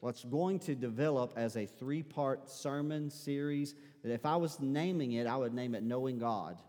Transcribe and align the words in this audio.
what's 0.00 0.24
going 0.24 0.58
to 0.60 0.74
develop 0.74 1.32
as 1.36 1.56
a 1.56 1.66
three 1.66 2.02
part 2.02 2.48
sermon 2.48 3.10
series 3.10 3.74
that 4.02 4.12
if 4.12 4.24
I 4.24 4.36
was 4.36 4.60
naming 4.60 5.12
it, 5.12 5.26
I 5.26 5.36
would 5.36 5.54
name 5.54 5.74
it 5.74 5.82
Knowing 5.82 6.18
God. 6.18 6.60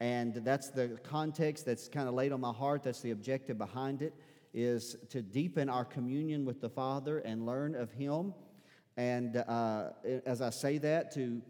And 0.00 0.34
that's 0.34 0.70
the 0.70 0.98
context 1.02 1.66
that's 1.66 1.88
kind 1.88 2.08
of 2.08 2.14
laid 2.14 2.32
on 2.32 2.40
my 2.40 2.52
heart. 2.52 2.82
That's 2.82 3.00
the 3.00 3.10
objective 3.10 3.58
behind 3.58 4.02
it 4.02 4.14
is 4.54 4.96
to 5.10 5.22
deepen 5.22 5.68
our 5.68 5.84
communion 5.84 6.44
with 6.44 6.60
the 6.60 6.68
Father 6.68 7.18
and 7.18 7.44
learn 7.44 7.74
of 7.74 7.92
Him. 7.92 8.32
And 8.96 9.36
uh, 9.36 9.90
as 10.24 10.40
I 10.40 10.50
say 10.50 10.78
that, 10.78 11.12
to, 11.14 11.42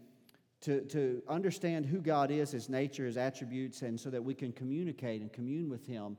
to, 0.61 0.81
to 0.81 1.23
understand 1.27 1.85
who 1.85 1.99
God 1.99 2.31
is, 2.31 2.51
His 2.51 2.69
nature, 2.69 3.05
His 3.05 3.17
attributes, 3.17 3.81
and 3.83 3.99
so 3.99 4.09
that 4.09 4.23
we 4.23 4.33
can 4.33 4.51
communicate 4.51 5.21
and 5.21 5.31
commune 5.31 5.69
with 5.69 5.85
Him, 5.85 6.17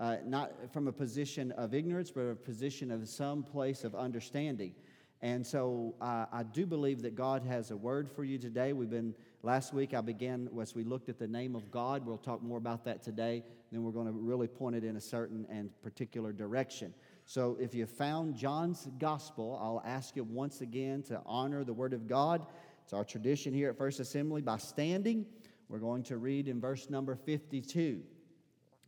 uh, 0.00 0.16
not 0.24 0.72
from 0.72 0.88
a 0.88 0.92
position 0.92 1.52
of 1.52 1.74
ignorance, 1.74 2.10
but 2.10 2.22
a 2.22 2.34
position 2.34 2.90
of 2.90 3.06
some 3.06 3.42
place 3.42 3.84
of 3.84 3.94
understanding. 3.94 4.74
And 5.22 5.46
so 5.46 5.94
uh, 6.00 6.24
I 6.32 6.42
do 6.42 6.64
believe 6.64 7.02
that 7.02 7.14
God 7.14 7.44
has 7.44 7.70
a 7.70 7.76
word 7.76 8.10
for 8.10 8.24
you 8.24 8.38
today. 8.38 8.72
We've 8.72 8.88
been, 8.88 9.14
last 9.42 9.74
week 9.74 9.92
I 9.92 10.00
began, 10.00 10.48
as 10.58 10.74
we 10.74 10.82
looked 10.82 11.10
at 11.10 11.18
the 11.18 11.28
name 11.28 11.54
of 11.54 11.70
God, 11.70 12.06
we'll 12.06 12.16
talk 12.16 12.42
more 12.42 12.56
about 12.56 12.84
that 12.86 13.02
today. 13.02 13.44
Then 13.70 13.82
we're 13.82 13.92
going 13.92 14.06
to 14.06 14.12
really 14.12 14.48
point 14.48 14.76
it 14.76 14.84
in 14.84 14.96
a 14.96 15.00
certain 15.00 15.46
and 15.50 15.70
particular 15.82 16.32
direction. 16.32 16.94
So 17.26 17.58
if 17.60 17.74
you 17.74 17.84
found 17.84 18.34
John's 18.34 18.88
gospel, 18.98 19.58
I'll 19.62 19.82
ask 19.84 20.16
you 20.16 20.24
once 20.24 20.62
again 20.62 21.02
to 21.04 21.20
honor 21.26 21.62
the 21.62 21.74
word 21.74 21.92
of 21.92 22.08
God. 22.08 22.46
It's 22.82 22.94
our 22.94 23.04
tradition 23.04 23.52
here 23.52 23.68
at 23.68 23.76
First 23.76 24.00
Assembly 24.00 24.40
by 24.40 24.56
standing. 24.56 25.26
We're 25.68 25.78
going 25.78 26.02
to 26.04 26.16
read 26.16 26.48
in 26.48 26.58
verse 26.58 26.88
number 26.88 27.14
52. 27.14 28.00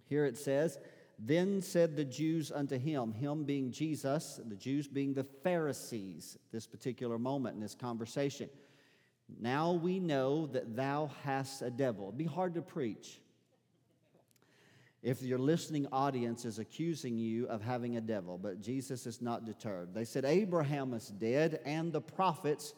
Here 0.08 0.26
it 0.26 0.36
says, 0.36 0.78
then 1.18 1.60
said 1.60 1.96
the 1.96 2.04
Jews 2.04 2.50
unto 2.50 2.78
him, 2.78 3.12
him 3.12 3.44
being 3.44 3.70
Jesus, 3.70 4.40
the 4.44 4.56
Jews 4.56 4.88
being 4.88 5.14
the 5.14 5.24
Pharisees, 5.24 6.38
this 6.50 6.66
particular 6.66 7.18
moment 7.18 7.54
in 7.54 7.60
this 7.60 7.74
conversation. 7.74 8.48
Now 9.40 9.72
we 9.72 10.00
know 10.00 10.46
that 10.48 10.76
thou 10.76 11.10
hast 11.22 11.62
a 11.62 11.70
devil. 11.70 12.08
It'd 12.08 12.18
be 12.18 12.24
hard 12.24 12.54
to 12.54 12.62
preach 12.62 13.20
if 15.02 15.20
your 15.20 15.38
listening 15.38 15.88
audience 15.90 16.44
is 16.44 16.60
accusing 16.60 17.18
you 17.18 17.46
of 17.48 17.60
having 17.60 17.96
a 17.96 18.00
devil, 18.00 18.38
but 18.38 18.60
Jesus 18.60 19.04
is 19.06 19.20
not 19.20 19.44
deterred. 19.44 19.92
They 19.92 20.04
said, 20.04 20.24
Abraham 20.24 20.94
is 20.94 21.08
dead, 21.08 21.60
and 21.64 21.92
the 21.92 22.00
prophets, 22.00 22.74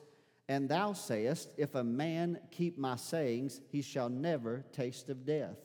and 0.48 0.68
thou 0.68 0.94
sayest, 0.94 1.50
If 1.58 1.74
a 1.74 1.84
man 1.84 2.38
keep 2.50 2.78
my 2.78 2.96
sayings, 2.96 3.60
he 3.70 3.82
shall 3.82 4.08
never 4.08 4.64
taste 4.72 5.10
of 5.10 5.26
death. 5.26 5.58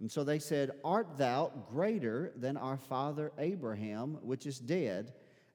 And 0.00 0.10
so 0.10 0.24
they 0.24 0.38
said, 0.38 0.72
Art 0.84 1.16
thou 1.16 1.52
greater 1.70 2.32
than 2.36 2.56
our 2.56 2.76
father 2.76 3.32
Abraham, 3.38 4.18
which 4.22 4.46
is 4.46 4.58
dead, 4.58 5.12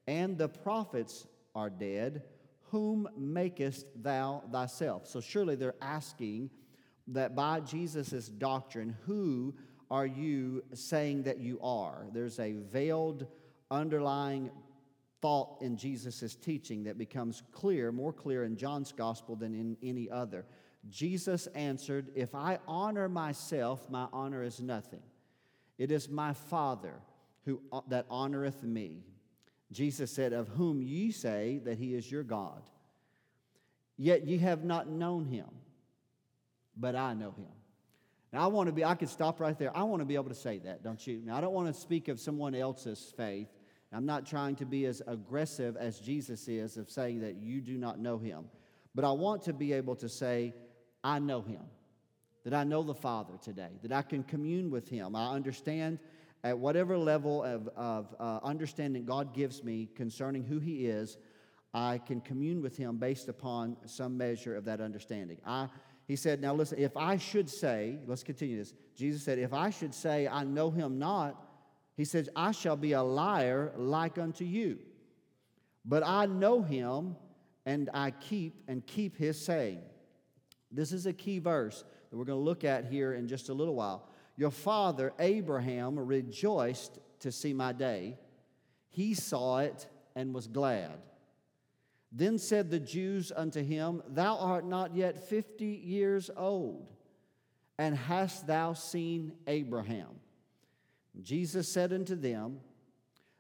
and 0.08 0.38
the 0.38 0.50
prophets 0.50 1.28
are 1.56 1.70
dead? 1.70 2.24
Whom 2.72 3.10
makest 3.18 3.86
thou 3.96 4.44
thyself? 4.52 5.08
So 5.08 5.20
surely 5.20 5.56
they're 5.56 5.76
asking 5.82 6.52
that 7.08 7.36
by 7.36 7.60
Jesus' 7.62 8.30
doctrine, 8.30 8.96
who 9.06 9.56
are 9.92 10.06
you 10.06 10.64
saying 10.74 11.24
that 11.24 11.40
you 11.40 11.60
are? 11.62 12.06
There's 12.14 12.40
a 12.40 12.54
veiled 12.54 13.26
underlying 13.72 14.52
thought 15.22 15.58
in 15.62 15.76
Jesus' 15.76 16.36
teaching 16.36 16.84
that 16.84 16.98
becomes 16.98 17.44
clear, 17.52 17.92
more 17.92 18.14
clear 18.14 18.44
in 18.44 18.56
John's 18.56 18.92
gospel 18.92 19.36
than 19.36 19.54
in 19.54 19.76
any 19.84 20.10
other. 20.10 20.46
Jesus 20.88 21.48
answered, 21.48 22.12
If 22.16 22.34
I 22.34 22.60
honor 22.68 23.10
myself, 23.10 23.90
my 23.90 24.08
honor 24.14 24.44
is 24.44 24.62
nothing. 24.62 25.02
It 25.78 25.92
is 25.92 26.10
my 26.10 26.34
Father 26.34 26.94
who, 27.46 27.62
uh, 27.72 27.82
that 27.88 28.08
honoreth 28.10 28.64
me. 28.64 29.04
Jesus 29.72 30.12
said, 30.12 30.34
Of 30.34 30.48
whom 30.50 30.82
ye 30.82 31.12
say 31.12 31.60
that 31.66 31.78
he 31.78 31.96
is 31.96 32.10
your 32.10 32.24
God. 32.24 32.62
Yet 33.98 34.26
ye 34.26 34.38
have 34.38 34.64
not 34.64 34.88
known 34.88 35.26
him, 35.26 35.50
but 36.78 36.96
I 36.96 37.14
know 37.14 37.32
him. 37.32 37.52
Now, 38.32 38.44
I 38.44 38.48
want 38.48 38.68
to 38.68 38.74
be, 38.74 38.86
I 38.86 38.96
could 38.96 39.10
stop 39.10 39.40
right 39.40 39.58
there. 39.58 39.76
I 39.76 39.84
want 39.84 40.02
to 40.02 40.06
be 40.06 40.16
able 40.16 40.30
to 40.30 40.36
say 40.36 40.60
that, 40.60 40.84
don't 40.84 41.06
you? 41.06 41.22
Now, 41.26 41.38
I 41.38 41.42
don't 41.42 41.54
want 41.54 41.74
to 41.74 41.80
speak 41.80 42.08
of 42.08 42.20
someone 42.20 42.56
else's 42.56 43.14
faith. 43.18 43.48
I'm 43.92 44.06
not 44.06 44.26
trying 44.26 44.56
to 44.58 44.66
be 44.66 44.86
as 44.86 45.02
aggressive 45.08 45.76
as 45.76 46.00
Jesus 46.00 46.48
is 46.48 46.78
of 46.78 46.92
saying 46.92 47.22
that 47.22 47.38
you 47.38 47.60
do 47.60 47.78
not 47.78 48.00
know 48.00 48.20
him. 48.20 48.46
But 48.94 49.04
I 49.04 49.12
want 49.12 49.42
to 49.44 49.54
be 49.54 49.74
able 49.74 49.96
to 49.96 50.08
say, 50.08 50.54
I 51.04 51.20
know 51.20 51.42
him, 51.42 51.62
that 52.44 52.54
I 52.54 52.64
know 52.64 52.84
the 52.84 52.94
Father 52.94 53.34
today, 53.42 53.72
that 53.82 53.92
I 53.92 54.02
can 54.02 54.24
commune 54.24 54.70
with 54.70 54.90
him. 54.90 55.16
I 55.16 55.34
understand 55.34 56.00
at 56.44 56.58
whatever 56.58 56.98
level 56.98 57.44
of, 57.44 57.68
of 57.76 58.16
uh, 58.20 58.40
understanding 58.44 59.06
God 59.06 59.34
gives 59.34 59.64
me 59.64 59.90
concerning 59.96 60.44
who 60.44 60.60
he 60.60 60.88
is, 60.88 61.18
I 61.74 62.00
can 62.00 62.22
commune 62.22 62.62
with 62.62 62.78
him 62.78 62.98
based 62.98 63.28
upon 63.28 63.78
some 63.86 64.18
measure 64.18 64.56
of 64.56 64.66
that 64.66 64.82
understanding. 64.82 65.38
I, 65.46 65.68
he 66.08 66.16
said, 66.16 66.42
Now 66.42 66.54
listen, 66.56 66.80
if 66.80 66.96
I 66.98 67.18
should 67.18 67.50
say, 67.50 68.00
let's 68.08 68.24
continue 68.24 68.58
this. 68.58 68.74
Jesus 68.96 69.22
said, 69.24 69.38
If 69.38 69.54
I 69.54 69.70
should 69.70 69.94
say 69.94 70.28
I 70.28 70.44
know 70.44 70.72
him 70.72 70.98
not, 70.98 71.46
he 71.96 72.06
says, 72.06 72.30
I 72.36 72.52
shall 72.52 72.78
be 72.78 72.94
a 72.94 73.04
liar 73.04 73.74
like 73.76 74.18
unto 74.18 74.46
you. 74.46 74.80
But 75.86 76.04
I 76.04 76.26
know 76.26 76.62
him 76.62 77.16
and 77.66 77.90
I 77.94 78.12
keep 78.12 78.64
and 78.68 78.86
keep 78.86 79.18
his 79.18 79.40
saying. 79.40 79.82
This 80.72 80.92
is 80.92 81.06
a 81.06 81.14
key 81.14 81.40
verse 81.40 81.84
that 82.10 82.18
we're 82.18 82.26
going 82.26 82.40
to 82.40 82.44
look 82.44 82.64
at 82.64 82.86
here 82.86 83.14
in 83.14 83.28
just 83.28 83.50
a 83.50 83.54
little 83.54 83.76
while. 83.76 84.08
Your 84.38 84.52
father 84.52 85.14
Abraham 85.20 86.00
rejoiced 86.00 87.00
to 87.20 87.32
see 87.32 87.54
my 87.54 87.74
day. 87.74 88.18
He 88.90 89.14
saw 89.14 89.60
it 89.60 89.88
and 90.16 90.34
was 90.34 90.48
glad. 90.48 91.00
Then 92.12 92.38
said 92.38 92.70
the 92.70 92.80
Jews 92.80 93.32
unto 93.36 93.64
him, 93.64 94.02
Thou 94.08 94.38
art 94.38 94.66
not 94.66 94.96
yet 94.96 95.30
fifty 95.30 95.82
years 95.84 96.32
old, 96.36 96.88
and 97.78 97.96
hast 97.96 98.48
thou 98.48 98.74
seen 98.74 99.34
Abraham? 99.46 100.20
Jesus 101.22 101.68
said 101.68 101.94
unto 101.94 102.16
them, 102.16 102.60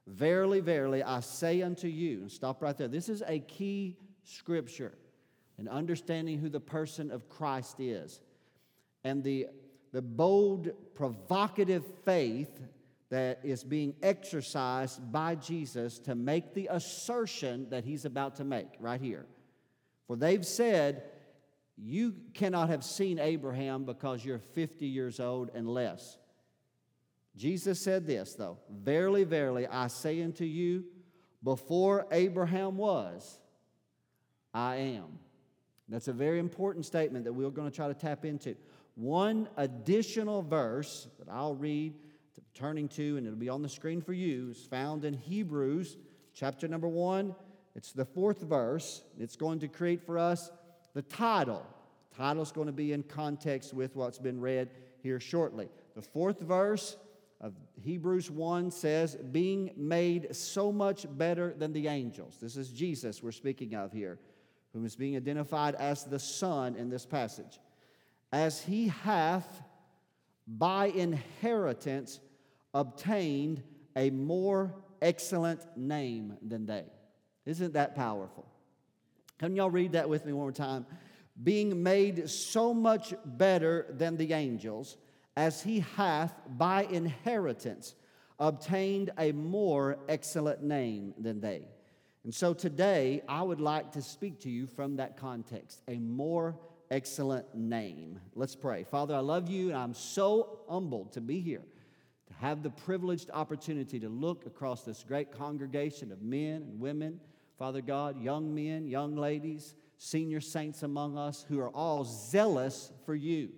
Verily, 0.06 0.60
verily, 0.60 1.04
I 1.04 1.20
say 1.20 1.62
unto 1.62 1.88
you, 1.88 2.30
stop 2.30 2.62
right 2.62 2.78
there. 2.78 2.88
This 2.88 3.10
is 3.10 3.24
a 3.26 3.40
key 3.40 3.98
scripture 4.24 4.94
and 5.60 5.70
understanding 5.70 6.40
who 6.40 6.50
the 6.50 6.60
person 6.60 7.12
of 7.12 7.30
Christ 7.30 7.80
is. 7.80 8.22
And 9.04 9.24
the, 9.24 9.48
the 9.92 10.02
bold, 10.02 10.70
provocative 10.96 11.86
faith 12.04 12.60
that 13.10 13.40
is 13.44 13.64
being 13.64 13.96
exercised 14.02 15.12
by 15.12 15.36
Jesus 15.36 16.00
to 16.00 16.16
make 16.16 16.54
the 16.54 16.68
assertion 16.72 17.68
that 17.70 17.84
he's 17.84 18.06
about 18.06 18.36
to 18.36 18.44
make 18.44 18.68
right 18.80 19.02
here. 19.02 19.26
For 20.08 20.16
they've 20.16 20.46
said, 20.46 21.04
You 21.76 22.16
cannot 22.34 22.70
have 22.70 22.84
seen 22.84 23.20
Abraham 23.20 23.84
because 23.84 24.24
you're 24.24 24.40
50 24.40 24.86
years 24.86 25.20
old 25.20 25.50
and 25.54 25.68
less. 25.68 26.18
Jesus 27.36 27.80
said 27.80 28.06
this, 28.06 28.36
though 28.36 28.58
Verily, 28.70 29.24
verily, 29.24 29.66
I 29.66 29.88
say 29.88 30.22
unto 30.22 30.44
you, 30.44 30.86
before 31.44 32.06
Abraham 32.12 32.78
was, 32.78 33.40
I 34.54 34.76
am. 34.76 35.20
That's 35.90 36.08
a 36.08 36.14
very 36.14 36.40
important 36.40 36.86
statement 36.86 37.26
that 37.26 37.34
we're 37.34 37.50
going 37.50 37.70
to 37.70 37.76
try 37.76 37.88
to 37.88 37.94
tap 37.94 38.24
into. 38.24 38.56
One 38.96 39.50
additional 39.58 40.44
verse 40.44 41.08
that 41.18 41.30
I'll 41.30 41.56
read, 41.56 41.94
turning 42.54 42.88
to, 42.90 43.18
and 43.18 43.26
it'll 43.26 43.40
be 43.40 43.50
on 43.50 43.62
the 43.62 43.70
screen 43.70 44.02
for 44.02 44.14
you, 44.14 44.50
is 44.52 44.64
found 44.66 45.04
in 45.04 45.14
Hebrews 45.14 45.98
chapter 46.34 46.68
number 46.68 46.88
one. 46.88 47.36
It's 47.76 47.92
the 47.92 48.06
fourth 48.06 48.42
verse. 48.42 49.04
It's 49.18 49.36
going 49.36 49.60
to 49.60 49.68
create 49.68 50.06
for 50.06 50.20
us 50.20 50.52
the 50.94 51.02
title. 51.02 51.66
The 52.12 52.18
title 52.18 52.44
is 52.44 52.52
going 52.52 52.68
to 52.68 52.74
be 52.74 52.94
in 52.94 53.04
context 53.04 53.74
with 53.74 53.96
what's 53.96 54.20
been 54.20 54.40
read 54.40 54.70
here 55.02 55.20
shortly. 55.20 55.70
The 55.96 56.02
fourth 56.02 56.40
verse 56.42 56.98
of 57.42 57.54
Hebrews 57.82 58.30
1 58.30 58.70
says, 58.72 59.16
being 59.16 59.72
made 59.78 60.36
so 60.36 60.72
much 60.72 61.06
better 61.18 61.54
than 61.58 61.72
the 61.72 61.88
angels. 61.88 62.38
This 62.42 62.58
is 62.58 62.70
Jesus 62.70 63.24
we're 63.24 63.32
speaking 63.32 63.76
of 63.76 63.92
here 63.94 64.20
whom 64.74 64.86
is 64.86 64.96
being 64.96 65.16
identified 65.16 65.76
as 65.76 66.04
the 66.04 66.20
Son 66.20 66.76
in 66.76 66.90
this 66.90 67.06
passage, 67.06 67.60
as 68.32 68.62
he 68.62 68.88
hath 68.88 69.62
by 70.48 70.88
inheritance 70.88 72.20
obtained 72.74 73.64
a 73.96 74.10
more 74.10 74.74
excellent 75.02 75.62
name 75.76 76.38
than 76.42 76.66
they. 76.66 76.86
Isn't 77.46 77.74
that 77.74 77.96
powerful? 77.96 78.48
Can 79.40 79.56
y'all 79.56 79.72
read 79.72 79.94
that 79.94 80.10
with 80.10 80.26
me 80.26 80.34
one 80.34 80.44
more 80.44 80.52
time? 80.52 80.86
Being 81.42 81.82
made 81.82 82.30
so 82.30 82.74
much 82.74 83.14
better 83.26 83.88
than 83.90 84.18
the 84.18 84.34
angels, 84.34 84.98
as 85.38 85.64
he 85.64 85.80
hath 85.96 86.34
by 86.48 86.84
inheritance 86.84 87.96
obtained 88.40 89.12
a 89.18 89.32
more 89.32 89.98
excellent 90.10 90.62
name 90.62 91.14
than 91.18 91.40
they. 91.40 91.64
And 92.30 92.36
so 92.36 92.54
today, 92.54 93.24
I 93.28 93.42
would 93.42 93.60
like 93.60 93.94
to 93.94 94.04
speak 94.04 94.42
to 94.42 94.52
you 94.52 94.68
from 94.68 94.98
that 94.98 95.18
context 95.18 95.82
a 95.88 95.98
more 95.98 96.60
excellent 96.92 97.56
name. 97.56 98.20
Let's 98.36 98.56
pray. 98.56 98.84
Father, 98.84 99.16
I 99.16 99.20
love 99.20 99.50
you, 99.50 99.70
and 99.70 99.78
I'm 99.80 99.96
so 99.96 100.60
humbled 100.70 101.14
to 101.14 101.22
be 101.22 101.40
here, 101.40 101.64
to 102.28 102.34
have 102.36 102.62
the 102.62 102.70
privileged 102.70 103.32
opportunity 103.34 104.00
to 104.02 104.10
look 104.10 104.46
across 104.46 104.84
this 104.84 105.04
great 105.04 105.32
congregation 105.32 106.12
of 106.12 106.22
men 106.22 106.62
and 106.62 106.80
women, 106.80 107.20
Father 107.58 107.82
God, 107.82 108.22
young 108.22 108.54
men, 108.54 108.86
young 108.86 109.16
ladies, 109.16 109.74
senior 109.98 110.40
saints 110.40 110.84
among 110.84 111.18
us 111.18 111.44
who 111.50 111.60
are 111.60 111.72
all 111.72 112.06
zealous 112.06 112.92
for 113.08 113.16
you. 113.16 113.50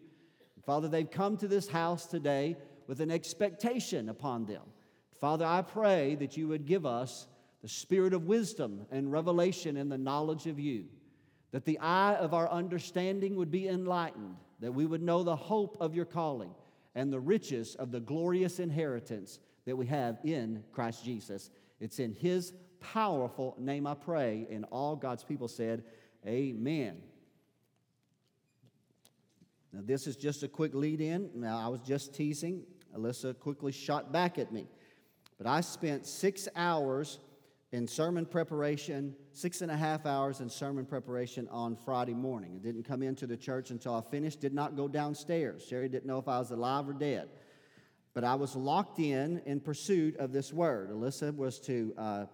Father, 0.66 0.88
they've 0.88 1.12
come 1.12 1.36
to 1.36 1.50
this 1.50 1.68
house 1.68 2.06
today 2.06 2.56
with 2.88 3.02
an 3.02 3.12
expectation 3.12 4.08
upon 4.08 4.46
them. 4.46 4.64
Father, 5.20 5.44
I 5.44 5.62
pray 5.62 6.16
that 6.16 6.38
you 6.38 6.48
would 6.48 6.66
give 6.66 6.86
us 6.86 7.28
the 7.62 7.70
spirit 7.70 8.14
of 8.14 8.26
wisdom 8.26 8.86
and 8.92 9.12
revelation 9.12 9.78
in 9.78 9.90
the 9.90 9.98
knowledge 9.98 10.48
of 10.48 10.60
you, 10.60 10.86
that 11.52 11.66
the 11.66 11.80
eye 11.80 12.16
of 12.16 12.34
our 12.34 12.50
understanding 12.50 13.36
would 13.36 13.52
be 13.52 13.68
enlightened, 13.68 14.36
that 14.60 14.74
we 14.74 14.86
would 14.86 15.02
know 15.02 15.24
the 15.24 15.36
hope 15.36 15.78
of 15.80 15.94
your 15.94 16.06
calling 16.06 16.52
and 16.96 17.12
the 17.12 17.20
riches 17.20 17.76
of 17.76 17.92
the 17.92 18.00
glorious 18.00 18.60
inheritance 18.60 19.40
that 19.66 19.78
we 19.78 19.86
have 19.86 20.18
in 20.24 20.64
Christ 20.72 21.06
Jesus. 21.06 21.52
It's 21.80 22.00
in 22.00 22.14
his 22.14 22.54
powerful 22.80 23.56
name 23.60 23.86
I 23.86 23.94
pray, 23.94 24.48
and 24.50 24.66
all 24.72 24.96
God's 24.96 25.24
people 25.24 25.48
said, 25.48 25.84
Amen. 26.26 26.98
Now, 29.74 29.80
this 29.84 30.06
is 30.06 30.16
just 30.16 30.44
a 30.44 30.48
quick 30.48 30.74
lead 30.74 31.00
in. 31.00 31.30
Now, 31.34 31.58
I 31.58 31.68
was 31.70 31.80
just 31.82 32.14
teasing. 32.14 32.64
Alyssa 32.96 33.38
quickly 33.40 33.72
shot 33.72 34.12
back 34.12 34.38
at 34.38 34.52
me. 34.52 34.68
But 35.38 35.48
I 35.48 35.62
spent 35.62 36.06
six 36.06 36.48
hours 36.56 37.20
in 37.72 37.88
sermon 37.88 38.26
preparation, 38.26 39.16
six 39.32 39.62
and 39.62 39.72
a 39.72 39.78
half 39.78 40.06
hours 40.06 40.42
in 40.42 40.50
sermon 40.50 40.86
preparation 40.86 41.48
on 41.50 41.76
Friday 41.76 42.14
morning. 42.14 42.60
I 42.62 42.66
didn't 42.66 42.84
come 42.84 43.02
into 43.02 43.26
the 43.26 43.38
church 43.38 43.72
until 43.72 43.96
I 43.96 44.02
finished, 44.02 44.42
did 44.42 44.54
not 44.54 44.76
go 44.76 44.90
downstairs. 44.90 45.66
Sherry 45.66 45.88
didn't 45.88 46.06
know 46.06 46.18
if 46.18 46.28
I 46.28 46.40
was 46.40 46.52
alive 46.52 46.90
or 46.90 46.94
dead. 46.94 47.30
But 48.14 48.26
I 48.26 48.36
was 48.36 48.58
locked 48.58 49.00
in 49.00 49.42
in 49.46 49.62
pursuit 49.62 50.18
of 50.18 50.34
this 50.34 50.52
word. 50.52 50.90
Alyssa 50.90 51.34
was 51.34 51.62
to 51.62 51.94
uh, 51.98 52.26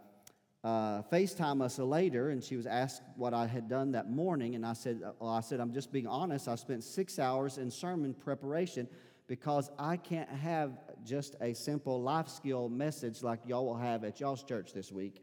uh, 0.63 1.03
FaceTime 1.03 1.61
us 1.61 1.77
later, 1.77 2.31
and 2.31 2.43
she 2.43 2.55
was 2.55 2.65
asked 2.65 3.03
what 3.15 3.35
I 3.35 3.45
had 3.45 3.69
done 3.69 3.91
that 3.91 4.09
morning. 4.09 4.55
And 4.55 4.65
I 4.65 4.73
said, 4.73 5.01
well, 5.19 5.29
I 5.29 5.41
said, 5.41 5.59
I'm 5.59 5.71
just 5.71 5.91
being 5.91 6.07
honest. 6.07 6.47
I 6.47 6.55
spent 6.55 6.83
six 6.83 7.19
hours 7.19 7.59
in 7.59 7.69
sermon 7.69 8.15
preparation 8.15 8.87
because 9.27 9.69
I 9.77 9.97
can't 9.97 10.29
have 10.29 10.71
just 11.05 11.35
a 11.41 11.53
simple 11.53 12.01
life 12.01 12.27
skill 12.27 12.69
message 12.69 13.21
like 13.21 13.41
y'all 13.45 13.65
will 13.67 13.77
have 13.77 14.03
at 14.03 14.19
y'all's 14.19 14.43
church 14.43 14.73
this 14.73 14.91
week. 14.91 15.21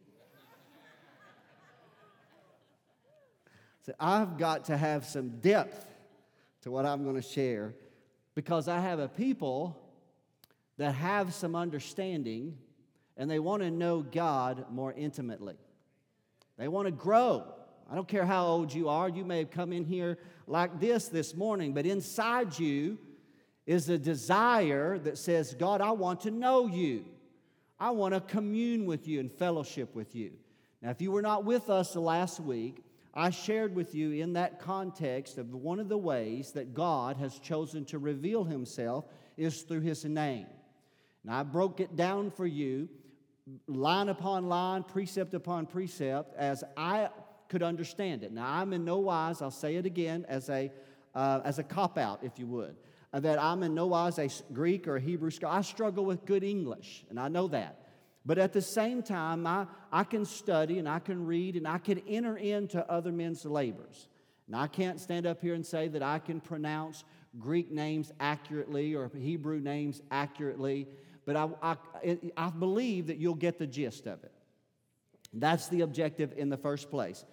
So 3.84 3.92
I've 4.00 4.38
got 4.38 4.66
to 4.66 4.76
have 4.76 5.04
some 5.04 5.40
depth 5.40 5.86
to 6.62 6.70
what 6.70 6.86
I'm 6.86 7.04
going 7.04 7.16
to 7.16 7.22
share 7.22 7.75
because 8.34 8.69
I 8.69 8.81
have 8.81 8.98
a 8.98 9.08
people 9.08 9.81
that 10.78 10.92
have 10.92 11.34
some 11.34 11.54
understanding 11.54 12.56
and 13.16 13.31
they 13.31 13.38
want 13.38 13.62
to 13.62 13.70
know 13.70 14.02
God 14.02 14.66
more 14.70 14.92
intimately. 14.92 15.56
They 16.56 16.69
want 16.69 16.86
to 16.86 16.92
grow. 16.92 17.44
I 17.90 17.94
don't 17.94 18.08
care 18.08 18.25
how 18.25 18.46
old 18.46 18.72
you 18.72 18.88
are. 18.88 19.08
You 19.08 19.25
may 19.25 19.38
have 19.38 19.50
come 19.50 19.72
in 19.72 19.84
here 19.84 20.19
like 20.46 20.81
this 20.81 21.08
this 21.08 21.34
morning, 21.34 21.75
but 21.75 21.86
inside 21.86 22.58
you, 22.58 22.98
is 23.66 23.88
a 23.88 23.98
desire 23.98 24.98
that 24.98 25.19
says, 25.19 25.54
God, 25.54 25.81
I 25.81 25.92
want 25.92 26.20
to 26.22 26.31
know 26.31 26.66
you. 26.66 27.06
I 27.81 27.90
want 27.90 28.14
to 28.14 28.20
commune 28.20 28.86
with 28.86 29.08
you 29.08 29.20
and 29.20 29.32
fellowship 29.32 29.94
with 29.94 30.14
you. 30.14 30.32
Now, 30.82 30.90
if 30.90 31.00
you 31.00 31.10
were 31.10 31.22
not 31.22 31.44
with 31.44 31.70
us 31.70 31.96
last 31.96 32.40
week, 32.40 32.83
I 33.14 33.31
shared 33.31 33.75
with 33.75 33.94
you 33.94 34.11
in 34.11 34.32
that 34.32 34.58
context 34.58 35.38
of 35.38 35.55
one 35.55 35.78
of 35.78 35.88
the 35.88 35.99
ways 35.99 36.52
that 36.52 36.75
God 36.75 37.16
has 37.19 37.38
chosen 37.38 37.84
to 37.87 37.99
reveal 37.99 38.44
himself 38.44 39.06
is 39.37 39.62
through 39.62 39.82
his 39.82 40.05
name. 40.05 40.46
And 41.22 41.32
I 41.32 41.44
broke 41.44 41.81
it 41.81 41.94
down 41.96 42.31
for 42.31 42.46
you 42.46 42.88
line 43.66 44.08
upon 44.08 44.49
line, 44.49 44.82
precept 44.82 45.34
upon 45.34 45.66
precept, 45.66 46.34
as 46.37 46.64
I 46.76 47.08
could 47.49 47.62
understand 47.62 48.25
it. 48.25 48.32
Now, 48.32 48.50
I'm 48.50 48.72
in 48.72 48.84
no 48.84 48.99
wise, 48.99 49.43
I'll 49.43 49.50
say 49.50 49.76
it 49.76 49.87
again, 49.87 50.25
as 50.28 50.49
a, 50.49 50.72
uh, 51.14 51.40
as 51.44 51.58
a 51.58 51.62
cop 51.62 51.99
out, 51.99 52.20
if 52.25 52.38
you 52.38 52.46
would 52.46 52.76
that 53.20 53.40
I'm 53.40 53.62
in 53.62 53.75
no 53.75 53.87
wise 53.87 54.19
a 54.19 54.28
Greek 54.52 54.88
or 54.88 54.96
a 54.96 55.00
Hebrew 55.00 55.31
scholar. 55.31 55.58
I 55.58 55.60
struggle 55.60 56.05
with 56.05 56.25
good 56.25 56.43
English, 56.43 57.05
and 57.10 57.20
I 57.20 57.28
know 57.28 57.49
that. 57.49 57.83
But 58.26 58.38
at 58.38 58.53
the 58.53 58.62
same 58.62 59.03
time, 59.03 59.47
I, 59.47 59.67
I 59.93 60.05
can 60.05 60.25
study 60.25 60.79
and 60.79 60.88
I 60.88 60.99
can 60.99 61.26
read 61.26 61.56
and 61.56 61.69
I 61.69 61.79
can 61.79 61.99
enter 62.09 62.37
into 62.37 62.91
other 62.91 63.12
men's 63.12 63.44
labors. 63.44 64.09
And 64.47 64.56
I 64.56 64.67
can't 64.67 65.00
stand 65.00 65.26
up 65.26 65.41
here 65.41 65.55
and 65.55 65.65
say 65.65 65.88
that 65.88 66.03
I 66.03 66.19
can 66.19 66.41
pronounce 66.41 67.05
Greek 67.38 67.71
names 67.71 68.12
accurately 68.21 68.94
or 68.94 69.11
Hebrew 69.15 69.61
names 69.61 70.00
accurately, 70.11 70.87
but 71.26 71.37
I, 71.37 71.49
I, 71.62 72.19
I 72.37 72.50
believe 72.50 73.09
that 73.09 73.19
you'll 73.19 73.35
get 73.35 73.59
the 73.59 73.67
gist 73.67 74.06
of 74.06 74.23
it. 74.25 74.32
That's 75.32 75.69
the 75.69 75.81
objective 75.81 76.32
in 76.37 76.49
the 76.49 76.56
first 76.56 76.91
place. 76.91 77.25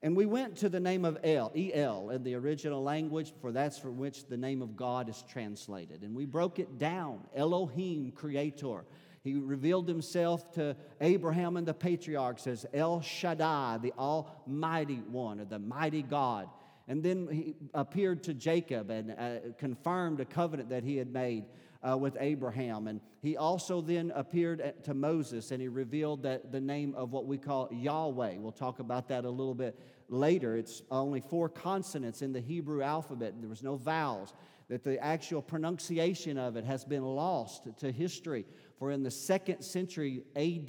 And 0.00 0.16
we 0.16 0.26
went 0.26 0.56
to 0.58 0.68
the 0.68 0.78
name 0.78 1.04
of 1.04 1.18
El, 1.24 1.50
El 1.56 2.10
in 2.10 2.22
the 2.22 2.36
original 2.36 2.82
language, 2.82 3.32
for 3.40 3.50
that's 3.50 3.78
from 3.78 3.98
which 3.98 4.26
the 4.26 4.36
name 4.36 4.62
of 4.62 4.76
God 4.76 5.08
is 5.08 5.24
translated. 5.28 6.02
And 6.02 6.14
we 6.14 6.24
broke 6.24 6.60
it 6.60 6.78
down 6.78 7.26
Elohim, 7.34 8.12
creator. 8.12 8.84
He 9.28 9.34
revealed 9.34 9.86
himself 9.88 10.52
to 10.52 10.74
Abraham 11.02 11.58
and 11.58 11.66
the 11.66 11.74
patriarchs 11.74 12.46
as 12.46 12.64
El 12.72 13.02
Shaddai, 13.02 13.78
the 13.82 13.92
Almighty 13.98 15.02
One, 15.10 15.38
or 15.38 15.44
the 15.44 15.58
Mighty 15.58 16.02
God. 16.02 16.48
And 16.86 17.02
then 17.02 17.28
he 17.30 17.54
appeared 17.74 18.22
to 18.24 18.32
Jacob 18.32 18.88
and 18.88 19.10
uh, 19.10 19.52
confirmed 19.58 20.20
a 20.20 20.24
covenant 20.24 20.70
that 20.70 20.82
he 20.82 20.96
had 20.96 21.12
made 21.12 21.44
uh, 21.86 21.98
with 21.98 22.16
Abraham. 22.18 22.88
And 22.88 23.02
he 23.20 23.36
also 23.36 23.82
then 23.82 24.12
appeared 24.14 24.72
to 24.84 24.94
Moses 24.94 25.50
and 25.50 25.60
he 25.60 25.68
revealed 25.68 26.22
that 26.22 26.50
the 26.50 26.60
name 26.60 26.94
of 26.94 27.12
what 27.12 27.26
we 27.26 27.36
call 27.36 27.68
Yahweh. 27.70 28.36
We'll 28.38 28.52
talk 28.52 28.78
about 28.78 29.08
that 29.08 29.26
a 29.26 29.30
little 29.30 29.54
bit 29.54 29.78
later. 30.08 30.56
It's 30.56 30.82
only 30.90 31.20
four 31.20 31.50
consonants 31.50 32.22
in 32.22 32.32
the 32.32 32.40
Hebrew 32.40 32.82
alphabet, 32.82 33.34
there 33.38 33.50
was 33.50 33.62
no 33.62 33.76
vowels. 33.76 34.32
That 34.68 34.84
the 34.84 35.02
actual 35.02 35.40
pronunciation 35.40 36.36
of 36.36 36.56
it 36.56 36.64
has 36.64 36.84
been 36.84 37.02
lost 37.02 37.68
to 37.78 37.90
history. 37.90 38.44
For 38.78 38.92
in 38.92 39.02
the 39.02 39.10
second 39.10 39.62
century 39.62 40.22
AD, 40.36 40.68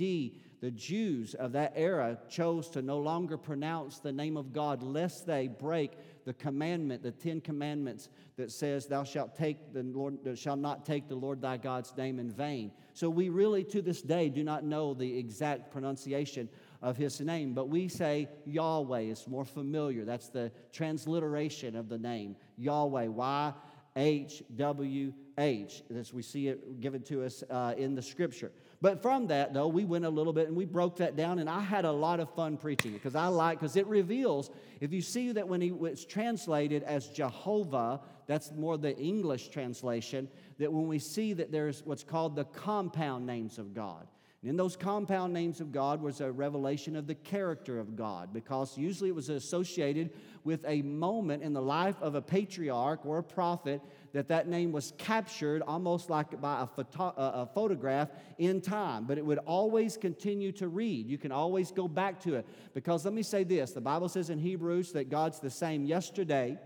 the 0.61 0.71
Jews 0.71 1.35
of 1.35 1.53
that 1.53 1.73
era 1.75 2.17
chose 2.27 2.67
to 2.69 2.81
no 2.81 2.97
longer 2.97 3.37
pronounce 3.37 3.99
the 3.99 4.11
name 4.11 4.35
of 4.35 4.51
God 4.51 4.83
lest 4.83 5.25
they 5.25 5.47
break 5.47 5.93
the 6.25 6.33
commandment, 6.33 7.01
the 7.01 7.11
Ten 7.11 7.39
Commandments 7.39 8.09
that 8.35 8.51
says, 8.51 8.87
Thou 8.87 9.03
shalt 9.03 9.35
take 9.35 9.73
the 9.73 9.83
Lord, 9.83 10.17
shall 10.37 10.57
not 10.57 10.85
take 10.85 11.07
the 11.07 11.15
Lord 11.15 11.41
thy 11.41 11.57
God's 11.57 11.95
name 11.95 12.19
in 12.19 12.29
vain. 12.29 12.71
So 12.93 13.09
we 13.09 13.29
really 13.29 13.63
to 13.65 13.81
this 13.81 14.01
day 14.01 14.27
do 14.27 14.43
not 14.43 14.63
know 14.63 14.93
the 14.93 15.17
exact 15.17 15.71
pronunciation 15.71 16.49
of 16.81 16.97
his 16.97 17.21
name, 17.21 17.53
but 17.53 17.69
we 17.69 17.87
say 17.87 18.27
Yahweh 18.45 19.01
is 19.01 19.27
more 19.27 19.45
familiar. 19.45 20.03
That's 20.03 20.29
the 20.29 20.51
transliteration 20.73 21.75
of 21.75 21.89
the 21.89 21.97
name 21.97 22.35
Yahweh. 22.57 23.07
Y 23.07 23.53
H 23.95 24.43
W 24.55 25.13
H, 25.39 25.83
as 25.95 26.13
we 26.13 26.21
see 26.21 26.49
it 26.49 26.81
given 26.81 27.01
to 27.03 27.23
us 27.23 27.43
uh, 27.49 27.73
in 27.77 27.95
the 27.95 28.01
scripture. 28.01 28.51
But 28.81 29.01
from 29.01 29.27
that, 29.27 29.53
though, 29.53 29.67
we 29.67 29.85
went 29.85 30.05
a 30.05 30.09
little 30.09 30.33
bit 30.33 30.47
and 30.47 30.55
we 30.55 30.65
broke 30.65 30.97
that 30.97 31.15
down, 31.15 31.39
and 31.39 31.49
I 31.49 31.61
had 31.61 31.85
a 31.85 31.91
lot 31.91 32.19
of 32.19 32.29
fun 32.33 32.57
preaching 32.57 32.91
it 32.91 32.95
because 32.95 33.15
I 33.15 33.27
like, 33.27 33.59
because 33.59 33.75
it 33.75 33.87
reveals, 33.87 34.51
if 34.79 34.93
you 34.93 35.01
see 35.01 35.31
that 35.33 35.47
when 35.47 35.61
he 35.61 35.71
was 35.71 36.05
translated 36.05 36.83
as 36.83 37.07
Jehovah, 37.07 38.01
that's 38.27 38.51
more 38.51 38.77
the 38.77 38.95
English 38.97 39.49
translation, 39.49 40.29
that 40.59 40.71
when 40.71 40.87
we 40.87 40.99
see 40.99 41.33
that 41.33 41.51
there's 41.51 41.83
what's 41.85 42.03
called 42.03 42.35
the 42.35 42.45
compound 42.45 43.25
names 43.25 43.57
of 43.57 43.73
God. 43.73 44.07
And 44.41 44.49
in 44.49 44.55
those 44.55 44.77
compound 44.77 45.33
names 45.33 45.59
of 45.59 45.73
God 45.73 46.01
was 46.01 46.21
a 46.21 46.31
revelation 46.31 46.95
of 46.95 47.07
the 47.07 47.15
character 47.15 47.77
of 47.77 47.97
God 47.97 48.31
because 48.31 48.77
usually 48.77 49.09
it 49.09 49.15
was 49.15 49.27
associated 49.27 50.11
with 50.45 50.63
a 50.65 50.81
moment 50.81 51.43
in 51.43 51.51
the 51.51 51.61
life 51.61 52.01
of 52.01 52.15
a 52.15 52.21
patriarch 52.21 53.05
or 53.05 53.17
a 53.17 53.23
prophet 53.23 53.81
that 54.13 54.27
that 54.29 54.47
name 54.47 54.71
was 54.71 54.93
captured 54.97 55.61
almost 55.61 56.09
like 56.09 56.39
by 56.41 56.61
a, 56.61 56.67
photo- 56.67 57.13
a, 57.17 57.47
photograph 57.53 58.09
in 58.37 58.61
time, 58.61 59.05
but 59.05 59.17
it 59.17 59.25
would 59.25 59.37
always 59.39 59.97
continue 59.97 60.51
to 60.53 60.67
read. 60.67 61.07
You 61.07 61.17
can 61.17 61.31
always 61.31 61.71
go 61.71 61.87
back 61.87 62.19
to 62.21 62.35
it. 62.35 62.45
Because 62.73 63.05
let 63.05 63.13
me 63.13 63.23
say 63.23 63.43
this 63.43 63.71
the 63.71 63.81
Bible 63.81 64.09
says 64.09 64.29
in 64.29 64.39
Hebrews 64.39 64.91
that 64.93 65.09
God's 65.09 65.39
the 65.39 65.49
same 65.49 65.85
yesterday, 65.85 66.57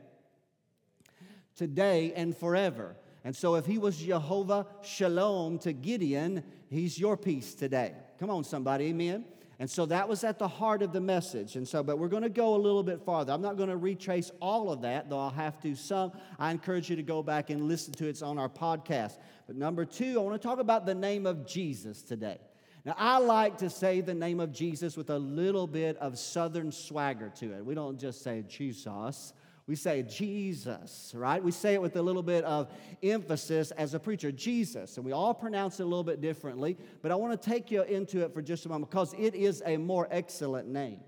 today, 1.55 2.13
and 2.15 2.35
forever. 2.35 2.95
And 3.25 3.35
so 3.35 3.55
if 3.55 3.65
he 3.65 3.77
was 3.77 3.97
Jehovah 3.97 4.67
Shalom 4.81 5.57
to 5.59 5.71
Gideon, 5.71 6.43
he's 6.69 6.99
your 6.99 7.15
peace 7.15 7.53
today. 7.53 7.93
Come 8.19 8.29
on, 8.29 8.43
somebody, 8.43 8.85
amen. 8.87 9.25
And 9.59 9.69
so 9.69 9.85
that 9.85 10.09
was 10.09 10.23
at 10.23 10.39
the 10.39 10.47
heart 10.47 10.81
of 10.81 10.93
the 10.93 10.99
message. 10.99 11.55
And 11.55 11.67
so, 11.67 11.83
but 11.83 11.99
we're 11.99 12.07
going 12.07 12.23
to 12.23 12.29
go 12.29 12.55
a 12.55 12.57
little 12.57 12.83
bit 12.83 13.01
farther. 13.01 13.31
I'm 13.31 13.41
not 13.41 13.55
going 13.55 13.69
to 13.69 13.77
retrace 13.77 14.31
all 14.41 14.71
of 14.71 14.81
that, 14.81 15.09
though 15.09 15.19
I'll 15.19 15.29
have 15.29 15.59
to 15.61 15.75
some. 15.75 16.11
I 16.39 16.51
encourage 16.51 16.89
you 16.89 16.95
to 16.95 17.03
go 17.03 17.21
back 17.21 17.49
and 17.49 17.67
listen 17.67 17.93
to 17.93 18.07
it. 18.07 18.09
It's 18.09 18.21
on 18.21 18.39
our 18.39 18.49
podcast. 18.49 19.19
But 19.47 19.55
number 19.55 19.85
two, 19.85 20.19
I 20.19 20.23
want 20.23 20.41
to 20.41 20.47
talk 20.47 20.59
about 20.59 20.85
the 20.85 20.95
name 20.95 21.25
of 21.25 21.45
Jesus 21.45 22.01
today. 22.01 22.39
Now, 22.85 22.95
I 22.97 23.19
like 23.19 23.57
to 23.59 23.69
say 23.69 24.01
the 24.01 24.13
name 24.13 24.39
of 24.39 24.51
Jesus 24.51 24.97
with 24.97 25.09
a 25.09 25.19
little 25.19 25.67
bit 25.67 25.97
of 25.97 26.19
southern 26.19 26.71
swagger 26.71 27.31
to 27.37 27.53
it. 27.53 27.65
We 27.65 27.75
don't 27.75 27.97
just 27.97 28.23
say 28.23 28.43
Jesus. 28.47 29.33
We 29.65 29.75
say 29.75 30.03
Jesus, 30.03 31.13
right? 31.15 31.41
We 31.41 31.51
say 31.51 31.73
it 31.73 31.81
with 31.81 31.95
a 31.95 32.01
little 32.01 32.23
bit 32.23 32.43
of 32.43 32.67
emphasis 33.01 33.71
as 33.71 33.93
a 33.93 33.99
preacher, 33.99 34.29
Jesus. 34.29 34.97
And 34.97 35.05
we 35.05 35.13
all 35.13 35.33
pronounce 35.33 35.79
it 35.79 35.83
a 35.83 35.85
little 35.85 36.03
bit 36.03 36.19
differently, 36.19 36.77
but 37.01 37.11
I 37.11 37.15
want 37.15 37.41
to 37.41 37.49
take 37.49 37.71
you 37.71 37.83
into 37.83 38.23
it 38.23 38.33
for 38.33 38.41
just 38.41 38.65
a 38.65 38.69
moment 38.69 38.91
because 38.91 39.13
it 39.17 39.35
is 39.35 39.63
a 39.65 39.77
more 39.77 40.07
excellent 40.11 40.67
name. 40.67 40.99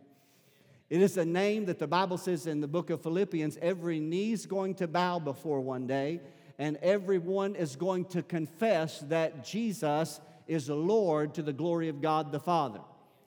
It 0.89 1.01
is 1.01 1.17
a 1.17 1.25
name 1.25 1.65
that 1.65 1.79
the 1.79 1.88
Bible 1.88 2.17
says 2.17 2.47
in 2.47 2.62
the 2.62 2.67
book 2.67 2.89
of 2.91 3.01
Philippians 3.01 3.57
every 3.62 4.00
knee's 4.00 4.45
going 4.45 4.75
to 4.75 4.88
bow 4.88 5.19
before 5.19 5.59
one 5.59 5.85
day, 5.85 6.21
and 6.57 6.77
everyone 6.77 7.55
is 7.55 7.75
going 7.75 8.05
to 8.05 8.24
confess 8.24 9.00
that 9.09 9.43
Jesus 9.43 10.21
is 10.47 10.67
the 10.67 10.75
Lord 10.75 11.33
to 11.33 11.41
the 11.41 11.51
glory 11.51 11.89
of 11.89 12.01
God 12.01 12.31
the 12.31 12.39
Father. 12.39 12.79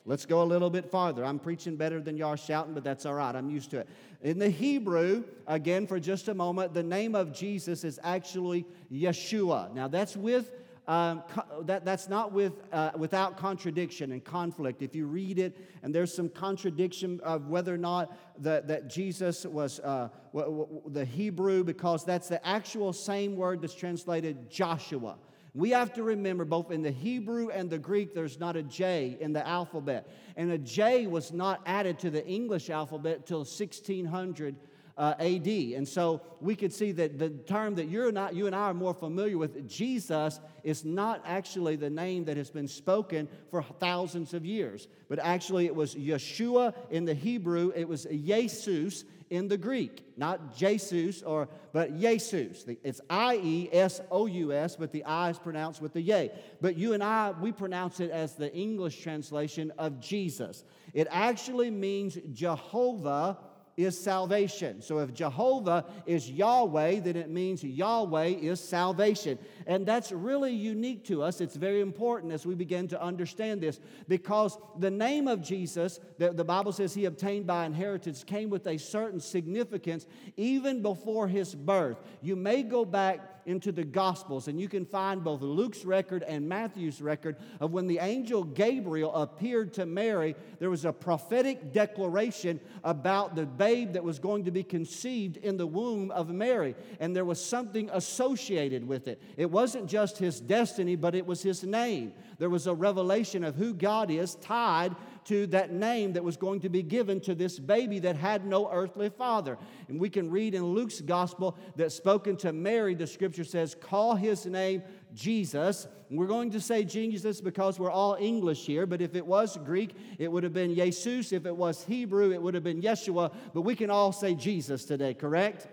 Let's 0.08 0.25
go 0.25 0.42
a 0.42 0.44
little 0.44 0.70
bit 0.70 0.90
farther. 0.90 1.23
I'm 1.23 1.38
preaching 1.38 1.76
better 1.76 2.00
than 2.00 2.16
y'all 2.16 2.37
shouting, 2.37 2.73
but 2.73 2.82
that's 2.82 3.04
all 3.04 3.12
right. 3.12 3.37
I'm 3.37 3.50
used 3.50 3.70
to 3.73 3.80
it. 3.80 3.88
In 4.21 4.39
the 4.39 4.51
Hebrew, 4.51 5.25
again, 5.47 5.87
for 5.87 6.01
just 6.01 6.29
a 6.29 6.35
moment, 6.35 6.75
the 6.75 6.83
name 6.83 7.15
of 7.15 7.33
Jesus 7.33 7.85
is 7.85 8.01
actually 8.03 8.67
Yeshua. 8.93 9.73
Now, 9.73 9.87
that's 9.87 10.17
with 10.17 10.51
um, 10.89 11.23
that, 11.65 11.85
that's 11.85 12.09
not 12.09 12.33
with, 12.33 12.55
uh, 12.73 12.93
without 12.97 13.37
contradiction 13.37 14.11
and 14.11 14.25
conflict. 14.25 14.81
If 14.81 14.95
you 14.95 15.07
read 15.07 15.39
it, 15.39 15.55
and 15.83 15.95
there's 15.95 16.15
some 16.15 16.31
contradiction 16.31 17.21
of 17.23 17.49
whether 17.49 17.75
or 17.75 17.79
not 17.79 18.17
the, 18.43 18.63
that 18.65 18.89
Jesus 18.89 19.45
was 19.45 19.81
uh, 19.81 20.09
w- 20.33 20.59
w- 20.61 20.83
the 20.87 21.05
Hebrew, 21.05 21.63
because 21.63 22.07
that's 22.07 22.29
the 22.29 22.45
actual 22.45 22.95
same 22.95 23.37
word 23.37 23.61
that's 23.61 23.75
translated 23.75 24.51
Joshua. 24.51 25.17
We 25.55 25.71
have 25.71 25.93
to 25.95 26.02
remember 26.02 26.45
both 26.45 26.71
in 26.71 26.83
the 26.83 26.90
Hebrew 26.90 27.49
and 27.49 27.71
the 27.71 27.78
Greek, 27.78 28.14
there's 28.14 28.38
not 28.38 28.57
a 28.57 28.62
J 28.62 29.17
in 29.21 29.33
the 29.33 29.47
alphabet. 29.47 30.09
And 30.37 30.50
a 30.52 30.59
J 30.59 31.07
was 31.07 31.33
not 31.33 31.61
added 31.67 31.99
to 32.00 32.11
the 32.11 32.25
English 32.26 32.71
alphabet 32.71 33.26
till 33.26 33.38
1600 33.38 34.57
uh, 34.99 35.14
AD. 35.21 35.47
And 35.47 35.87
so 35.87 36.21
we 36.40 36.57
could 36.57 36.73
see 36.73 36.90
that 36.93 37.19
the 37.19 37.31
term 37.31 37.76
that 37.76 37.88
you're 37.88 38.11
not, 38.11 38.35
you 38.35 38.47
and 38.47 38.55
I 38.55 38.64
are 38.64 38.75
more 38.75 38.93
familiar 38.93 39.38
with, 39.38 39.69
Jesus, 39.69 40.40
is 40.64 40.85
not 40.85 41.23
actually 41.25 41.76
the 41.76 41.88
name 41.88 42.25
that 42.25 42.37
has 42.37 42.50
been 42.50 42.67
spoken 42.67 43.28
for 43.50 43.62
thousands 43.62 44.35
of 44.35 44.45
years, 44.45 44.88
but 45.09 45.21
actually 45.21 45.67
it 45.67 45.75
was 45.75 45.95
Yeshua 45.95 46.75
in 46.90 47.05
the 47.05 47.14
Hebrew, 47.14 47.73
it 47.76 47.88
was 47.88 48.07
Iesous 48.07 49.05
in 49.30 49.49
the 49.49 49.56
Greek, 49.56 50.04
not 50.16 50.56
Jesus 50.56 51.23
or 51.23 51.49
but 51.73 51.99
Jesus. 51.99 52.64
It's 52.82 53.00
I 53.08 53.37
E 53.37 53.68
S 53.73 54.00
O 54.11 54.26
U 54.26 54.52
S, 54.52 54.76
but 54.76 54.92
the 54.92 55.04
I 55.04 55.30
is 55.30 55.38
pronounced 55.38 55.82
with 55.82 55.92
the 55.92 56.00
yay. 56.00 56.30
But 56.61 56.76
you 56.76 56.94
and 56.94 57.02
I, 57.02 57.32
we 57.40 57.52
pronounce 57.52 58.00
it 58.00 58.11
as 58.11 58.35
the 58.35 58.52
English 58.54 59.00
translation 59.02 59.73
of 59.78 60.00
Jesus. 60.00 60.64
It 60.94 61.08
actually 61.11 61.70
means 61.70 62.18
Jehovah 62.32 63.38
is 63.78 63.97
salvation. 63.97 64.82
So 64.82 64.99
if 64.99 65.14
Jehovah 65.14 65.85
is 66.04 66.28
Yahweh, 66.28 66.99
then 66.99 67.14
it 67.14 67.30
means 67.30 67.62
Yahweh 67.62 68.26
is 68.26 68.61
salvation. 68.61 69.38
And 69.68 69.87
that's 69.87 70.11
really 70.11 70.52
unique 70.52 71.04
to 71.04 71.23
us. 71.23 71.40
It's 71.40 71.54
very 71.54 71.80
important 71.80 72.32
as 72.32 72.44
we 72.44 72.56
begin 72.56 72.88
to 72.88 73.00
understand 73.00 73.61
this 73.61 73.78
because 74.08 74.58
the 74.80 74.90
name 74.90 75.28
of 75.28 75.40
Jesus, 75.40 76.00
the, 76.18 76.32
the 76.32 76.44
Bible 76.44 76.73
says 76.73 76.92
he 76.92 77.04
obtained 77.04 77.47
by 77.47 77.66
inheritance, 77.66 78.25
came 78.25 78.50
with 78.50 78.66
a 78.66 78.78
certain 78.78 79.20
significance 79.20 80.06
even 80.37 80.82
before 80.82 81.28
his 81.28 81.54
birth. 81.54 82.02
You 82.20 82.35
may 82.35 82.64
go 82.64 82.85
back 82.85 83.38
into 83.49 83.73
the 83.73 83.83
Gospels, 83.83 84.47
and 84.47 84.61
you 84.61 84.69
can 84.69 84.85
find 84.85 85.25
both 85.25 85.40
Luke's 85.40 85.87
record 85.87 86.23
and 86.23 86.47
Matthew's 86.47 87.00
record 87.00 87.37
of 87.61 87.73
when 87.73 87.87
the 87.87 87.99
angel 87.99 88.45
Gabriel 88.45 89.14
appeared 89.14 89.73
to 89.75 89.87
Mary, 89.87 90.37
there 90.59 90.69
was 90.69 90.85
a 90.85 90.93
prophetic 90.93 91.73
declaration 91.73 92.61
about 92.85 93.35
the 93.35 93.47
babe 93.47 93.95
that 93.95 94.05
was 94.05 94.19
going 94.19 94.45
to 94.45 94.50
be 94.50 94.62
conceived 94.62 95.38
in 95.38 95.57
the 95.57 95.67
womb 95.67 96.11
of 96.11 96.28
Mary, 96.28 96.75
and 97.00 97.17
there 97.17 97.25
was 97.25 97.43
something 97.43 97.88
associated 97.95 98.87
with 98.87 99.09
it. 99.09 99.21
It 99.38 99.50
wasn't 99.50 99.87
just 99.88 100.19
his 100.19 100.40
destiny, 100.40 100.95
but 100.95 101.14
it 101.14 101.25
was 101.25 101.43
his 101.43 101.64
name. 101.64 102.12
There 102.38 102.50
was 102.50 102.68
a 102.68 102.75
revelation 102.75 103.42
of 103.42 103.57
who 103.57 103.75
God 103.75 104.11
is 104.11 104.37
tied 104.37 104.95
to 105.25 105.47
that 105.49 105.73
name 105.73 106.12
that 106.12 106.23
was 106.23 106.37
going 106.37 106.61
to 106.61 106.68
be 106.68 106.83
given 106.83 107.21
to 107.23 107.35
this 107.35 107.59
baby 107.59 107.99
that 107.99 108.14
had 108.14 108.47
no 108.47 108.71
earthly 108.71 109.11
father. 109.11 109.59
And 109.88 110.00
we 110.00 110.09
can 110.09 110.30
read 110.30 110.54
in 110.54 110.64
Luke's 110.64 111.00
gospel 111.00 111.57
that 111.76 111.90
spoken 111.90 112.37
to 112.38 112.52
Mary, 112.52 112.95
the 112.95 113.07
scripture 113.07 113.45
says, 113.45 113.75
Call 113.75 114.14
his 114.14 114.47
name 114.47 114.83
Jesus. 115.14 115.88
And 116.09 116.18
we're 116.18 116.26
going 116.26 116.50
to 116.52 116.61
say 116.61 116.85
Jesus 116.85 117.40
because 117.40 117.78
we're 117.78 117.90
all 117.90 118.16
English 118.21 118.64
here, 118.64 118.87
but 118.87 119.02
if 119.02 119.16
it 119.16 119.26
was 119.26 119.59
Greek, 119.64 119.95
it 120.18 120.30
would 120.30 120.45
have 120.45 120.54
been 120.54 120.75
Iesous. 120.75 121.33
If 121.33 121.45
it 121.45 121.57
was 121.57 121.85
Hebrew, 121.85 122.33
it 122.33 122.40
would 122.40 122.54
have 122.54 122.64
been 122.64 122.80
Yeshua. 122.80 123.35
But 123.52 123.62
we 123.62 123.75
can 123.75 123.90
all 123.90 124.12
say 124.12 124.35
Jesus 124.35 124.85
today, 124.85 125.12
correct? 125.12 125.66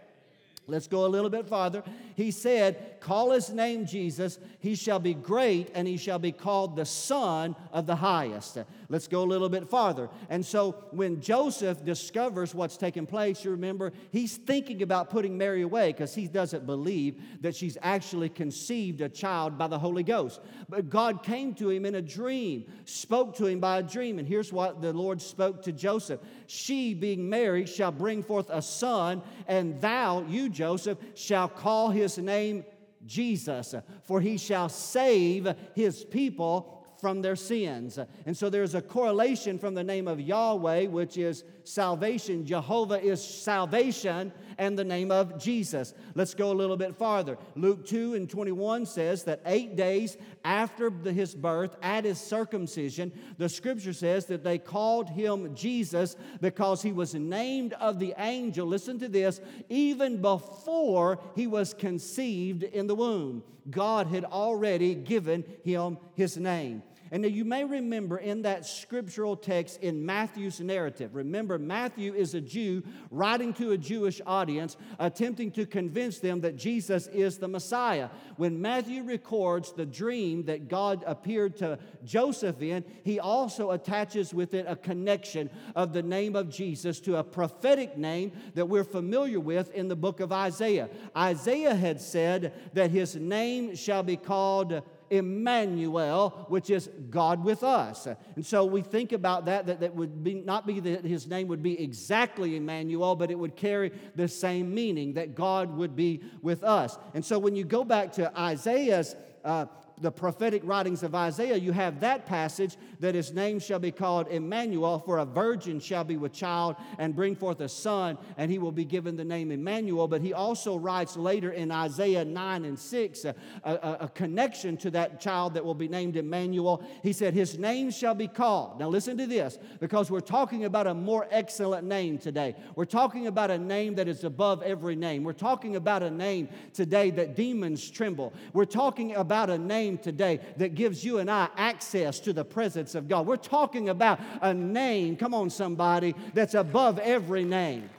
Let's 0.67 0.87
go 0.87 1.05
a 1.05 1.07
little 1.07 1.29
bit 1.29 1.47
farther. 1.47 1.83
He 2.15 2.31
said, 2.31 2.99
Call 2.99 3.31
his 3.31 3.51
name 3.51 3.85
Jesus. 3.85 4.39
He 4.59 4.75
shall 4.75 4.99
be 4.99 5.13
great, 5.13 5.69
and 5.75 5.87
he 5.87 5.97
shall 5.97 6.17
be 6.17 6.31
called 6.31 6.75
the 6.75 6.85
Son 6.85 7.55
of 7.71 7.85
the 7.85 7.95
Highest. 7.95 8.57
Let's 8.89 9.07
go 9.07 9.23
a 9.23 9.25
little 9.25 9.49
bit 9.49 9.67
farther. 9.67 10.09
And 10.29 10.45
so 10.45 10.83
when 10.91 11.21
Joseph 11.21 11.83
discovers 11.83 12.53
what's 12.53 12.77
taking 12.77 13.05
place, 13.05 13.43
you 13.43 13.51
remember, 13.51 13.93
he's 14.11 14.37
thinking 14.37 14.81
about 14.81 15.09
putting 15.09 15.37
Mary 15.37 15.61
away 15.63 15.91
because 15.91 16.13
he 16.13 16.27
doesn't 16.27 16.65
believe 16.65 17.21
that 17.41 17.55
she's 17.55 17.77
actually 17.81 18.29
conceived 18.29 19.01
a 19.01 19.09
child 19.09 19.57
by 19.57 19.67
the 19.67 19.79
Holy 19.79 20.03
Ghost. 20.03 20.41
But 20.69 20.89
God 20.89 21.23
came 21.23 21.53
to 21.55 21.69
him 21.69 21.85
in 21.85 21.95
a 21.95 22.01
dream, 22.01 22.65
spoke 22.85 23.35
to 23.37 23.45
him 23.45 23.59
by 23.59 23.79
a 23.79 23.83
dream. 23.83 24.19
And 24.19 24.27
here's 24.27 24.53
what 24.53 24.81
the 24.81 24.93
Lord 24.93 25.21
spoke 25.21 25.63
to 25.63 25.71
Joseph 25.71 26.19
She, 26.47 26.93
being 26.93 27.29
Mary, 27.29 27.65
shall 27.65 27.91
bring 27.91 28.23
forth 28.23 28.49
a 28.49 28.61
son, 28.61 29.21
and 29.47 29.79
thou, 29.81 30.25
you, 30.27 30.49
Joseph, 30.49 30.97
shall 31.15 31.47
call 31.47 31.89
his 31.89 32.17
name 32.17 32.65
Jesus, 33.05 33.75
for 34.03 34.19
he 34.19 34.37
shall 34.37 34.69
save 34.69 35.53
his 35.75 36.03
people 36.03 36.74
from 37.05 37.21
their 37.21 37.35
sins. 37.35 37.99
And 38.25 38.35
so 38.35 38.49
there's 38.49 38.73
a 38.73 38.81
correlation 38.81 39.59
from 39.59 39.75
the 39.75 39.83
name 39.83 40.07
of 40.07 40.19
Yahweh, 40.19 40.87
which 40.87 41.19
is 41.19 41.43
salvation. 41.63 42.47
Jehovah 42.47 42.99
is 42.99 43.23
salvation, 43.23 44.33
and 44.57 44.75
the 44.75 44.83
name 44.83 45.11
of 45.11 45.37
Jesus. 45.39 45.93
Let's 46.15 46.33
go 46.33 46.51
a 46.51 46.57
little 46.57 46.77
bit 46.77 46.95
farther. 46.95 47.37
Luke 47.55 47.85
2 47.85 48.15
and 48.15 48.27
21 48.27 48.87
says 48.87 49.23
that 49.25 49.41
eight 49.45 49.75
days 49.75 50.17
after 50.43 50.89
the, 50.89 51.13
his 51.13 51.35
birth, 51.35 51.75
at 51.83 52.05
his 52.05 52.17
circumcision, 52.19 53.11
the 53.37 53.49
scripture 53.49 53.93
says 53.93 54.25
that 54.25 54.43
they 54.43 54.57
called 54.57 55.07
him 55.07 55.53
Jesus 55.53 56.15
because 56.41 56.81
he 56.81 56.91
was 56.91 57.13
named 57.13 57.73
of 57.73 57.99
the 57.99 58.15
angel. 58.17 58.65
Listen 58.65 58.97
to 58.97 59.07
this, 59.07 59.41
even 59.69 60.23
before 60.23 61.19
he 61.35 61.45
was 61.45 61.75
conceived 61.75 62.63
in 62.63 62.87
the 62.87 62.95
womb. 62.95 63.43
God 63.69 64.07
had 64.07 64.25
already 64.25 64.93
given 64.95 65.43
him 65.63 65.97
his 66.15 66.37
name. 66.37 66.83
And 67.11 67.21
now 67.21 67.29
you 67.29 67.45
may 67.45 67.63
remember 67.63 68.17
in 68.17 68.41
that 68.43 68.65
scriptural 68.65 69.35
text 69.35 69.79
in 69.81 70.05
Matthew's 70.05 70.59
narrative, 70.59 71.13
remember, 71.13 71.59
Matthew 71.59 72.13
is 72.13 72.33
a 72.33 72.41
Jew 72.41 72.83
writing 73.11 73.53
to 73.55 73.71
a 73.71 73.77
Jewish 73.77 74.21
audience, 74.25 74.75
attempting 74.97 75.51
to 75.51 75.65
convince 75.65 76.19
them 76.19 76.41
that 76.41 76.55
Jesus 76.55 77.07
is 77.07 77.37
the 77.37 77.47
Messiah. 77.47 78.09
When 78.37 78.59
Matthew 78.59 79.03
records 79.03 79.71
the 79.71 79.85
dream 79.85 80.45
that 80.45 80.67
God 80.67 81.03
appeared 81.05 81.57
to 81.57 81.77
Joseph 82.03 82.61
in, 82.61 82.83
he 83.03 83.19
also 83.19 83.71
attaches 83.71 84.33
with 84.33 84.53
it 84.53 84.65
a 84.67 84.75
connection 84.75 85.49
of 85.75 85.93
the 85.93 86.03
name 86.03 86.35
of 86.35 86.49
Jesus 86.49 86.99
to 87.01 87.17
a 87.17 87.23
prophetic 87.23 87.97
name 87.97 88.31
that 88.55 88.65
we're 88.65 88.83
familiar 88.83 89.39
with 89.39 89.71
in 89.73 89.87
the 89.87 89.95
book 89.95 90.19
of 90.19 90.31
Isaiah. 90.31 90.89
Isaiah 91.15 91.75
had 91.75 92.01
said 92.01 92.53
that 92.73 92.89
his 92.89 93.15
name 93.15 93.75
shall 93.75 94.03
be 94.03 94.17
called 94.17 94.81
Emmanuel, 95.09 96.45
which 96.49 96.69
is 96.69 96.89
God 97.09 97.43
with 97.43 97.63
us. 97.63 98.07
And 98.35 98.45
so 98.45 98.65
we 98.65 98.81
think 98.81 99.11
about 99.11 99.45
that, 99.45 99.65
that, 99.67 99.79
that 99.79 99.95
would 99.95 100.23
be, 100.23 100.35
not 100.35 100.65
be 100.65 100.79
that 100.79 101.05
his 101.05 101.27
name 101.27 101.47
would 101.47 101.63
be 101.63 101.81
exactly 101.81 102.55
Emmanuel, 102.55 103.15
but 103.15 103.31
it 103.31 103.39
would 103.39 103.55
carry 103.55 103.91
the 104.15 104.27
same 104.27 104.73
meaning 104.73 105.13
that 105.13 105.35
God 105.35 105.75
would 105.75 105.95
be 105.95 106.21
with 106.41 106.63
us. 106.63 106.97
And 107.13 107.23
so 107.23 107.39
when 107.39 107.55
you 107.55 107.63
go 107.63 107.83
back 107.83 108.11
to 108.13 108.37
Isaiah's 108.39 109.15
uh, 109.43 109.65
the 110.01 110.11
prophetic 110.11 110.61
writings 110.65 111.03
of 111.03 111.15
Isaiah, 111.15 111.55
you 111.55 111.71
have 111.71 111.99
that 112.01 112.25
passage 112.25 112.77
that 112.99 113.15
his 113.15 113.33
name 113.33 113.59
shall 113.59 113.79
be 113.79 113.91
called 113.91 114.27
Emmanuel, 114.27 114.99
for 114.99 115.19
a 115.19 115.25
virgin 115.25 115.79
shall 115.79 116.03
be 116.03 116.17
with 116.17 116.33
child 116.33 116.75
and 116.97 117.15
bring 117.15 117.35
forth 117.35 117.61
a 117.61 117.69
son, 117.69 118.17
and 118.37 118.51
he 118.51 118.57
will 118.57 118.71
be 118.71 118.85
given 118.85 119.15
the 119.15 119.23
name 119.23 119.51
Emmanuel. 119.51 120.07
But 120.07 120.21
he 120.21 120.33
also 120.33 120.77
writes 120.77 121.15
later 121.15 121.51
in 121.51 121.71
Isaiah 121.71 122.25
9 122.25 122.65
and 122.65 122.77
6 122.77 123.25
a, 123.25 123.35
a, 123.63 123.97
a 124.01 124.09
connection 124.09 124.77
to 124.77 124.91
that 124.91 125.21
child 125.21 125.53
that 125.53 125.63
will 125.63 125.75
be 125.75 125.87
named 125.87 126.17
Emmanuel. 126.17 126.83
He 127.01 127.13
said, 127.13 127.33
His 127.33 127.57
name 127.57 127.91
shall 127.91 128.15
be 128.15 128.27
called. 128.27 128.79
Now 128.79 128.89
listen 128.89 129.17
to 129.17 129.27
this, 129.27 129.57
because 129.79 130.11
we're 130.11 130.19
talking 130.19 130.65
about 130.65 130.87
a 130.87 130.93
more 130.93 131.27
excellent 131.31 131.87
name 131.87 132.17
today. 132.17 132.55
We're 132.75 132.85
talking 132.85 133.27
about 133.27 133.51
a 133.51 133.57
name 133.57 133.95
that 133.95 134.07
is 134.07 134.23
above 134.23 134.61
every 134.63 134.95
name. 134.95 135.23
We're 135.23 135.33
talking 135.33 135.75
about 135.75 136.03
a 136.03 136.11
name 136.11 136.49
today 136.73 137.11
that 137.11 137.35
demons 137.35 137.89
tremble. 137.89 138.33
We're 138.53 138.65
talking 138.65 139.15
about 139.15 139.49
a 139.49 139.57
name 139.57 139.84
name 139.85 139.97
today 139.97 140.39
that 140.57 140.75
gives 140.75 141.03
you 141.03 141.19
and 141.19 141.29
I 141.29 141.49
access 141.55 142.19
to 142.21 142.33
the 142.33 142.43
presence 142.43 142.95
of 142.95 143.07
God. 143.07 143.27
We're 143.27 143.37
talking 143.37 143.89
about 143.89 144.19
a 144.41 144.53
name, 144.53 145.15
come 145.15 145.33
on, 145.33 145.49
somebody, 145.49 146.15
that's 146.33 146.55
above 146.55 146.99
every 146.99 147.43
name. 147.43 147.89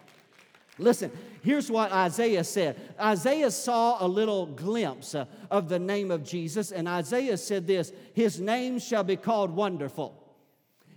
Listen, 0.79 1.11
Here's 1.43 1.71
what 1.71 1.93
Isaiah 1.93 2.43
said 2.43 2.77
Isaiah 3.01 3.53
saw 3.53 4.05
a 4.05 4.09
little 4.09 4.47
glimpse 4.47 5.15
uh, 5.15 5.27
of 5.49 5.69
the 5.69 5.79
name 5.79 6.11
of 6.11 6.25
Jesus, 6.25 6.73
and 6.73 6.89
Isaiah 6.89 7.37
said 7.37 7.69
this 7.69 7.93
His 8.15 8.41
name 8.41 8.81
shall 8.81 9.05
be 9.05 9.15
called 9.15 9.53
Wonderful, 9.53 10.21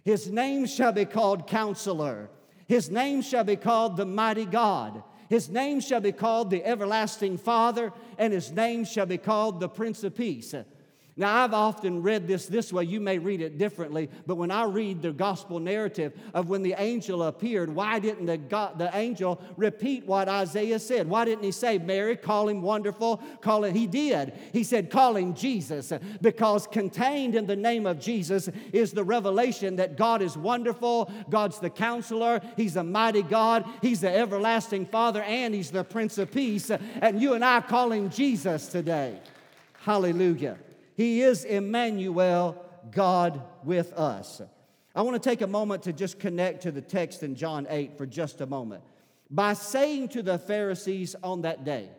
His 0.03 0.31
name 0.31 0.65
shall 0.65 0.91
be 0.91 1.05
called 1.05 1.45
Counselor, 1.45 2.31
His 2.67 2.89
name 2.89 3.21
shall 3.21 3.43
be 3.43 3.57
called 3.57 3.95
the 3.95 4.07
Mighty 4.07 4.45
God. 4.45 5.03
His 5.29 5.47
name 5.47 5.79
shall 5.79 6.01
be 6.01 6.11
called 6.11 6.49
the 6.49 6.65
Everlasting 6.65 7.37
Father, 7.37 7.93
and 8.17 8.33
his 8.33 8.51
name 8.51 8.83
shall 8.83 9.05
be 9.05 9.19
called 9.19 9.59
the 9.59 9.69
Prince 9.69 10.03
of 10.03 10.15
Peace. 10.15 10.55
Now, 11.19 11.43
I've 11.43 11.53
often 11.53 12.01
read 12.01 12.27
this 12.27 12.45
this 12.45 12.71
way. 12.71 12.85
You 12.85 13.01
may 13.01 13.17
read 13.17 13.41
it 13.41 13.57
differently, 13.57 14.09
but 14.25 14.35
when 14.35 14.51
I 14.51 14.63
read 14.63 15.01
the 15.01 15.11
gospel 15.11 15.59
narrative 15.59 16.13
of 16.33 16.47
when 16.47 16.63
the 16.63 16.75
angel 16.77 17.23
appeared, 17.23 17.75
why 17.75 17.99
didn't 17.99 18.25
the, 18.25 18.37
God, 18.37 18.79
the 18.79 18.89
angel 18.95 19.41
repeat 19.57 20.05
what 20.05 20.29
Isaiah 20.29 20.79
said? 20.79 21.09
Why 21.09 21.25
didn't 21.25 21.43
he 21.43 21.51
say, 21.51 21.77
Mary, 21.77 22.15
call 22.15 22.47
him 22.47 22.61
wonderful? 22.61 23.17
Call 23.41 23.65
it. 23.65 23.75
He 23.75 23.85
did. 23.85 24.31
He 24.53 24.63
said, 24.63 24.89
call 24.89 25.17
him 25.17 25.33
Jesus, 25.33 25.91
because 26.21 26.67
contained 26.67 27.35
in 27.35 27.45
the 27.45 27.55
name 27.55 27.85
of 27.85 27.99
Jesus 27.99 28.47
is 28.71 28.93
the 28.93 29.03
revelation 29.03 29.75
that 29.75 29.97
God 29.97 30.21
is 30.21 30.37
wonderful, 30.37 31.11
God's 31.29 31.59
the 31.59 31.69
counselor, 31.69 32.39
He's 32.55 32.77
a 32.77 32.83
mighty 32.83 33.23
God, 33.23 33.65
He's 33.81 33.99
the 33.99 34.09
everlasting 34.09 34.85
Father, 34.85 35.21
and 35.23 35.53
He's 35.53 35.69
the 35.69 35.83
Prince 35.83 36.17
of 36.17 36.31
Peace. 36.31 36.71
And 37.01 37.21
you 37.21 37.33
and 37.33 37.43
I 37.43 37.59
call 37.59 37.91
him 37.91 38.09
Jesus 38.09 38.67
today. 38.67 39.19
Hallelujah. 39.81 40.57
He 40.99 41.21
is 41.21 41.45
Emmanuel, 41.45 42.61
God 42.91 43.41
with 43.63 43.93
us. 43.93 44.41
I 44.93 45.01
want 45.01 45.15
to 45.15 45.29
take 45.29 45.39
a 45.39 45.47
moment 45.47 45.83
to 45.83 45.93
just 45.93 46.19
connect 46.19 46.63
to 46.63 46.73
the 46.73 46.81
text 46.81 47.23
in 47.23 47.35
John 47.35 47.67
8 47.69 47.97
for 47.97 48.05
just 48.05 48.41
a 48.41 48.45
moment. 48.45 48.83
By 49.29 49.53
saying 49.53 50.09
to 50.09 50.21
the 50.21 50.37
Pharisees 50.37 51.15
on 51.23 51.43
that 51.43 51.63
day, 51.63 51.89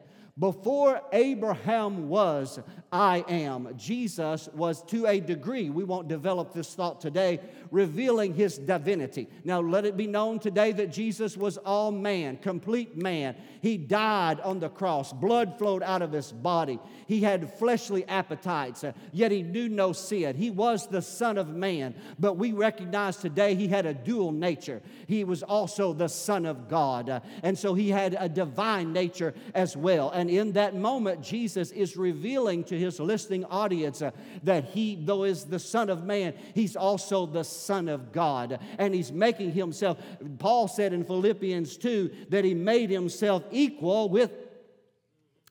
before 0.41 1.03
Abraham 1.13 2.09
was, 2.09 2.59
I 2.91 3.25
am. 3.29 3.69
Jesus 3.77 4.49
was 4.55 4.83
to 4.85 5.07
a 5.07 5.21
degree, 5.21 5.71
we 5.71 5.85
won't 5.85 6.09
develop 6.09 6.53
this 6.53 6.75
thought 6.75 7.01
today, 7.01 7.39
revealing 7.71 8.35
his 8.35 8.59
divinity. 8.59 9.29
Now, 9.45 9.61
let 9.61 9.85
it 9.85 9.97
be 9.97 10.09
known 10.09 10.41
today 10.41 10.73
that 10.73 10.91
Jesus 10.91 11.37
was 11.37 11.57
all 11.59 11.93
man, 11.93 12.39
complete 12.39 12.97
man. 12.97 13.37
He 13.61 13.77
died 13.77 14.41
on 14.41 14.59
the 14.59 14.71
cross, 14.71 15.13
blood 15.13 15.59
flowed 15.59 15.83
out 15.83 16.03
of 16.03 16.11
his 16.11 16.33
body. 16.33 16.81
He 17.07 17.21
had 17.21 17.53
fleshly 17.55 18.09
appetites, 18.09 18.85
yet 19.13 19.31
he 19.31 19.43
knew 19.43 19.69
no 19.69 19.93
sin. 19.93 20.35
He 20.35 20.51
was 20.51 20.87
the 20.87 21.03
Son 21.03 21.37
of 21.37 21.49
Man, 21.49 21.95
but 22.19 22.39
we 22.39 22.53
recognize 22.53 23.19
today 23.19 23.55
he 23.55 23.69
had 23.69 23.85
a 23.85 23.95
dual 23.95 24.33
nature. 24.33 24.81
He 25.07 25.23
was 25.23 25.43
also 25.43 25.93
the 25.93 26.09
Son 26.09 26.47
of 26.47 26.69
God, 26.69 27.23
and 27.43 27.59
so 27.59 27.75
he 27.75 27.91
had 27.91 28.17
a 28.19 28.29
divine 28.29 28.93
nature 28.93 29.35
as 29.55 29.77
well. 29.77 30.11
And 30.11 30.30
in 30.31 30.53
that 30.53 30.75
moment, 30.75 31.23
Jesus 31.23 31.71
is 31.73 31.97
revealing 31.97 32.65
to 32.65 32.79
his 32.79 33.01
listening 33.01 33.45
audience 33.47 34.01
uh, 34.01 34.13
that 34.45 34.65
he, 34.65 34.97
though 34.97 35.25
is 35.25 35.45
the 35.45 35.59
Son 35.59 35.91
of 35.91 36.05
Man, 36.05 36.35
he's 36.55 36.77
also 36.77 37.27
the 37.27 37.45
Son 37.45 37.89
of 37.89 38.13
God. 38.13 38.61
And 38.79 38.95
he's 38.95 39.13
making 39.13 39.53
himself, 39.53 39.99
Paul 40.39 40.69
said 40.69 40.93
in 40.93 41.05
Philippians 41.05 41.77
2 41.77 42.27
that 42.31 42.45
he 42.45 42.55
made 42.55 42.91
himself 42.91 43.45
equal 43.51 44.09
with 44.09 44.31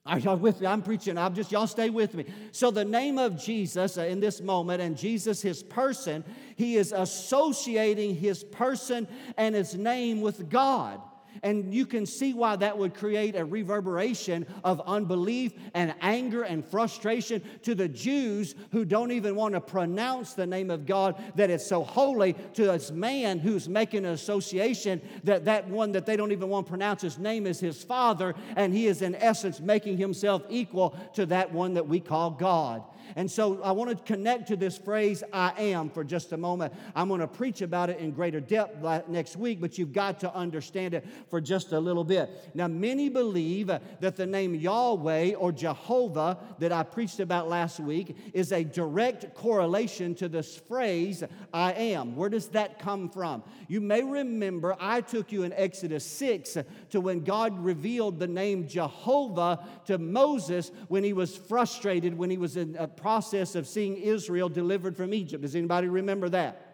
are 0.05 0.17
y'all 0.17 0.37
with 0.37 0.61
me? 0.61 0.65
I'm 0.65 0.81
preaching. 0.81 1.19
I'm 1.19 1.35
just, 1.35 1.51
y'all 1.51 1.67
stay 1.67 1.91
with 1.91 2.15
me. 2.15 2.25
So, 2.51 2.71
the 2.71 2.85
name 2.85 3.19
of 3.19 3.39
Jesus 3.39 3.97
uh, 3.97 4.03
in 4.03 4.19
this 4.19 4.41
moment, 4.41 4.81
and 4.81 4.97
Jesus, 4.97 5.39
his 5.41 5.61
person, 5.61 6.23
he 6.55 6.77
is 6.77 6.91
associating 6.91 8.15
his 8.15 8.43
person 8.43 9.07
and 9.37 9.53
his 9.53 9.75
name 9.75 10.21
with 10.21 10.49
God. 10.49 10.99
And 11.43 11.73
you 11.73 11.85
can 11.85 12.05
see 12.05 12.33
why 12.33 12.55
that 12.57 12.77
would 12.77 12.93
create 12.93 13.35
a 13.35 13.45
reverberation 13.45 14.45
of 14.63 14.81
unbelief 14.85 15.53
and 15.73 15.93
anger 16.01 16.43
and 16.43 16.65
frustration 16.65 17.41
to 17.63 17.75
the 17.75 17.87
Jews 17.87 18.55
who 18.71 18.85
don't 18.85 19.11
even 19.11 19.35
want 19.35 19.53
to 19.53 19.61
pronounce 19.61 20.33
the 20.33 20.47
name 20.47 20.69
of 20.69 20.85
God 20.85 21.21
that 21.35 21.49
it's 21.49 21.65
so 21.65 21.83
holy 21.83 22.33
to 22.53 22.65
this 22.65 22.91
man 22.91 23.39
who's 23.39 23.69
making 23.69 24.05
an 24.05 24.11
association 24.11 25.01
that 25.23 25.45
that 25.45 25.67
one 25.67 25.91
that 25.93 26.05
they 26.05 26.15
don't 26.15 26.31
even 26.31 26.49
want 26.49 26.65
to 26.65 26.69
pronounce 26.69 27.01
his 27.01 27.17
name 27.17 27.47
is 27.47 27.59
his 27.59 27.83
father 27.83 28.35
and 28.55 28.73
he 28.73 28.87
is 28.87 29.01
in 29.01 29.15
essence 29.15 29.59
making 29.59 29.97
himself 29.97 30.43
equal 30.49 30.95
to 31.13 31.25
that 31.25 31.51
one 31.51 31.73
that 31.73 31.87
we 31.87 31.99
call 31.99 32.31
God. 32.31 32.83
And 33.15 33.29
so 33.29 33.61
I 33.61 33.71
want 33.71 33.89
to 33.89 33.95
connect 34.03 34.47
to 34.49 34.55
this 34.55 34.77
phrase, 34.77 35.23
I 35.33 35.53
am, 35.57 35.89
for 35.89 36.03
just 36.03 36.31
a 36.31 36.37
moment. 36.37 36.73
I'm 36.95 37.07
going 37.07 37.21
to 37.21 37.27
preach 37.27 37.61
about 37.61 37.89
it 37.89 37.99
in 37.99 38.11
greater 38.11 38.39
depth 38.39 38.83
next 39.07 39.35
week, 39.35 39.59
but 39.61 39.77
you've 39.77 39.93
got 39.93 40.19
to 40.21 40.33
understand 40.33 40.93
it 40.93 41.05
for 41.29 41.41
just 41.41 41.71
a 41.71 41.79
little 41.79 42.03
bit. 42.03 42.29
Now, 42.53 42.67
many 42.67 43.09
believe 43.09 43.67
that 43.67 44.15
the 44.15 44.25
name 44.25 44.55
Yahweh 44.55 45.33
or 45.33 45.51
Jehovah 45.51 46.37
that 46.59 46.71
I 46.71 46.83
preached 46.83 47.19
about 47.19 47.49
last 47.49 47.79
week 47.79 48.15
is 48.33 48.51
a 48.51 48.63
direct 48.63 49.33
correlation 49.33 50.15
to 50.15 50.29
this 50.29 50.57
phrase, 50.57 51.23
I 51.53 51.73
am. 51.73 52.15
Where 52.15 52.29
does 52.29 52.47
that 52.49 52.79
come 52.79 53.09
from? 53.09 53.43
You 53.67 53.81
may 53.81 54.03
remember 54.03 54.75
I 54.79 55.01
took 55.01 55.31
you 55.31 55.43
in 55.43 55.53
Exodus 55.53 56.05
6 56.05 56.57
to 56.91 57.01
when 57.01 57.23
God 57.23 57.63
revealed 57.63 58.19
the 58.19 58.27
name 58.27 58.67
Jehovah 58.67 59.59
to 59.85 59.97
Moses 59.97 60.71
when 60.87 61.03
he 61.03 61.13
was 61.13 61.35
frustrated, 61.35 62.17
when 62.17 62.29
he 62.29 62.37
was 62.37 62.57
in 62.57 62.75
a 62.77 62.87
process 63.01 63.55
of 63.55 63.67
seeing 63.67 63.97
Israel 63.97 64.49
delivered 64.49 64.95
from 64.95 65.13
Egypt. 65.13 65.41
Does 65.41 65.55
anybody 65.55 65.87
remember 65.87 66.29
that? 66.29 66.68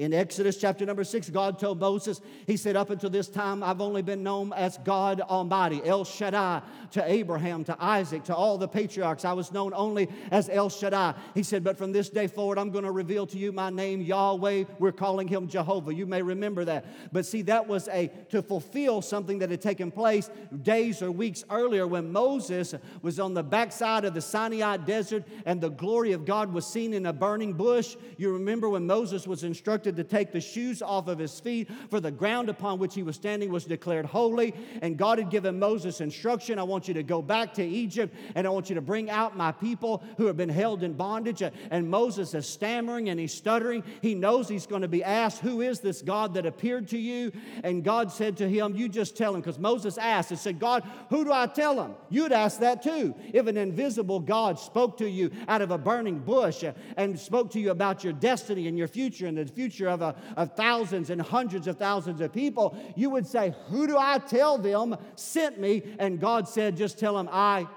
In 0.00 0.14
Exodus 0.14 0.56
chapter 0.56 0.86
number 0.86 1.04
six, 1.04 1.28
God 1.28 1.58
told 1.58 1.78
Moses, 1.78 2.22
He 2.46 2.56
said, 2.56 2.74
Up 2.74 2.88
until 2.88 3.10
this 3.10 3.28
time, 3.28 3.62
I've 3.62 3.82
only 3.82 4.00
been 4.00 4.22
known 4.22 4.50
as 4.54 4.78
God 4.78 5.20
Almighty, 5.20 5.82
El 5.84 6.06
Shaddai, 6.06 6.62
to 6.92 7.04
Abraham, 7.04 7.64
to 7.64 7.76
Isaac, 7.78 8.24
to 8.24 8.34
all 8.34 8.56
the 8.56 8.66
patriarchs. 8.66 9.26
I 9.26 9.34
was 9.34 9.52
known 9.52 9.74
only 9.74 10.08
as 10.30 10.48
El 10.48 10.70
Shaddai. 10.70 11.12
He 11.34 11.42
said, 11.42 11.62
But 11.62 11.76
from 11.76 11.92
this 11.92 12.08
day 12.08 12.28
forward, 12.28 12.56
I'm 12.56 12.70
going 12.70 12.84
to 12.84 12.90
reveal 12.90 13.26
to 13.26 13.36
you 13.36 13.52
my 13.52 13.68
name, 13.68 14.00
Yahweh. 14.00 14.64
We're 14.78 14.90
calling 14.90 15.28
him 15.28 15.48
Jehovah. 15.48 15.92
You 15.92 16.06
may 16.06 16.22
remember 16.22 16.64
that. 16.64 16.86
But 17.12 17.26
see, 17.26 17.42
that 17.42 17.68
was 17.68 17.86
a 17.88 18.10
to 18.30 18.40
fulfill 18.40 19.02
something 19.02 19.40
that 19.40 19.50
had 19.50 19.60
taken 19.60 19.90
place 19.90 20.30
days 20.62 21.02
or 21.02 21.12
weeks 21.12 21.44
earlier 21.50 21.86
when 21.86 22.10
Moses 22.10 22.74
was 23.02 23.20
on 23.20 23.34
the 23.34 23.42
backside 23.42 24.06
of 24.06 24.14
the 24.14 24.22
Sinai 24.22 24.78
desert 24.78 25.24
and 25.44 25.60
the 25.60 25.68
glory 25.68 26.12
of 26.12 26.24
God 26.24 26.54
was 26.54 26.66
seen 26.66 26.94
in 26.94 27.04
a 27.04 27.12
burning 27.12 27.52
bush. 27.52 27.96
You 28.16 28.32
remember 28.32 28.70
when 28.70 28.86
Moses 28.86 29.26
was 29.26 29.44
instructed 29.44 29.89
to 29.96 30.04
take 30.04 30.32
the 30.32 30.40
shoes 30.40 30.82
off 30.82 31.08
of 31.08 31.18
his 31.18 31.38
feet, 31.40 31.68
for 31.90 32.00
the 32.00 32.10
ground 32.10 32.48
upon 32.48 32.78
which 32.78 32.94
he 32.94 33.02
was 33.02 33.16
standing 33.16 33.50
was 33.50 33.64
declared 33.64 34.06
holy. 34.06 34.54
And 34.82 34.96
God 34.96 35.18
had 35.18 35.30
given 35.30 35.58
Moses 35.58 36.00
instruction 36.00 36.58
I 36.58 36.62
want 36.62 36.88
you 36.88 36.94
to 36.94 37.02
go 37.02 37.22
back 37.22 37.54
to 37.54 37.64
Egypt, 37.64 38.14
and 38.34 38.46
I 38.46 38.50
want 38.50 38.68
you 38.68 38.74
to 38.74 38.80
bring 38.80 39.10
out 39.10 39.36
my 39.36 39.52
people 39.52 40.02
who 40.16 40.26
have 40.26 40.36
been 40.36 40.48
held 40.48 40.82
in 40.82 40.92
bondage. 40.92 41.42
And 41.70 41.88
Moses 41.88 42.34
is 42.34 42.46
stammering 42.46 43.08
and 43.08 43.18
he's 43.18 43.34
stuttering. 43.34 43.82
He 44.02 44.14
knows 44.14 44.48
he's 44.48 44.66
going 44.66 44.82
to 44.82 44.88
be 44.88 45.04
asked, 45.04 45.40
Who 45.40 45.60
is 45.60 45.80
this 45.80 46.02
God 46.02 46.34
that 46.34 46.46
appeared 46.46 46.88
to 46.88 46.98
you? 46.98 47.32
And 47.64 47.84
God 47.84 48.12
said 48.12 48.36
to 48.38 48.48
him, 48.48 48.76
You 48.76 48.88
just 48.88 49.16
tell 49.16 49.34
him, 49.34 49.40
because 49.40 49.58
Moses 49.58 49.98
asked 49.98 50.30
and 50.30 50.38
said, 50.38 50.58
God, 50.58 50.82
who 51.08 51.24
do 51.24 51.32
I 51.32 51.46
tell 51.46 51.82
him? 51.82 51.94
You'd 52.08 52.32
ask 52.32 52.60
that 52.60 52.82
too. 52.82 53.14
If 53.32 53.46
an 53.46 53.56
invisible 53.56 54.20
God 54.20 54.58
spoke 54.58 54.98
to 54.98 55.08
you 55.08 55.30
out 55.48 55.62
of 55.62 55.70
a 55.70 55.78
burning 55.78 56.18
bush 56.18 56.64
uh, 56.64 56.72
and 56.96 57.18
spoke 57.18 57.50
to 57.52 57.60
you 57.60 57.70
about 57.70 58.04
your 58.04 58.12
destiny 58.12 58.68
and 58.68 58.76
your 58.76 58.88
future 58.88 59.26
and 59.26 59.36
the 59.36 59.46
future 59.46 59.69
future 59.70 59.88
of, 59.88 60.02
a, 60.02 60.16
of 60.36 60.56
thousands 60.56 61.10
and 61.10 61.20
hundreds 61.20 61.68
of 61.68 61.78
thousands 61.78 62.20
of 62.20 62.32
people, 62.32 62.76
you 62.96 63.08
would 63.10 63.26
say, 63.26 63.54
Who 63.68 63.86
do 63.86 63.96
I 63.96 64.18
tell 64.18 64.58
them 64.58 64.96
sent 65.14 65.60
me? 65.60 65.82
And 65.98 66.20
God 66.20 66.48
said, 66.48 66.76
Just 66.76 66.98
tell 66.98 67.16
them, 67.16 67.28
I, 67.30 67.68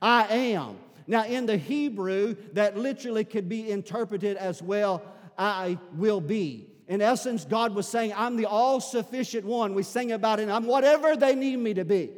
I 0.00 0.24
am. 0.24 0.78
Now, 1.06 1.24
in 1.24 1.46
the 1.46 1.56
Hebrew, 1.56 2.36
that 2.54 2.76
literally 2.76 3.24
could 3.24 3.48
be 3.48 3.70
interpreted 3.70 4.36
as 4.36 4.62
well, 4.62 5.02
I 5.36 5.78
will 5.94 6.20
be. 6.20 6.68
In 6.88 7.02
essence, 7.02 7.44
God 7.44 7.74
was 7.74 7.86
saying, 7.86 8.12
I'm 8.16 8.36
the 8.36 8.46
all 8.46 8.80
sufficient 8.80 9.44
one. 9.44 9.74
We 9.74 9.82
sing 9.82 10.12
about 10.12 10.40
it, 10.40 10.48
I'm 10.48 10.64
whatever 10.64 11.16
they 11.16 11.34
need 11.34 11.58
me 11.58 11.74
to 11.74 11.84
be. 11.84 12.10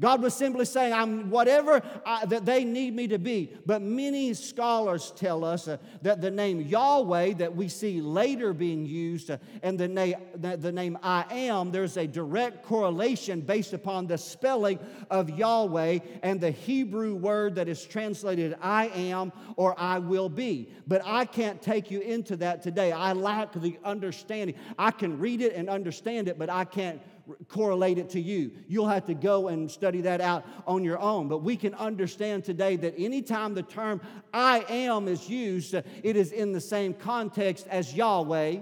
God 0.00 0.22
was 0.22 0.32
simply 0.32 0.64
saying, 0.64 0.94
I'm 0.94 1.28
whatever 1.28 1.82
I, 2.06 2.24
that 2.26 2.46
they 2.46 2.64
need 2.64 2.96
me 2.96 3.06
to 3.08 3.18
be. 3.18 3.52
But 3.66 3.82
many 3.82 4.32
scholars 4.32 5.12
tell 5.14 5.44
us 5.44 5.68
uh, 5.68 5.76
that 6.02 6.22
the 6.22 6.30
name 6.30 6.62
Yahweh 6.62 7.34
that 7.34 7.54
we 7.54 7.68
see 7.68 8.00
later 8.00 8.54
being 8.54 8.86
used 8.86 9.30
uh, 9.30 9.36
and 9.62 9.78
the, 9.78 9.88
na- 9.88 10.56
the 10.56 10.72
name 10.72 10.98
I 11.02 11.26
am, 11.30 11.70
there's 11.70 11.98
a 11.98 12.06
direct 12.06 12.64
correlation 12.64 13.42
based 13.42 13.74
upon 13.74 14.06
the 14.06 14.16
spelling 14.16 14.78
of 15.10 15.28
Yahweh 15.28 15.98
and 16.22 16.40
the 16.40 16.50
Hebrew 16.50 17.14
word 17.14 17.54
that 17.56 17.68
is 17.68 17.84
translated 17.84 18.56
I 18.62 18.86
am 18.88 19.32
or 19.56 19.78
I 19.78 19.98
will 19.98 20.30
be. 20.30 20.72
But 20.86 21.02
I 21.04 21.26
can't 21.26 21.60
take 21.60 21.90
you 21.90 22.00
into 22.00 22.36
that 22.38 22.62
today. 22.62 22.90
I 22.90 23.12
lack 23.12 23.52
the 23.52 23.78
understanding. 23.84 24.56
I 24.78 24.92
can 24.92 25.18
read 25.18 25.42
it 25.42 25.54
and 25.54 25.68
understand 25.68 26.28
it, 26.28 26.38
but 26.38 26.48
I 26.48 26.64
can't 26.64 27.00
correlate 27.48 27.98
it 27.98 28.10
to 28.10 28.20
you. 28.20 28.52
You'll 28.68 28.88
have 28.88 29.06
to 29.06 29.14
go 29.14 29.48
and 29.48 29.70
study 29.70 30.00
that 30.02 30.20
out 30.20 30.46
on 30.66 30.84
your 30.84 30.98
own. 30.98 31.28
But 31.28 31.42
we 31.42 31.56
can 31.56 31.74
understand 31.74 32.44
today 32.44 32.76
that 32.76 32.94
anytime 32.98 33.54
the 33.54 33.62
term 33.62 34.00
I 34.32 34.64
am 34.68 35.08
is 35.08 35.28
used, 35.28 35.74
it 35.74 36.16
is 36.16 36.32
in 36.32 36.52
the 36.52 36.60
same 36.60 36.94
context 36.94 37.66
as 37.68 37.94
Yahweh 37.94 38.58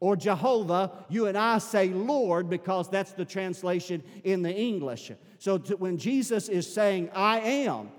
or 0.00 0.16
Jehovah, 0.16 0.90
you 1.08 1.26
and 1.26 1.38
I 1.38 1.58
say 1.58 1.88
Lord 1.88 2.50
because 2.50 2.90
that's 2.90 3.12
the 3.12 3.24
translation 3.24 4.02
in 4.24 4.42
the 4.42 4.52
English. 4.52 5.12
So 5.38 5.58
to, 5.58 5.76
when 5.76 5.96
Jesus 5.96 6.48
is 6.48 6.72
saying, 6.72 7.10
I 7.14 7.38
am, 7.38 7.90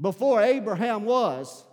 before 0.00 0.42
Abraham 0.42 1.04
was, 1.04 1.64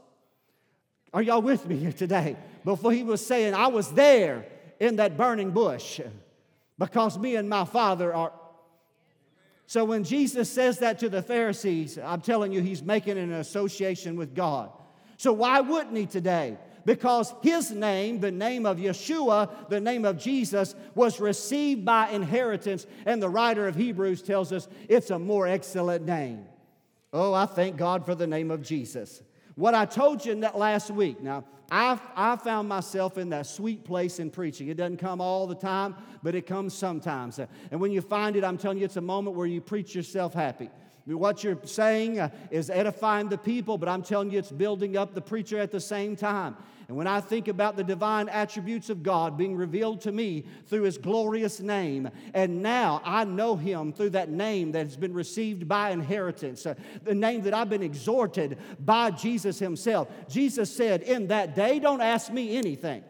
are 1.12 1.24
y'all 1.24 1.42
with 1.42 1.68
me 1.68 1.76
here 1.76 1.92
today? 1.92 2.38
Before 2.64 2.92
he 2.92 3.02
was 3.02 3.26
saying, 3.26 3.56
I 3.56 3.68
was 3.68 3.92
there 3.94 4.46
in 4.80 4.98
that 4.98 5.18
burning 5.18 5.52
bush 5.52 6.00
because 6.80 7.20
me 7.20 7.36
and 7.36 7.48
my 7.48 7.66
father 7.66 8.12
are. 8.12 8.34
So 9.68 9.86
when 9.86 10.04
Jesus 10.04 10.50
says 10.50 10.80
that 10.80 10.98
to 11.00 11.10
the 11.10 11.22
Pharisees, 11.22 12.00
I'm 12.04 12.22
telling 12.22 12.52
you, 12.52 12.62
he's 12.62 12.82
making 12.82 13.20
an 13.20 13.34
association 13.34 14.16
with 14.16 14.34
God. 14.34 14.72
So 15.18 15.32
why 15.32 15.60
wouldn't 15.62 15.96
he 15.96 16.08
today? 16.08 16.58
because 16.90 17.36
his 17.44 17.70
name, 17.70 18.20
the 18.20 18.32
name 18.32 18.66
of 18.66 18.78
Yeshua, 18.78 19.70
the 19.70 19.80
name 19.80 20.06
of 20.06 20.18
Jesus, 20.18 20.74
was 20.96 21.20
received 21.20 21.86
by 21.86 22.10
inheritance. 22.10 22.88
And 23.06 23.22
the 23.22 23.30
writer 23.30 23.68
of 23.68 23.76
Hebrews 23.76 24.24
tells 24.24 24.52
us 24.52 24.68
it's 24.88 25.12
a 25.12 25.20
more 25.20 25.48
excellent 25.48 26.06
name. 26.06 26.46
Oh, 27.14 27.34
I 27.34 27.46
thank 27.46 27.78
God 27.78 28.06
for 28.08 28.16
the 28.16 28.26
name 28.26 28.50
of 28.50 28.64
Jesus. 28.64 29.22
What 29.60 29.76
I 29.76 29.84
told 29.84 30.26
you 30.26 30.32
in 30.32 30.40
that 30.40 30.58
last 30.58 30.90
week, 30.90 31.22
now, 31.22 31.44
I, 31.70 32.00
I 32.16 32.38
found 32.38 32.70
myself 32.70 33.18
in 33.18 33.28
that 33.32 33.46
sweet 33.46 33.84
place 33.84 34.18
in 34.20 34.32
preaching. 34.32 34.70
It 34.70 34.78
doesn't 34.78 35.00
come 35.00 35.20
all 35.20 35.48
the 35.48 35.56
time, 35.56 35.98
but 36.24 36.34
it 36.34 36.48
comes 36.48 36.74
sometimes. 36.74 37.42
And 37.70 37.82
when 37.82 37.92
you 37.92 38.00
find 38.00 38.38
it, 38.38 38.46
I'm 38.46 38.58
telling 38.58 38.78
you, 38.78 38.86
it's 38.86 38.96
a 38.96 39.02
moment 39.02 39.36
where 39.36 39.48
you 39.48 39.60
preach 39.60 39.94
yourself 39.94 40.34
happy. 40.34 40.70
What 41.18 41.44
you're 41.44 41.58
saying 41.64 42.20
uh, 42.20 42.30
is 42.52 42.70
edifying 42.70 43.30
the 43.30 43.38
people, 43.38 43.78
but 43.78 43.90
I'm 43.90 44.04
telling 44.04 44.32
you, 44.32 44.40
it's 44.40 44.52
building 44.52 44.98
up 44.98 45.14
the 45.14 45.22
preacher 45.22 45.58
at 45.58 45.72
the 45.72 45.80
same 45.80 46.16
time. 46.16 46.56
And 46.88 46.98
when 46.98 47.06
I 47.06 47.22
think 47.22 47.48
about 47.48 47.78
the 47.78 47.84
divine 47.84 48.30
attributes 48.30 48.90
of 48.90 49.04
God 49.04 49.38
being 49.38 49.56
revealed 49.56 50.02
to 50.02 50.12
me 50.12 50.46
through 50.66 50.84
His 50.84 50.98
glorious 50.98 51.60
name, 51.60 52.10
and 52.34 52.64
now 52.64 53.00
I 53.06 53.26
know 53.26 53.56
Him 53.56 53.94
through 53.94 54.10
that 54.12 54.30
name 54.30 54.72
that 54.72 54.88
has 54.88 54.98
been 54.98 55.14
received 55.14 55.68
by 55.68 55.92
inheritance, 55.92 56.66
uh, 56.66 56.74
the 57.04 57.14
name 57.14 57.44
that 57.44 57.54
I've 57.54 57.70
been 57.70 57.84
exhorted 57.84 58.58
by 58.80 59.12
Jesus 59.12 59.60
Himself. 59.60 60.10
Jesus 60.28 60.76
said, 60.76 61.04
In 61.04 61.28
that 61.28 61.56
day, 61.56 61.78
don't 61.78 62.02
ask 62.02 62.32
me 62.32 62.58
anything. 62.58 63.04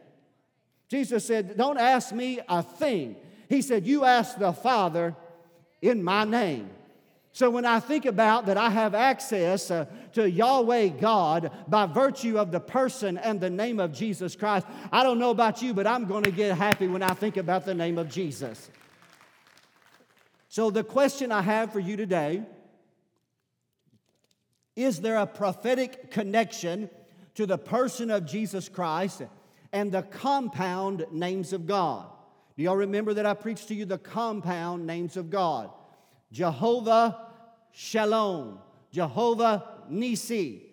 Jesus 0.90 1.26
said, 1.26 1.56
Don't 1.56 1.80
ask 1.80 2.12
me 2.12 2.42
a 2.50 2.62
thing. 2.62 3.16
He 3.48 3.62
said, 3.62 3.88
You 3.88 4.04
ask 4.04 4.38
the 4.38 4.52
Father 4.52 5.16
in 5.82 6.04
my 6.04 6.26
name. 6.26 6.70
So 7.32 7.50
when 7.50 7.65
I 7.65 7.80
think 7.80 8.06
about 8.06 8.48
that, 8.48 8.58
I 8.58 8.70
have 8.70 8.96
access 8.96 9.70
uh, 9.70 9.86
to 10.13 10.30
Yahweh 10.30 10.88
God 11.00 11.52
by 11.68 11.86
virtue 11.86 12.38
of 12.38 12.52
the 12.52 12.60
person 12.60 13.18
and 13.18 13.39
the 13.39 13.50
name 13.50 13.80
of 13.80 13.94
Jesus 13.94 14.36
Christ. 14.36 14.65
I 14.92 15.04
don't 15.04 15.20
know 15.20 15.30
about 15.30 15.62
you, 15.62 15.74
but 15.74 15.86
I'm 15.86 16.06
going 16.06 16.24
to 16.24 16.32
get 16.32 16.58
happy 16.58 16.88
when 16.88 17.04
I 17.04 17.13
think 17.13 17.38
about 17.38 17.65
the 17.65 17.76
name 17.76 17.98
of 17.98 18.10
Jesus. 18.10 18.70
So 20.48 20.72
the 20.72 20.84
question 20.84 21.32
I 21.32 21.42
have 21.42 21.72
for 21.72 21.80
you 21.80 21.96
today 21.96 22.44
is 24.76 25.02
there 25.02 25.18
a 25.18 25.28
prophetic 25.28 26.10
connection 26.10 26.89
to 27.36 27.46
the 27.46 27.58
person 27.58 28.10
of 28.10 28.26
Jesus 28.26 28.70
Christ 28.70 29.22
and 29.72 29.92
the 29.92 30.04
compound 30.04 31.06
names 31.12 31.54
of 31.54 31.68
God? 31.68 32.08
Do 32.58 32.63
y'all 32.63 32.78
remember 32.78 33.13
that 33.13 33.26
I 33.26 33.34
preached 33.34 33.68
to 33.68 33.76
you 33.76 33.86
the 33.86 33.98
compound 33.98 34.88
names 34.88 35.18
of 35.18 35.30
God? 35.30 35.70
Jehovah 36.32 37.28
Shalom, 37.72 38.60
Jehovah 38.92 39.63
Nisi, 39.89 40.65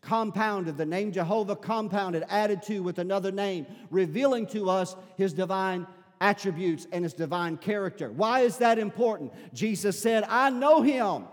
compounded, 0.00 0.76
the 0.76 0.86
name 0.86 1.12
Jehovah 1.12 1.56
compounded, 1.56 2.24
added 2.28 2.62
to 2.64 2.82
with 2.82 2.98
another 2.98 3.32
name, 3.32 3.66
revealing 3.90 4.46
to 4.48 4.68
us 4.68 4.96
his 5.16 5.32
divine 5.32 5.86
attributes 6.20 6.86
and 6.92 7.04
his 7.04 7.14
divine 7.14 7.56
character. 7.56 8.10
Why 8.10 8.40
is 8.40 8.58
that 8.58 8.78
important? 8.78 9.32
Jesus 9.52 9.98
said, 9.98 10.24
I 10.28 10.50
know 10.50 10.82
him. 10.82 11.24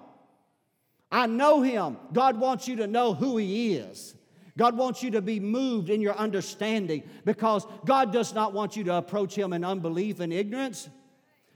I 1.12 1.28
know 1.28 1.62
him. 1.62 1.98
God 2.13 2.39
wants 2.39 2.67
you 2.67 2.78
to 2.78 2.88
know 2.88 3.13
who 3.13 3.38
he 3.38 3.76
is. 3.76 4.15
God 4.58 4.78
wants 4.78 5.02
you 5.02 5.12
to 5.12 5.22
be 5.22 5.39
moved 5.39 5.89
in 5.89 6.02
your 6.02 6.15
understanding 6.15 7.04
because 7.26 7.65
God 7.86 8.12
does 8.12 8.34
not 8.34 8.54
want 8.54 8.76
you 8.76 8.84
to 8.86 8.96
approach 8.96 9.36
him 9.36 9.54
in 9.54 9.63
unbelief 9.63 10.20
and 10.20 10.32
ignorance. 10.32 10.89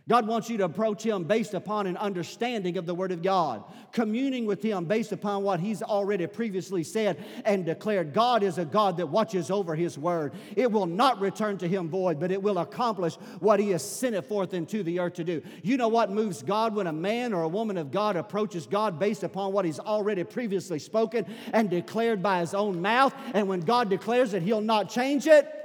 God 0.07 0.27
wants 0.27 0.51
you 0.51 0.57
to 0.57 0.65
approach 0.65 1.01
Him 1.01 1.23
based 1.23 1.55
upon 1.55 1.87
an 1.87 1.97
understanding 1.97 2.77
of 2.77 2.85
the 2.85 2.93
Word 2.93 3.11
of 3.11 3.23
God, 3.23 3.63
communing 3.91 4.45
with 4.45 4.61
Him 4.61 4.85
based 4.85 5.11
upon 5.11 5.41
what 5.41 5.59
He's 5.59 5.81
already 5.81 6.27
previously 6.27 6.83
said 6.83 7.25
and 7.43 7.65
declared. 7.65 8.13
God 8.13 8.43
is 8.43 8.59
a 8.59 8.65
God 8.65 8.97
that 8.97 9.07
watches 9.07 9.49
over 9.49 9.73
His 9.73 9.97
Word. 9.97 10.33
It 10.55 10.71
will 10.71 10.85
not 10.85 11.19
return 11.19 11.57
to 11.57 11.67
Him 11.67 11.89
void, 11.89 12.19
but 12.19 12.31
it 12.31 12.43
will 12.43 12.59
accomplish 12.59 13.15
what 13.39 13.59
He 13.59 13.71
has 13.71 13.83
sent 13.83 14.13
it 14.13 14.25
forth 14.25 14.53
into 14.53 14.83
the 14.83 14.99
earth 14.99 15.15
to 15.15 15.23
do. 15.23 15.41
You 15.63 15.75
know 15.75 15.87
what 15.87 16.11
moves 16.11 16.43
God 16.43 16.75
when 16.75 16.85
a 16.85 16.93
man 16.93 17.33
or 17.33 17.41
a 17.41 17.49
woman 17.49 17.77
of 17.77 17.89
God 17.89 18.15
approaches 18.15 18.67
God 18.67 18.99
based 18.99 19.23
upon 19.23 19.53
what 19.53 19.65
He's 19.65 19.79
already 19.79 20.23
previously 20.23 20.77
spoken 20.77 21.25
and 21.51 21.67
declared 21.67 22.21
by 22.21 22.41
His 22.41 22.53
own 22.53 22.79
mouth, 22.79 23.15
and 23.33 23.47
when 23.47 23.61
God 23.61 23.89
declares 23.89 24.35
it, 24.35 24.43
He'll 24.43 24.61
not 24.61 24.87
change 24.87 25.25
it. 25.25 25.64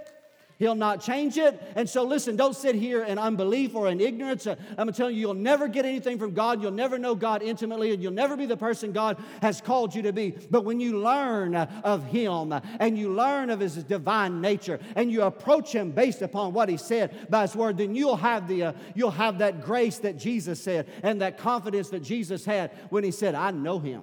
He'll 0.60 0.74
not 0.74 1.00
change 1.00 1.38
it. 1.38 1.58
And 1.74 1.88
so, 1.88 2.04
listen, 2.04 2.36
don't 2.36 2.54
sit 2.54 2.74
here 2.74 3.02
in 3.02 3.18
unbelief 3.18 3.74
or 3.74 3.88
in 3.88 3.98
ignorance. 3.98 4.46
Uh, 4.46 4.56
I'm 4.76 4.92
telling 4.92 5.14
you, 5.14 5.22
you'll 5.22 5.34
never 5.34 5.68
get 5.68 5.86
anything 5.86 6.18
from 6.18 6.34
God. 6.34 6.60
You'll 6.60 6.70
never 6.70 6.98
know 6.98 7.14
God 7.14 7.42
intimately, 7.42 7.94
and 7.94 8.02
you'll 8.02 8.12
never 8.12 8.36
be 8.36 8.44
the 8.44 8.58
person 8.58 8.92
God 8.92 9.16
has 9.40 9.62
called 9.62 9.94
you 9.94 10.02
to 10.02 10.12
be. 10.12 10.36
But 10.50 10.66
when 10.66 10.78
you 10.78 11.00
learn 11.00 11.56
uh, 11.56 11.80
of 11.82 12.04
Him 12.04 12.52
uh, 12.52 12.60
and 12.78 12.98
you 12.98 13.14
learn 13.14 13.48
of 13.48 13.58
His 13.58 13.82
divine 13.84 14.42
nature 14.42 14.78
and 14.96 15.10
you 15.10 15.22
approach 15.22 15.72
Him 15.72 15.92
based 15.92 16.20
upon 16.20 16.52
what 16.52 16.68
He 16.68 16.76
said 16.76 17.30
by 17.30 17.42
His 17.42 17.56
Word, 17.56 17.78
then 17.78 17.94
you'll 17.94 18.16
have, 18.16 18.46
the, 18.46 18.64
uh, 18.64 18.72
you'll 18.94 19.10
have 19.12 19.38
that 19.38 19.62
grace 19.62 19.96
that 20.00 20.18
Jesus 20.18 20.62
said 20.62 20.90
and 21.02 21.22
that 21.22 21.38
confidence 21.38 21.88
that 21.88 22.00
Jesus 22.00 22.44
had 22.44 22.70
when 22.90 23.02
He 23.02 23.12
said, 23.12 23.34
I 23.34 23.50
know 23.50 23.78
Him. 23.78 24.02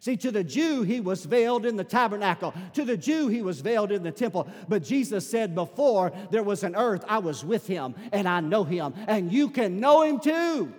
See, 0.00 0.16
to 0.18 0.30
the 0.30 0.44
Jew, 0.44 0.82
he 0.82 1.00
was 1.00 1.24
veiled 1.24 1.64
in 1.64 1.76
the 1.76 1.84
tabernacle. 1.84 2.54
To 2.74 2.84
the 2.84 2.96
Jew, 2.96 3.28
he 3.28 3.42
was 3.42 3.60
veiled 3.60 3.90
in 3.90 4.02
the 4.02 4.12
temple. 4.12 4.48
But 4.68 4.84
Jesus 4.84 5.28
said, 5.28 5.54
Before 5.54 6.12
there 6.30 6.42
was 6.42 6.62
an 6.62 6.76
earth, 6.76 7.04
I 7.08 7.18
was 7.18 7.44
with 7.44 7.66
him 7.66 7.94
and 8.12 8.28
I 8.28 8.40
know 8.40 8.64
him. 8.64 8.94
And 9.08 9.32
you 9.32 9.48
can 9.48 9.80
know 9.80 10.02
him 10.02 10.20
too. 10.20 10.72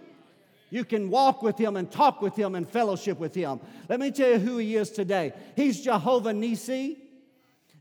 You 0.70 0.84
can 0.84 1.10
walk 1.10 1.42
with 1.42 1.58
him 1.58 1.78
and 1.78 1.90
talk 1.90 2.22
with 2.22 2.36
him 2.36 2.56
and 2.56 2.70
fellowship 2.70 3.20
with 3.20 3.34
him. 3.34 3.60
Let 3.88 4.00
me 4.00 4.12
tell 4.12 4.32
you 4.32 4.40
who 4.40 4.58
he 4.58 4.76
is 4.76 4.92
today. 4.92 5.34
He's 5.56 5.82
Jehovah 5.82 6.34
Nisi. 6.34 6.98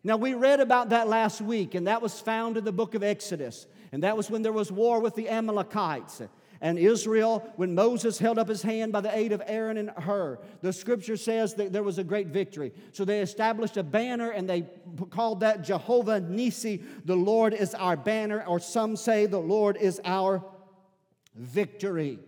Now, 0.04 0.16
we 0.16 0.34
read 0.34 0.60
about 0.60 0.90
that 0.90 1.08
last 1.08 1.40
week, 1.40 1.74
and 1.74 1.88
that 1.88 2.00
was 2.00 2.20
found 2.20 2.56
in 2.56 2.64
the 2.64 2.70
book 2.70 2.94
of 2.94 3.02
Exodus. 3.02 3.66
And 3.90 4.04
that 4.04 4.16
was 4.16 4.30
when 4.30 4.42
there 4.42 4.52
was 4.52 4.70
war 4.70 5.00
with 5.00 5.16
the 5.16 5.28
Amalekites 5.28 6.22
and 6.60 6.78
Israel, 6.78 7.48
when 7.56 7.74
Moses 7.74 8.18
held 8.18 8.38
up 8.38 8.48
his 8.48 8.62
hand 8.62 8.92
by 8.92 9.00
the 9.00 9.16
aid 9.16 9.32
of 9.32 9.42
Aaron 9.46 9.76
and 9.76 9.90
Hur, 9.90 10.38
the 10.62 10.72
scripture 10.72 11.16
says 11.16 11.54
that 11.54 11.72
there 11.72 11.82
was 11.82 11.98
a 11.98 12.04
great 12.04 12.28
victory. 12.28 12.72
So 12.92 13.04
they 13.04 13.20
established 13.20 13.76
a 13.76 13.82
banner 13.82 14.30
and 14.30 14.48
they 14.48 14.66
called 15.10 15.40
that 15.40 15.62
Jehovah 15.62 16.20
Nisi, 16.20 16.82
the 17.04 17.16
Lord 17.16 17.52
is 17.52 17.74
our 17.74 17.96
banner, 17.96 18.44
or 18.46 18.58
some 18.58 18.96
say 18.96 19.26
the 19.26 19.38
Lord 19.38 19.76
is 19.76 20.00
our 20.04 20.42
victory. 21.34 22.18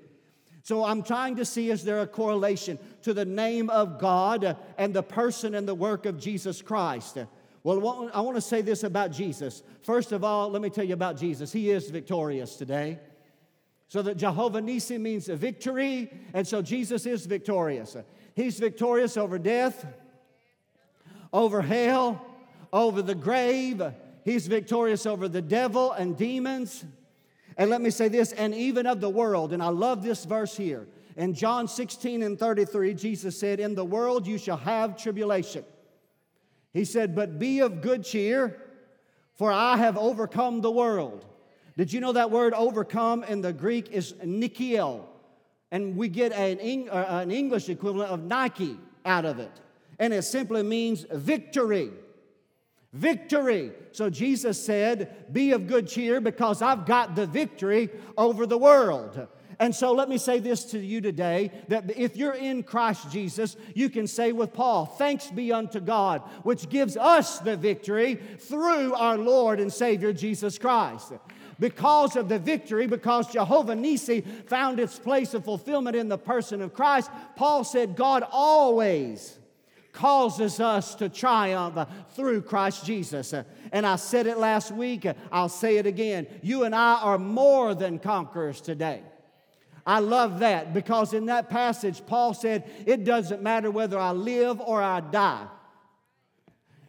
So 0.62 0.84
I'm 0.84 1.02
trying 1.02 1.36
to 1.36 1.46
see 1.46 1.70
is 1.70 1.82
there 1.82 2.00
a 2.00 2.06
correlation 2.06 2.78
to 3.02 3.14
the 3.14 3.24
name 3.24 3.70
of 3.70 3.98
God 3.98 4.58
and 4.76 4.92
the 4.92 5.02
person 5.02 5.54
and 5.54 5.66
the 5.66 5.74
work 5.74 6.04
of 6.04 6.18
Jesus 6.18 6.60
Christ? 6.60 7.16
Well, 7.62 8.10
I 8.12 8.20
want 8.20 8.36
to 8.36 8.42
say 8.42 8.60
this 8.60 8.84
about 8.84 9.10
Jesus. 9.10 9.62
First 9.80 10.12
of 10.12 10.24
all, 10.24 10.50
let 10.50 10.60
me 10.60 10.68
tell 10.68 10.84
you 10.84 10.94
about 10.94 11.16
Jesus. 11.16 11.50
He 11.50 11.70
is 11.70 11.88
victorious 11.88 12.56
today. 12.56 12.98
So 13.88 14.02
that 14.02 14.16
Jehovah 14.16 14.60
Nisi 14.60 14.98
means 14.98 15.28
victory, 15.28 16.12
and 16.34 16.46
so 16.46 16.60
Jesus 16.60 17.06
is 17.06 17.24
victorious. 17.24 17.96
He's 18.34 18.58
victorious 18.58 19.16
over 19.16 19.38
death, 19.38 19.86
over 21.32 21.62
hell, 21.62 22.24
over 22.72 23.00
the 23.00 23.14
grave. 23.14 23.82
He's 24.24 24.46
victorious 24.46 25.06
over 25.06 25.26
the 25.26 25.40
devil 25.40 25.92
and 25.92 26.16
demons. 26.16 26.84
And 27.56 27.70
let 27.70 27.80
me 27.80 27.90
say 27.90 28.08
this, 28.08 28.32
and 28.32 28.54
even 28.54 28.86
of 28.86 29.00
the 29.00 29.10
world. 29.10 29.52
And 29.52 29.62
I 29.62 29.68
love 29.68 30.02
this 30.02 30.24
verse 30.24 30.56
here. 30.56 30.86
In 31.16 31.34
John 31.34 31.66
16 31.66 32.22
and 32.22 32.38
33, 32.38 32.94
Jesus 32.94 33.38
said, 33.38 33.58
In 33.58 33.74
the 33.74 33.84
world 33.84 34.26
you 34.26 34.38
shall 34.38 34.58
have 34.58 34.96
tribulation. 34.96 35.64
He 36.72 36.84
said, 36.84 37.16
But 37.16 37.40
be 37.40 37.58
of 37.58 37.80
good 37.80 38.04
cheer, 38.04 38.56
for 39.34 39.50
I 39.50 39.78
have 39.78 39.96
overcome 39.96 40.60
the 40.60 40.70
world. 40.70 41.24
Did 41.78 41.92
you 41.92 42.00
know 42.00 42.10
that 42.10 42.32
word 42.32 42.54
overcome 42.54 43.22
in 43.22 43.40
the 43.40 43.52
Greek 43.52 43.92
is 43.92 44.12
nikiel? 44.14 45.04
And 45.70 45.96
we 45.96 46.08
get 46.08 46.32
an, 46.32 46.88
uh, 46.88 47.20
an 47.22 47.30
English 47.30 47.68
equivalent 47.68 48.10
of 48.10 48.24
Nike 48.24 48.76
out 49.04 49.24
of 49.24 49.38
it. 49.38 49.52
And 50.00 50.12
it 50.12 50.22
simply 50.22 50.64
means 50.64 51.06
victory. 51.08 51.92
Victory. 52.92 53.70
So 53.92 54.10
Jesus 54.10 54.60
said, 54.60 55.32
Be 55.32 55.52
of 55.52 55.68
good 55.68 55.86
cheer 55.86 56.20
because 56.20 56.62
I've 56.62 56.84
got 56.84 57.14
the 57.14 57.28
victory 57.28 57.90
over 58.16 58.44
the 58.44 58.58
world. 58.58 59.28
And 59.60 59.72
so 59.74 59.92
let 59.92 60.08
me 60.08 60.18
say 60.18 60.40
this 60.40 60.64
to 60.66 60.78
you 60.80 61.00
today 61.00 61.52
that 61.68 61.96
if 61.96 62.16
you're 62.16 62.34
in 62.34 62.64
Christ 62.64 63.10
Jesus, 63.12 63.56
you 63.74 63.88
can 63.88 64.08
say 64.08 64.32
with 64.32 64.52
Paul, 64.52 64.86
Thanks 64.86 65.30
be 65.30 65.52
unto 65.52 65.78
God, 65.78 66.22
which 66.42 66.68
gives 66.68 66.96
us 66.96 67.38
the 67.38 67.56
victory 67.56 68.16
through 68.16 68.94
our 68.94 69.16
Lord 69.16 69.60
and 69.60 69.72
Savior 69.72 70.12
Jesus 70.12 70.58
Christ. 70.58 71.12
Because 71.58 72.14
of 72.14 72.28
the 72.28 72.38
victory, 72.38 72.86
because 72.86 73.32
Jehovah 73.32 73.74
Nisi 73.74 74.20
found 74.46 74.78
its 74.78 74.98
place 74.98 75.34
of 75.34 75.44
fulfillment 75.44 75.96
in 75.96 76.08
the 76.08 76.18
person 76.18 76.62
of 76.62 76.72
Christ, 76.72 77.10
Paul 77.34 77.64
said, 77.64 77.96
God 77.96 78.24
always 78.30 79.38
causes 79.92 80.60
us 80.60 80.94
to 80.94 81.08
triumph 81.08 81.76
through 82.10 82.42
Christ 82.42 82.86
Jesus. 82.86 83.34
And 83.72 83.84
I 83.84 83.96
said 83.96 84.28
it 84.28 84.38
last 84.38 84.70
week, 84.70 85.06
I'll 85.32 85.48
say 85.48 85.78
it 85.78 85.86
again. 85.86 86.28
You 86.42 86.62
and 86.62 86.74
I 86.74 87.00
are 87.02 87.18
more 87.18 87.74
than 87.74 87.98
conquerors 87.98 88.60
today. 88.60 89.02
I 89.84 89.98
love 89.98 90.40
that 90.40 90.74
because 90.74 91.14
in 91.14 91.26
that 91.26 91.48
passage, 91.48 92.06
Paul 92.06 92.34
said, 92.34 92.70
It 92.86 93.04
doesn't 93.04 93.42
matter 93.42 93.70
whether 93.70 93.98
I 93.98 94.12
live 94.12 94.60
or 94.60 94.82
I 94.82 95.00
die. 95.00 95.46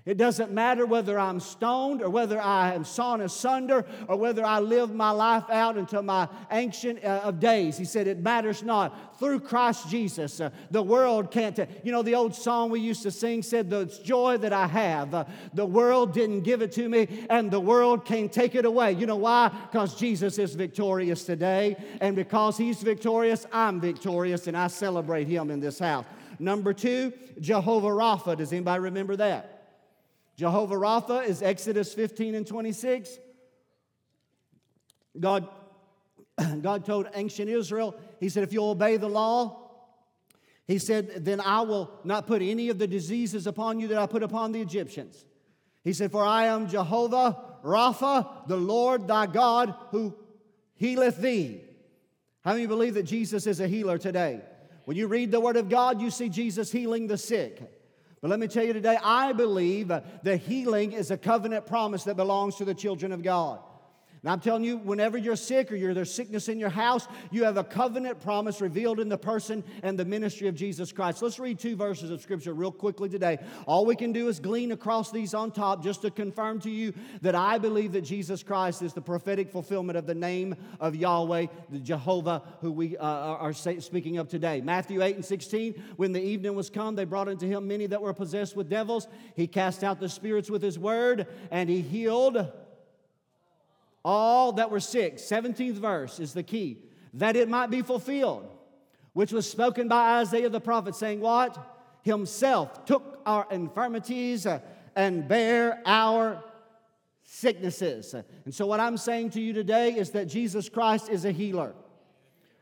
It 0.09 0.17
doesn't 0.17 0.51
matter 0.51 0.87
whether 0.87 1.19
I'm 1.19 1.39
stoned 1.39 2.01
or 2.01 2.09
whether 2.09 2.41
I 2.41 2.73
am 2.73 2.83
sawn 2.83 3.21
asunder 3.21 3.85
or 4.07 4.15
whether 4.15 4.43
I 4.43 4.57
live 4.57 4.91
my 4.91 5.11
life 5.11 5.43
out 5.51 5.77
until 5.77 6.01
my 6.01 6.27
ancient 6.49 7.05
uh, 7.05 7.21
of 7.25 7.39
days. 7.39 7.77
He 7.77 7.85
said, 7.85 8.07
It 8.07 8.17
matters 8.17 8.63
not. 8.63 9.19
Through 9.19 9.41
Christ 9.41 9.87
Jesus, 9.87 10.41
uh, 10.41 10.49
the 10.71 10.81
world 10.81 11.29
can't. 11.29 11.59
You 11.83 11.91
know, 11.91 12.01
the 12.01 12.15
old 12.15 12.33
song 12.33 12.71
we 12.71 12.79
used 12.79 13.03
to 13.03 13.11
sing 13.11 13.43
said, 13.43 13.69
The 13.69 13.85
joy 14.03 14.37
that 14.37 14.51
I 14.51 14.65
have, 14.65 15.13
uh, 15.13 15.25
the 15.53 15.67
world 15.67 16.11
didn't 16.11 16.41
give 16.41 16.63
it 16.63 16.71
to 16.71 16.89
me, 16.89 17.27
and 17.29 17.51
the 17.51 17.59
world 17.59 18.03
can't 18.03 18.33
take 18.33 18.55
it 18.55 18.65
away. 18.65 18.93
You 18.93 19.05
know 19.05 19.15
why? 19.15 19.49
Because 19.69 19.93
Jesus 19.93 20.39
is 20.39 20.55
victorious 20.55 21.23
today, 21.23 21.77
and 22.01 22.15
because 22.15 22.57
He's 22.57 22.81
victorious, 22.81 23.45
I'm 23.51 23.79
victorious, 23.79 24.47
and 24.47 24.57
I 24.57 24.69
celebrate 24.69 25.27
Him 25.27 25.51
in 25.51 25.59
this 25.59 25.77
house. 25.77 26.05
Number 26.39 26.73
two, 26.73 27.13
Jehovah 27.39 27.89
Rapha. 27.89 28.35
Does 28.35 28.51
anybody 28.51 28.79
remember 28.81 29.15
that? 29.17 29.58
Jehovah 30.39 30.75
Rapha 30.75 31.27
is 31.27 31.41
Exodus 31.41 31.93
15 31.93 32.33
and 32.33 32.47
26. 32.47 33.19
God, 35.19 35.49
God 36.61 36.85
told 36.85 37.09
ancient 37.13 37.49
Israel, 37.49 37.93
He 38.21 38.29
said, 38.29 38.43
if 38.43 38.53
you 38.53 38.63
obey 38.63 38.95
the 38.95 39.09
law, 39.09 39.69
He 40.65 40.77
said, 40.77 41.25
then 41.25 41.41
I 41.41 41.59
will 41.63 41.91
not 42.05 42.25
put 42.25 42.41
any 42.41 42.69
of 42.69 42.79
the 42.79 42.87
diseases 42.87 43.47
upon 43.47 43.81
you 43.81 43.89
that 43.89 43.97
I 43.97 44.05
put 44.05 44.23
upon 44.23 44.53
the 44.53 44.61
Egyptians. 44.61 45.25
He 45.83 45.91
said, 45.91 46.09
For 46.09 46.23
I 46.23 46.45
am 46.45 46.69
Jehovah 46.69 47.37
Rapha, 47.61 48.47
the 48.47 48.55
Lord 48.55 49.09
thy 49.09 49.25
God, 49.25 49.75
who 49.91 50.15
healeth 50.75 51.17
thee. 51.17 51.59
How 52.45 52.53
many 52.53 52.65
believe 52.65 52.93
that 52.93 53.03
Jesus 53.03 53.45
is 53.45 53.59
a 53.59 53.67
healer 53.67 53.97
today? 53.97 54.39
When 54.85 54.95
you 54.95 55.07
read 55.07 55.31
the 55.31 55.41
Word 55.41 55.57
of 55.57 55.67
God, 55.67 56.01
you 56.01 56.09
see 56.09 56.29
Jesus 56.29 56.71
healing 56.71 57.07
the 57.07 57.17
sick. 57.17 57.61
But 58.21 58.29
let 58.29 58.39
me 58.39 58.47
tell 58.47 58.65
you 58.65 58.73
today, 58.73 58.97
I 59.01 59.31
believe 59.33 59.87
that 59.87 60.41
healing 60.41 60.91
is 60.91 61.09
a 61.11 61.17
covenant 61.17 61.65
promise 61.65 62.03
that 62.03 62.15
belongs 62.15 62.55
to 62.55 62.65
the 62.65 62.73
children 62.73 63.11
of 63.11 63.23
God. 63.23 63.59
And 64.21 64.29
I'm 64.29 64.41
telling 64.41 64.65
you, 64.65 64.77
whenever 64.77 65.17
you're 65.17 65.37
sick 65.37 65.71
or 65.71 65.75
you're, 65.75 65.93
there's 65.93 66.13
sickness 66.13 66.49
in 66.49 66.59
your 66.59 66.69
house, 66.69 67.07
you 67.31 67.45
have 67.45 67.55
a 67.55 67.63
covenant 67.63 68.19
promise 68.19 68.59
revealed 68.59 68.99
in 68.99 69.07
the 69.07 69.17
person 69.17 69.63
and 69.81 69.97
the 69.97 70.03
ministry 70.03 70.49
of 70.49 70.55
Jesus 70.55 70.91
Christ. 70.91 71.21
Let's 71.21 71.39
read 71.39 71.57
two 71.57 71.77
verses 71.77 72.09
of 72.09 72.21
Scripture 72.21 72.53
real 72.53 72.71
quickly 72.71 73.07
today. 73.07 73.39
All 73.65 73.85
we 73.85 73.95
can 73.95 74.11
do 74.11 74.27
is 74.27 74.41
glean 74.41 74.73
across 74.73 75.09
these 75.11 75.33
on 75.33 75.51
top 75.51 75.81
just 75.81 76.01
to 76.01 76.11
confirm 76.11 76.59
to 76.61 76.69
you 76.69 76.93
that 77.21 77.33
I 77.33 77.57
believe 77.59 77.93
that 77.93 78.01
Jesus 78.01 78.43
Christ 78.43 78.81
is 78.81 78.91
the 78.91 79.01
prophetic 79.01 79.49
fulfillment 79.49 79.97
of 79.97 80.05
the 80.05 80.15
name 80.15 80.53
of 80.81 80.95
Yahweh, 80.95 81.45
the 81.69 81.79
Jehovah, 81.79 82.43
who 82.59 82.73
we 82.73 82.97
uh, 82.97 83.05
are 83.05 83.53
speaking 83.53 84.17
of 84.17 84.27
today. 84.27 84.59
Matthew 84.59 85.01
8 85.01 85.15
and 85.15 85.25
16, 85.25 85.81
when 85.95 86.11
the 86.11 86.21
evening 86.21 86.55
was 86.55 86.69
come, 86.69 86.95
they 86.95 87.05
brought 87.05 87.29
unto 87.29 87.47
him 87.47 87.69
many 87.69 87.87
that 87.87 88.01
were 88.01 88.13
possessed 88.13 88.57
with 88.57 88.69
devils. 88.69 89.07
He 89.35 89.47
cast 89.47 89.81
out 89.81 90.01
the 90.01 90.09
spirits 90.09 90.49
with 90.49 90.61
his 90.61 90.77
word, 90.77 91.27
and 91.51 91.69
he 91.69 91.79
healed 91.81 92.51
all 94.03 94.53
that 94.53 94.71
were 94.71 94.79
sick. 94.79 95.17
17th 95.17 95.73
verse 95.73 96.19
is 96.19 96.33
the 96.33 96.43
key. 96.43 96.83
That 97.15 97.35
it 97.35 97.49
might 97.49 97.69
be 97.69 97.81
fulfilled, 97.81 98.47
which 99.13 99.31
was 99.31 99.49
spoken 99.49 99.87
by 99.87 100.19
Isaiah 100.19 100.49
the 100.49 100.61
prophet, 100.61 100.95
saying, 100.95 101.19
What? 101.19 101.57
Himself 102.03 102.85
took 102.85 103.21
our 103.25 103.45
infirmities 103.51 104.45
uh, 104.45 104.59
and 104.95 105.27
bare 105.27 105.81
our 105.85 106.43
sicknesses. 107.23 108.15
And 108.45 108.53
so, 108.53 108.65
what 108.65 108.79
I'm 108.79 108.97
saying 108.97 109.31
to 109.31 109.41
you 109.41 109.53
today 109.53 109.95
is 109.95 110.11
that 110.11 110.27
Jesus 110.27 110.69
Christ 110.69 111.09
is 111.09 111.25
a 111.25 111.31
healer. 111.31 111.73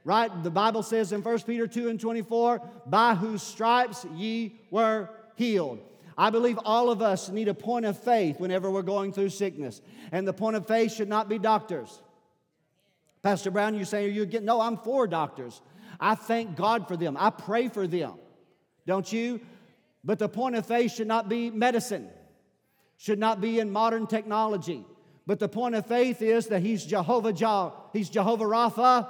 Right? 0.04 0.32
The 0.44 0.52
Bible 0.52 0.84
says 0.84 1.12
in 1.12 1.22
1 1.22 1.40
Peter 1.42 1.68
2 1.68 1.90
and 1.90 2.00
24, 2.00 2.62
by 2.86 3.14
whose 3.14 3.44
stripes 3.44 4.06
ye 4.16 4.56
were 4.72 5.10
healed. 5.36 5.80
I 6.18 6.32
believe 6.32 6.58
all 6.66 6.90
of 6.90 7.02
us 7.02 7.30
need 7.30 7.48
a 7.48 7.54
point 7.54 7.86
of 7.86 7.98
faith 7.98 8.40
whenever 8.40 8.72
we're 8.72 8.82
going 8.82 9.14
through 9.14 9.30
sickness. 9.30 9.82
And 10.12 10.28
the 10.28 10.34
point 10.34 10.56
of 10.56 10.68
faith 10.68 10.94
should 10.94 11.10
not 11.10 11.30
be 11.30 11.38
doctors. 11.38 12.02
Pastor 13.22 13.52
Brown, 13.52 13.76
you 13.76 13.86
say, 13.86 14.06
Are 14.06 14.10
you 14.10 14.26
getting? 14.26 14.46
No, 14.46 14.60
I'm 14.60 14.78
for 14.78 15.06
doctors. 15.06 15.62
I 16.00 16.16
thank 16.16 16.56
God 16.56 16.88
for 16.88 16.98
them. 16.98 17.18
I 17.20 17.30
pray 17.30 17.68
for 17.68 17.88
them. 17.88 18.14
Don't 18.86 19.12
you? 19.12 19.42
But 20.04 20.20
the 20.20 20.30
point 20.30 20.56
of 20.56 20.66
faith 20.66 20.94
should 20.94 21.08
not 21.08 21.28
be 21.28 21.52
medicine, 21.52 22.10
should 22.98 23.20
not 23.20 23.42
be 23.42 23.60
in 23.60 23.70
modern 23.70 24.08
technology. 24.08 24.86
But 25.26 25.40
the 25.40 25.50
point 25.50 25.76
of 25.76 25.86
faith 25.86 26.22
is 26.22 26.48
that 26.48 26.62
He's 26.62 26.86
Jehovah 26.86 27.34
Jah, 27.34 27.74
He's 27.94 28.10
Jehovah 28.10 28.46
Rapha, 28.46 29.08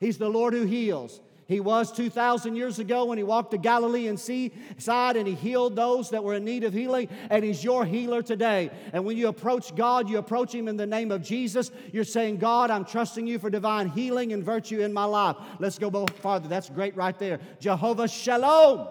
He's 0.00 0.16
the 0.16 0.28
Lord 0.28 0.54
who 0.54 0.64
heals. 0.64 1.20
He 1.48 1.60
was 1.60 1.90
2,000 1.92 2.56
years 2.56 2.78
ago 2.78 3.06
when 3.06 3.16
he 3.16 3.24
walked 3.24 3.52
the 3.52 3.58
Galilean 3.58 4.18
seaside 4.18 5.16
and 5.16 5.26
he 5.26 5.34
healed 5.34 5.76
those 5.76 6.10
that 6.10 6.22
were 6.22 6.34
in 6.34 6.44
need 6.44 6.62
of 6.62 6.74
healing, 6.74 7.08
and 7.30 7.42
he's 7.42 7.64
your 7.64 7.86
healer 7.86 8.20
today. 8.20 8.70
And 8.92 9.06
when 9.06 9.16
you 9.16 9.28
approach 9.28 9.74
God, 9.74 10.10
you 10.10 10.18
approach 10.18 10.54
him 10.54 10.68
in 10.68 10.76
the 10.76 10.86
name 10.86 11.10
of 11.10 11.22
Jesus. 11.22 11.70
You're 11.90 12.04
saying, 12.04 12.36
God, 12.36 12.70
I'm 12.70 12.84
trusting 12.84 13.26
you 13.26 13.38
for 13.38 13.48
divine 13.48 13.88
healing 13.88 14.34
and 14.34 14.44
virtue 14.44 14.80
in 14.80 14.92
my 14.92 15.04
life. 15.04 15.36
Let's 15.58 15.78
go 15.78 16.06
farther. 16.20 16.48
That's 16.48 16.68
great 16.68 16.94
right 16.94 17.18
there. 17.18 17.40
Jehovah 17.60 18.08
Shalom. 18.08 18.88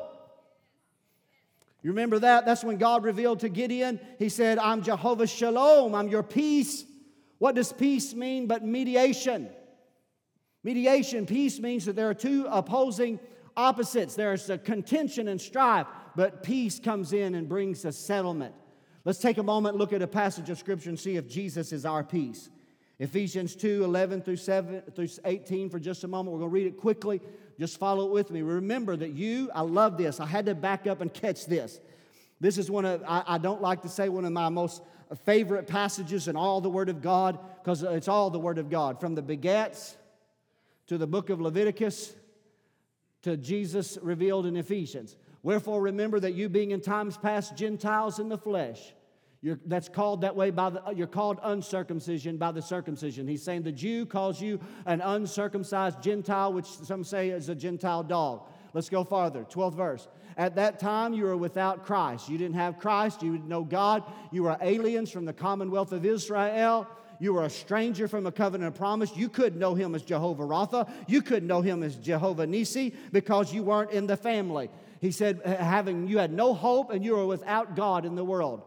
You 1.83 1.91
remember 1.91 2.17
that? 2.17 2.47
That's 2.47 2.63
when 2.63 2.77
God 2.77 3.03
revealed 3.03 3.41
to 3.41 3.49
Gideon, 3.49 3.99
He 4.17 4.29
said, 4.29 4.57
I'm 4.57 4.81
Jehovah 4.81 5.27
Shalom, 5.27 5.93
I'm 5.93 6.07
your 6.07 6.23
peace. 6.23 6.85
What 7.37 7.53
does 7.53 7.71
peace 7.71 8.15
mean 8.15 8.47
but 8.47 8.65
mediation? 8.65 9.51
Mediation, 10.63 11.25
peace 11.25 11.59
means 11.59 11.85
that 11.85 11.95
there 11.95 12.09
are 12.09 12.13
two 12.13 12.47
opposing 12.49 13.19
opposites. 13.55 14.15
There's 14.15 14.49
a 14.49 14.57
contention 14.57 15.27
and 15.27 15.39
strife, 15.39 15.87
but 16.15 16.43
peace 16.43 16.79
comes 16.79 17.13
in 17.13 17.35
and 17.35 17.47
brings 17.47 17.85
a 17.85 17.91
settlement. 17.91 18.53
Let's 19.05 19.19
take 19.19 19.37
a 19.37 19.43
moment, 19.43 19.77
look 19.77 19.93
at 19.93 20.01
a 20.01 20.07
passage 20.07 20.49
of 20.49 20.57
Scripture, 20.57 20.89
and 20.89 20.99
see 20.99 21.15
if 21.15 21.27
Jesus 21.27 21.71
is 21.71 21.85
our 21.85 22.03
peace. 22.03 22.49
Ephesians 22.99 23.55
2 23.55 23.83
11 23.83 24.21
through, 24.21 24.37
7, 24.37 24.81
through 24.95 25.07
18 25.23 25.69
for 25.69 25.79
just 25.79 26.03
a 26.03 26.07
moment. 26.07 26.33
We're 26.33 26.39
going 26.39 26.51
to 26.51 26.53
read 26.53 26.67
it 26.67 26.77
quickly. 26.77 27.21
Just 27.59 27.77
follow 27.77 28.07
it 28.07 28.11
with 28.11 28.31
me. 28.31 28.41
Remember 28.41 28.95
that 28.95 29.11
you, 29.11 29.49
I 29.53 29.61
love 29.61 29.97
this. 29.97 30.19
I 30.19 30.25
had 30.25 30.45
to 30.47 30.55
back 30.55 30.87
up 30.87 31.01
and 31.01 31.13
catch 31.13 31.45
this. 31.45 31.79
This 32.39 32.57
is 32.57 32.69
one 32.69 32.85
of, 32.85 33.03
I, 33.07 33.23
I 33.25 33.37
don't 33.37 33.61
like 33.61 33.81
to 33.83 33.89
say 33.89 34.09
one 34.09 34.25
of 34.25 34.31
my 34.31 34.49
most 34.49 34.81
favorite 35.25 35.67
passages 35.67 36.27
in 36.27 36.35
all 36.35 36.61
the 36.61 36.69
Word 36.69 36.89
of 36.89 37.01
God 37.01 37.39
because 37.63 37.83
it's 37.83 38.07
all 38.07 38.29
the 38.29 38.39
Word 38.39 38.57
of 38.57 38.69
God. 38.69 38.99
From 38.99 39.15
the 39.15 39.23
begats 39.23 39.95
to 40.87 40.97
the 40.97 41.07
book 41.07 41.29
of 41.29 41.41
Leviticus 41.41 42.15
to 43.23 43.37
Jesus 43.37 43.97
revealed 44.01 44.45
in 44.45 44.55
Ephesians. 44.55 45.17
Wherefore, 45.43 45.81
remember 45.81 46.19
that 46.19 46.33
you 46.33 46.49
being 46.49 46.71
in 46.71 46.81
times 46.81 47.17
past 47.17 47.55
Gentiles 47.55 48.19
in 48.19 48.29
the 48.29 48.37
flesh, 48.37 48.93
you're, 49.41 49.59
that's 49.65 49.89
called 49.89 50.21
that 50.21 50.35
way 50.35 50.49
by 50.49 50.69
the, 50.71 50.81
you're 50.95 51.07
called 51.07 51.39
uncircumcision 51.43 52.37
by 52.37 52.51
the 52.51 52.61
circumcision. 52.61 53.27
He's 53.27 53.43
saying 53.43 53.63
the 53.63 53.71
Jew 53.71 54.05
calls 54.05 54.41
you 54.41 54.59
an 54.85 55.01
uncircumcised 55.01 56.01
Gentile, 56.01 56.53
which 56.53 56.65
some 56.65 57.03
say 57.03 57.29
is 57.29 57.49
a 57.49 57.55
Gentile 57.55 58.03
dog. 58.03 58.47
Let's 58.73 58.89
go 58.89 59.03
farther. 59.03 59.43
12th 59.43 59.75
verse. 59.75 60.07
At 60.37 60.55
that 60.55 60.79
time, 60.79 61.13
you 61.13 61.25
were 61.25 61.37
without 61.37 61.85
Christ. 61.85 62.29
You 62.29 62.37
didn't 62.37 62.55
have 62.55 62.79
Christ. 62.79 63.23
You 63.23 63.31
didn't 63.31 63.47
know 63.47 63.63
God. 63.63 64.03
You 64.31 64.43
were 64.43 64.57
aliens 64.61 65.11
from 65.11 65.25
the 65.25 65.33
commonwealth 65.33 65.91
of 65.91 66.05
Israel 66.05 66.87
you 67.19 67.33
were 67.33 67.45
a 67.45 67.49
stranger 67.49 68.07
from 68.07 68.25
a 68.27 68.31
covenant 68.31 68.73
of 68.73 68.77
promise. 68.77 69.15
You 69.15 69.29
couldn't 69.29 69.59
know 69.59 69.75
him 69.75 69.95
as 69.95 70.03
Jehovah 70.03 70.43
Rapha. 70.43 70.89
You 71.07 71.21
couldn't 71.21 71.47
know 71.47 71.61
him 71.61 71.83
as 71.83 71.95
Jehovah 71.95 72.47
Nisi 72.47 72.93
because 73.11 73.53
you 73.53 73.63
weren't 73.63 73.91
in 73.91 74.07
the 74.07 74.17
family. 74.17 74.69
He 75.01 75.11
said, 75.11 75.41
having 75.45 76.07
you 76.07 76.17
had 76.17 76.31
no 76.31 76.53
hope 76.53 76.91
and 76.91 77.03
you 77.03 77.15
were 77.15 77.25
without 77.25 77.75
God 77.75 78.05
in 78.05 78.15
the 78.15 78.25
world. 78.25 78.63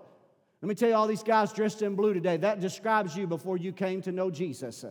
Let 0.62 0.68
me 0.68 0.74
tell 0.74 0.90
you, 0.90 0.94
all 0.94 1.06
these 1.06 1.22
guys 1.22 1.52
dressed 1.52 1.80
in 1.80 1.94
blue 1.94 2.12
today, 2.12 2.36
that 2.36 2.60
describes 2.60 3.16
you 3.16 3.26
before 3.26 3.56
you 3.56 3.72
came 3.72 4.02
to 4.02 4.12
know 4.12 4.30
Jesus. 4.30 4.84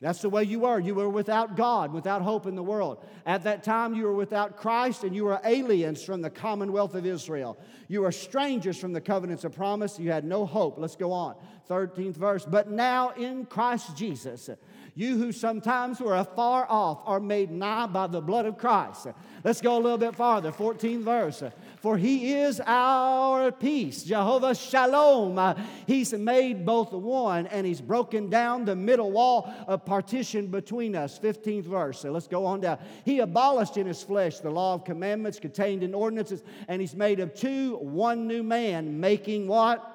That's 0.00 0.20
the 0.20 0.28
way 0.28 0.44
you 0.44 0.60
were. 0.60 0.78
You 0.78 0.94
were 0.94 1.08
without 1.08 1.56
God, 1.56 1.90
without 1.92 2.20
hope 2.20 2.46
in 2.46 2.54
the 2.54 2.62
world. 2.62 3.02
At 3.24 3.44
that 3.44 3.64
time, 3.64 3.94
you 3.94 4.04
were 4.04 4.14
without 4.14 4.58
Christ 4.58 5.04
and 5.04 5.16
you 5.16 5.24
were 5.24 5.40
aliens 5.42 6.04
from 6.04 6.20
the 6.20 6.28
commonwealth 6.28 6.94
of 6.94 7.06
Israel. 7.06 7.56
You 7.88 8.02
were 8.02 8.12
strangers 8.12 8.78
from 8.78 8.92
the 8.92 9.00
covenants 9.00 9.44
of 9.44 9.54
promise. 9.54 9.98
You 9.98 10.10
had 10.12 10.24
no 10.24 10.44
hope. 10.44 10.74
Let's 10.76 10.96
go 10.96 11.12
on. 11.12 11.36
13th 11.70 12.14
verse. 12.14 12.44
But 12.44 12.70
now 12.70 13.10
in 13.10 13.46
Christ 13.46 13.96
Jesus, 13.96 14.50
you 14.94 15.16
who 15.16 15.32
sometimes 15.32 16.00
were 16.00 16.16
afar 16.16 16.66
off 16.68 17.00
are 17.04 17.20
made 17.20 17.50
nigh 17.50 17.86
by 17.86 18.06
the 18.06 18.20
blood 18.20 18.44
of 18.44 18.58
Christ. 18.58 19.06
Let's 19.44 19.60
go 19.62 19.76
a 19.76 19.80
little 19.80 19.98
bit 19.98 20.14
farther. 20.14 20.52
14th 20.52 21.02
verse. 21.02 21.42
For 21.86 21.96
he 21.96 22.32
is 22.32 22.60
our 22.66 23.52
peace, 23.52 24.02
Jehovah 24.02 24.56
Shalom. 24.56 25.38
Uh, 25.38 25.54
he's 25.86 26.12
made 26.12 26.66
both 26.66 26.90
one 26.90 27.46
and 27.46 27.64
he's 27.64 27.80
broken 27.80 28.28
down 28.28 28.64
the 28.64 28.74
middle 28.74 29.12
wall 29.12 29.54
of 29.68 29.84
partition 29.84 30.48
between 30.48 30.96
us. 30.96 31.16
15th 31.16 31.62
verse. 31.62 32.00
So 32.00 32.10
let's 32.10 32.26
go 32.26 32.44
on 32.44 32.62
down. 32.62 32.80
He 33.04 33.20
abolished 33.20 33.76
in 33.76 33.86
his 33.86 34.02
flesh 34.02 34.40
the 34.40 34.50
law 34.50 34.74
of 34.74 34.84
commandments 34.84 35.38
contained 35.38 35.84
in 35.84 35.94
ordinances, 35.94 36.42
and 36.66 36.80
he's 36.80 36.96
made 36.96 37.20
of 37.20 37.34
two 37.34 37.76
one 37.76 38.26
new 38.26 38.42
man, 38.42 38.98
making 38.98 39.46
what? 39.46 39.92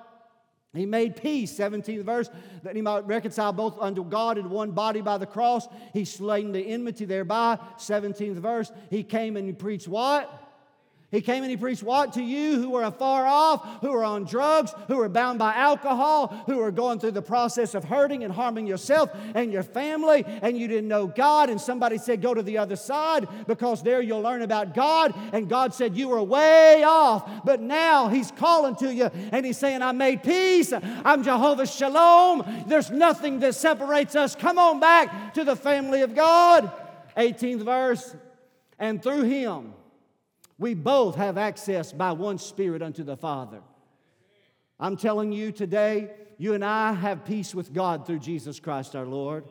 He 0.73 0.86
made 0.86 1.17
peace, 1.17 1.51
17th 1.51 2.06
verse, 2.06 2.30
that 2.63 2.77
he 2.77 2.82
might 2.82 3.06
reconcile 3.06 3.51
both 3.51 3.77
unto 3.82 4.06
God 4.06 4.38
in 4.38 4.49
one 4.49 4.71
body 4.71 5.01
by 5.01 5.17
the 5.17 5.25
cross. 5.25 5.67
He 5.91 6.06
slain 6.06 6.54
the 6.54 6.65
enmity 6.65 7.04
thereby, 7.04 7.60
17th 7.75 8.36
verse. 8.36 8.71
He 8.89 9.04
came 9.04 9.36
and 9.36 9.45
he 9.45 9.51
preached 9.51 9.89
what? 9.89 10.38
He 11.12 11.19
came 11.19 11.43
and 11.43 11.52
he 11.52 11.58
preached 11.58 11.84
what 11.84 12.13
to 12.13 12.24
you 12.24 12.62
who 12.62 12.74
are 12.76 12.86
afar 12.86 13.28
off, 13.28 13.82
who 13.82 13.91
are 13.91 14.04
on 14.04 14.24
drugs, 14.24 14.74
who 14.88 14.97
are 15.02 15.10
bound 15.10 15.39
by 15.39 15.54
alcohol, 15.54 16.28
who 16.45 16.62
are 16.62 16.71
going 16.71 17.00
through 17.00 17.12
the 17.12 17.21
process 17.21 17.76
of 17.76 17.84
hurting 17.84 18.24
and 18.24 18.34
harming 18.34 18.65
yourself 18.65 19.12
and 19.36 19.52
your 19.52 19.63
family, 19.63 20.24
and 20.26 20.58
you 20.58 20.69
didn't 20.69 20.88
know 20.88 21.08
God. 21.08 21.50
And 21.50 21.60
somebody 21.60 21.97
said, 21.97 22.21
Go 22.21 22.34
to 22.34 22.41
the 22.41 22.58
other 22.58 22.78
side 22.78 23.28
because 23.45 23.84
there 23.84 24.02
you'll 24.02 24.21
learn 24.21 24.41
about 24.41 24.74
God. 24.74 25.13
And 25.34 25.50
God 25.50 25.74
said, 25.74 25.97
You 25.97 26.08
were 26.08 26.24
way 26.24 26.82
off. 26.86 27.30
But 27.43 27.60
now 27.60 28.08
He's 28.08 28.32
calling 28.32 28.78
to 28.78 28.93
you 28.93 29.12
and 29.34 29.45
He's 29.45 29.58
saying, 29.58 29.82
I 29.82 29.91
made 29.91 30.24
peace. 30.24 30.71
I'm 30.71 31.24
Jehovah 31.24 31.67
Shalom. 31.67 32.65
There's 32.67 32.89
nothing 32.89 33.39
that 33.39 33.56
separates 33.56 34.15
us. 34.15 34.34
Come 34.34 34.58
on 34.58 34.80
back 34.80 35.34
to 35.34 35.43
the 35.43 35.58
family 35.58 36.04
of 36.04 36.15
God. 36.15 36.71
18th 37.17 37.63
verse. 37.63 38.15
And 38.80 39.04
through 39.04 39.24
Him, 39.24 39.74
we 40.62 40.76
both 40.76 41.15
have 41.15 41.39
access 41.39 41.91
by 41.91 42.12
one 42.12 42.38
Spirit 42.38 42.84
unto 42.84 43.04
the 43.04 43.17
Father. 43.17 43.62
I'm 44.80 44.95
telling 44.95 45.32
you 45.32 45.52
today, 45.52 46.12
you 46.38 46.54
and 46.54 46.63
I 46.63 46.93
have 46.93 47.26
peace 47.26 47.56
with 47.56 47.74
God 47.74 48.06
through 48.06 48.19
Jesus 48.19 48.60
Christ 48.60 48.95
our 48.95 49.06
Lord. 49.06 49.43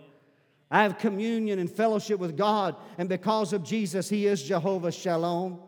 I 0.70 0.84
have 0.84 0.98
communion 0.98 1.58
and 1.58 1.68
fellowship 1.68 2.20
with 2.20 2.36
God, 2.36 2.76
and 2.96 3.08
because 3.08 3.52
of 3.52 3.64
Jesus, 3.64 4.08
He 4.08 4.28
is 4.28 4.40
Jehovah 4.40 4.92
Shalom. 4.92 5.58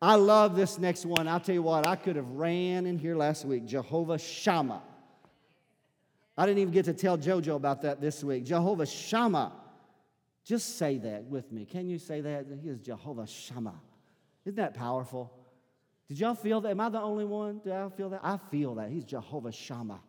I 0.00 0.14
love 0.14 0.56
this 0.56 0.78
next 0.78 1.04
one. 1.04 1.28
I'll 1.28 1.38
tell 1.38 1.54
you 1.54 1.62
what, 1.62 1.86
I 1.86 1.94
could 1.94 2.16
have 2.16 2.30
ran 2.30 2.86
in 2.86 2.96
here 2.96 3.14
last 3.14 3.44
week. 3.44 3.66
Jehovah 3.66 4.18
Shammah. 4.18 4.82
I 6.38 6.46
didn't 6.46 6.60
even 6.60 6.72
get 6.72 6.86
to 6.86 6.94
tell 6.94 7.18
JoJo 7.18 7.56
about 7.56 7.82
that 7.82 8.00
this 8.00 8.24
week. 8.24 8.44
Jehovah 8.44 8.86
Shammah. 8.86 9.52
Just 10.44 10.78
say 10.78 10.96
that 10.96 11.24
with 11.24 11.52
me. 11.52 11.66
Can 11.66 11.90
you 11.90 11.98
say 11.98 12.22
that? 12.22 12.46
He 12.62 12.70
is 12.70 12.80
Jehovah 12.80 13.26
Shammah. 13.26 13.78
Isn't 14.44 14.56
that 14.56 14.74
powerful? 14.74 15.32
Did 16.08 16.18
y'all 16.18 16.34
feel 16.34 16.60
that? 16.62 16.70
Am 16.70 16.80
I 16.80 16.88
the 16.88 17.00
only 17.00 17.24
one? 17.24 17.60
Do 17.64 17.72
I 17.72 17.88
feel 17.88 18.10
that? 18.10 18.20
I 18.22 18.36
feel 18.50 18.74
that. 18.76 18.90
He's 18.90 19.04
Jehovah 19.04 19.52
Shammah. 19.52 20.00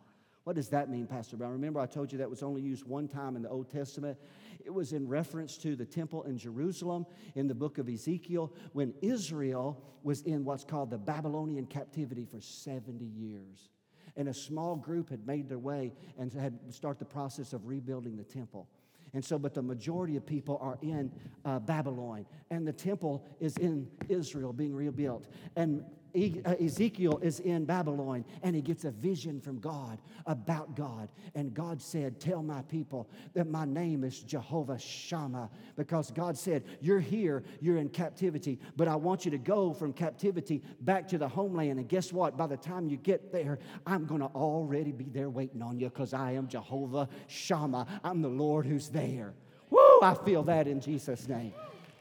What 0.44 0.56
does 0.56 0.68
that 0.68 0.90
mean, 0.90 1.06
Pastor 1.06 1.36
Brown? 1.36 1.52
Remember, 1.52 1.80
I 1.80 1.86
told 1.86 2.12
you 2.12 2.18
that 2.18 2.28
was 2.28 2.42
only 2.42 2.60
used 2.60 2.84
one 2.84 3.08
time 3.08 3.34
in 3.34 3.42
the 3.42 3.48
Old 3.48 3.70
Testament? 3.70 4.18
It 4.62 4.72
was 4.72 4.92
in 4.92 5.08
reference 5.08 5.56
to 5.58 5.74
the 5.74 5.86
temple 5.86 6.24
in 6.24 6.36
Jerusalem 6.36 7.06
in 7.34 7.48
the 7.48 7.54
book 7.54 7.78
of 7.78 7.88
Ezekiel 7.88 8.52
when 8.72 8.92
Israel 9.00 9.82
was 10.02 10.20
in 10.22 10.44
what's 10.44 10.64
called 10.64 10.90
the 10.90 10.98
Babylonian 10.98 11.64
captivity 11.64 12.26
for 12.26 12.40
70 12.40 13.04
years. 13.04 13.70
And 14.16 14.28
a 14.28 14.34
small 14.34 14.76
group 14.76 15.08
had 15.08 15.26
made 15.26 15.48
their 15.48 15.58
way 15.58 15.92
and 16.18 16.32
had 16.32 16.58
start 16.72 16.98
the 16.98 17.04
process 17.06 17.54
of 17.54 17.66
rebuilding 17.66 18.16
the 18.16 18.24
temple. 18.24 18.68
And 19.14 19.24
so, 19.24 19.38
but 19.38 19.54
the 19.54 19.62
majority 19.62 20.16
of 20.16 20.26
people 20.26 20.58
are 20.60 20.76
in 20.82 21.10
uh, 21.44 21.60
Babylon, 21.60 22.26
and 22.50 22.66
the 22.66 22.72
temple 22.72 23.24
is 23.40 23.56
in 23.56 23.88
Israel 24.08 24.52
being 24.52 24.74
rebuilt. 24.74 25.28
And 25.56 25.84
Uh, 26.14 26.54
Ezekiel 26.60 27.18
is 27.22 27.40
in 27.40 27.64
Babylon 27.64 28.24
and 28.42 28.54
he 28.54 28.62
gets 28.62 28.84
a 28.84 28.92
vision 28.92 29.40
from 29.40 29.58
God 29.58 29.98
about 30.26 30.76
God. 30.76 31.08
And 31.34 31.52
God 31.52 31.82
said, 31.82 32.20
Tell 32.20 32.40
my 32.40 32.62
people 32.62 33.08
that 33.34 33.48
my 33.48 33.64
name 33.64 34.04
is 34.04 34.20
Jehovah 34.20 34.78
Shammah 34.78 35.50
because 35.76 36.12
God 36.12 36.38
said, 36.38 36.62
You're 36.80 37.00
here, 37.00 37.42
you're 37.60 37.78
in 37.78 37.88
captivity, 37.88 38.60
but 38.76 38.86
I 38.86 38.94
want 38.94 39.24
you 39.24 39.32
to 39.32 39.38
go 39.38 39.72
from 39.72 39.92
captivity 39.92 40.62
back 40.82 41.08
to 41.08 41.18
the 41.18 41.26
homeland. 41.26 41.80
And 41.80 41.88
guess 41.88 42.12
what? 42.12 42.36
By 42.36 42.46
the 42.46 42.56
time 42.56 42.88
you 42.88 42.96
get 42.96 43.32
there, 43.32 43.58
I'm 43.84 44.06
going 44.06 44.20
to 44.20 44.26
already 44.28 44.92
be 44.92 45.06
there 45.06 45.30
waiting 45.30 45.62
on 45.62 45.80
you 45.80 45.88
because 45.88 46.14
I 46.14 46.32
am 46.32 46.46
Jehovah 46.46 47.08
Shammah. 47.26 47.86
I'm 48.04 48.22
the 48.22 48.28
Lord 48.28 48.66
who's 48.66 48.88
there. 48.88 49.34
Woo! 49.70 50.00
I 50.00 50.14
feel 50.24 50.44
that 50.44 50.68
in 50.68 50.80
Jesus' 50.80 51.26
name. 51.26 51.52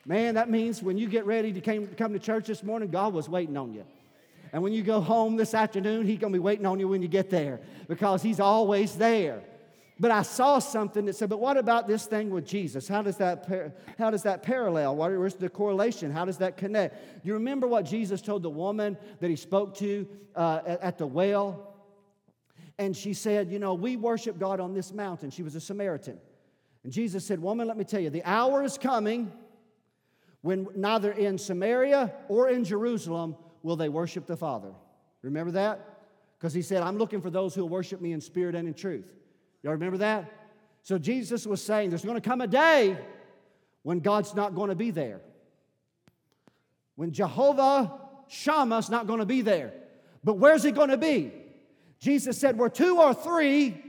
Man, 0.05 0.35
that 0.35 0.49
means 0.49 0.83
when 0.83 0.97
you 0.97 1.07
get 1.07 1.25
ready 1.25 1.53
to 1.53 1.61
come 1.95 2.13
to 2.13 2.19
church 2.19 2.45
this 2.45 2.61
morning, 2.61 2.91
God 2.91 3.13
was 3.13 3.29
waiting 3.29 3.57
on 3.57 3.73
you. 3.73 3.85
And 4.53 4.61
when 4.61 4.71
you 4.71 4.83
go 4.83 5.01
home 5.01 5.35
this 5.35 5.55
afternoon, 5.55 6.05
he's 6.05 6.19
going 6.19 6.31
to 6.31 6.37
be 6.37 6.41
waiting 6.41 6.67
on 6.67 6.79
you 6.79 6.87
when 6.87 7.01
you 7.01 7.07
get 7.07 7.31
there 7.31 7.59
because 7.87 8.21
he's 8.21 8.39
always 8.39 8.95
there. 8.95 9.41
But 9.99 10.11
I 10.11 10.21
saw 10.21 10.59
something 10.59 11.05
that 11.05 11.15
said, 11.15 11.29
but 11.29 11.39
what 11.39 11.57
about 11.57 11.87
this 11.87 12.05
thing 12.05 12.29
with 12.29 12.45
Jesus? 12.45 12.87
How 12.87 13.01
does 13.01 13.17
that, 13.17 13.47
par- 13.47 13.73
how 13.97 14.11
does 14.11 14.23
that 14.23 14.43
parallel? 14.43 14.95
Where's 14.95 15.33
the 15.33 15.49
correlation? 15.49 16.11
How 16.11 16.23
does 16.23 16.37
that 16.37 16.57
connect? 16.57 17.25
You 17.25 17.33
remember 17.33 17.67
what 17.67 17.85
Jesus 17.85 18.21
told 18.21 18.43
the 18.43 18.49
woman 18.49 18.95
that 19.19 19.29
he 19.29 19.35
spoke 19.35 19.75
to 19.77 20.07
uh, 20.35 20.61
at, 20.67 20.81
at 20.81 20.97
the 20.99 21.07
well? 21.07 21.75
And 22.77 22.95
she 22.95 23.13
said, 23.13 23.51
You 23.51 23.59
know, 23.59 23.75
we 23.75 23.97
worship 23.97 24.39
God 24.39 24.59
on 24.59 24.73
this 24.73 24.91
mountain. 24.91 25.29
She 25.29 25.43
was 25.43 25.55
a 25.55 25.61
Samaritan. 25.61 26.19
And 26.83 26.91
Jesus 26.91 27.25
said, 27.25 27.39
Woman, 27.39 27.67
let 27.67 27.77
me 27.77 27.83
tell 27.83 27.99
you, 27.99 28.09
the 28.09 28.23
hour 28.23 28.63
is 28.63 28.77
coming 28.77 29.31
when 30.41 30.67
neither 30.75 31.11
in 31.11 31.37
Samaria 31.37 32.13
or 32.27 32.49
in 32.49 32.63
Jerusalem 32.63 33.35
will 33.63 33.75
they 33.75 33.89
worship 33.89 34.27
the 34.27 34.37
Father. 34.37 34.71
Remember 35.23 35.51
that? 35.53 35.79
Because 36.37 36.53
he 36.53 36.61
said, 36.61 36.83
I'm 36.83 36.97
looking 36.97 37.21
for 37.21 37.29
those 37.31 37.55
who 37.55 37.61
will 37.61 37.69
worship 37.69 38.01
me 38.01 38.11
in 38.11 38.21
spirit 38.21 38.53
and 38.53 38.67
in 38.67 38.73
truth. 38.75 39.11
Y'all 39.63 39.71
remember 39.71 39.97
that? 39.97 40.31
So 40.83 40.99
Jesus 40.99 41.47
was 41.47 41.63
saying, 41.63 41.89
there's 41.89 42.05
going 42.05 42.19
to 42.19 42.29
come 42.29 42.41
a 42.41 42.47
day 42.47 42.97
when 43.81 44.01
God's 44.01 44.35
not 44.35 44.53
going 44.53 44.69
to 44.69 44.75
be 44.75 44.91
there. 44.91 45.21
When 46.95 47.11
Jehovah 47.11 47.99
Shammah's 48.27 48.89
not 48.89 49.07
going 49.07 49.19
to 49.19 49.25
be 49.25 49.41
there. 49.41 49.73
But 50.23 50.35
where's 50.35 50.63
he 50.63 50.71
going 50.71 50.89
to 50.89 50.97
be? 50.97 51.31
Jesus 51.99 52.37
said, 52.37 52.57
Where 52.57 52.69
two 52.69 52.99
or 52.99 53.13
three 53.13 53.81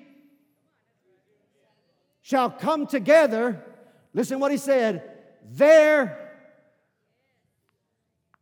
shall 2.23 2.51
come 2.51 2.87
together, 2.87 3.65
listen 4.13 4.41
what 4.41 4.51
he 4.51 4.59
said, 4.59 5.11
there 5.51 6.33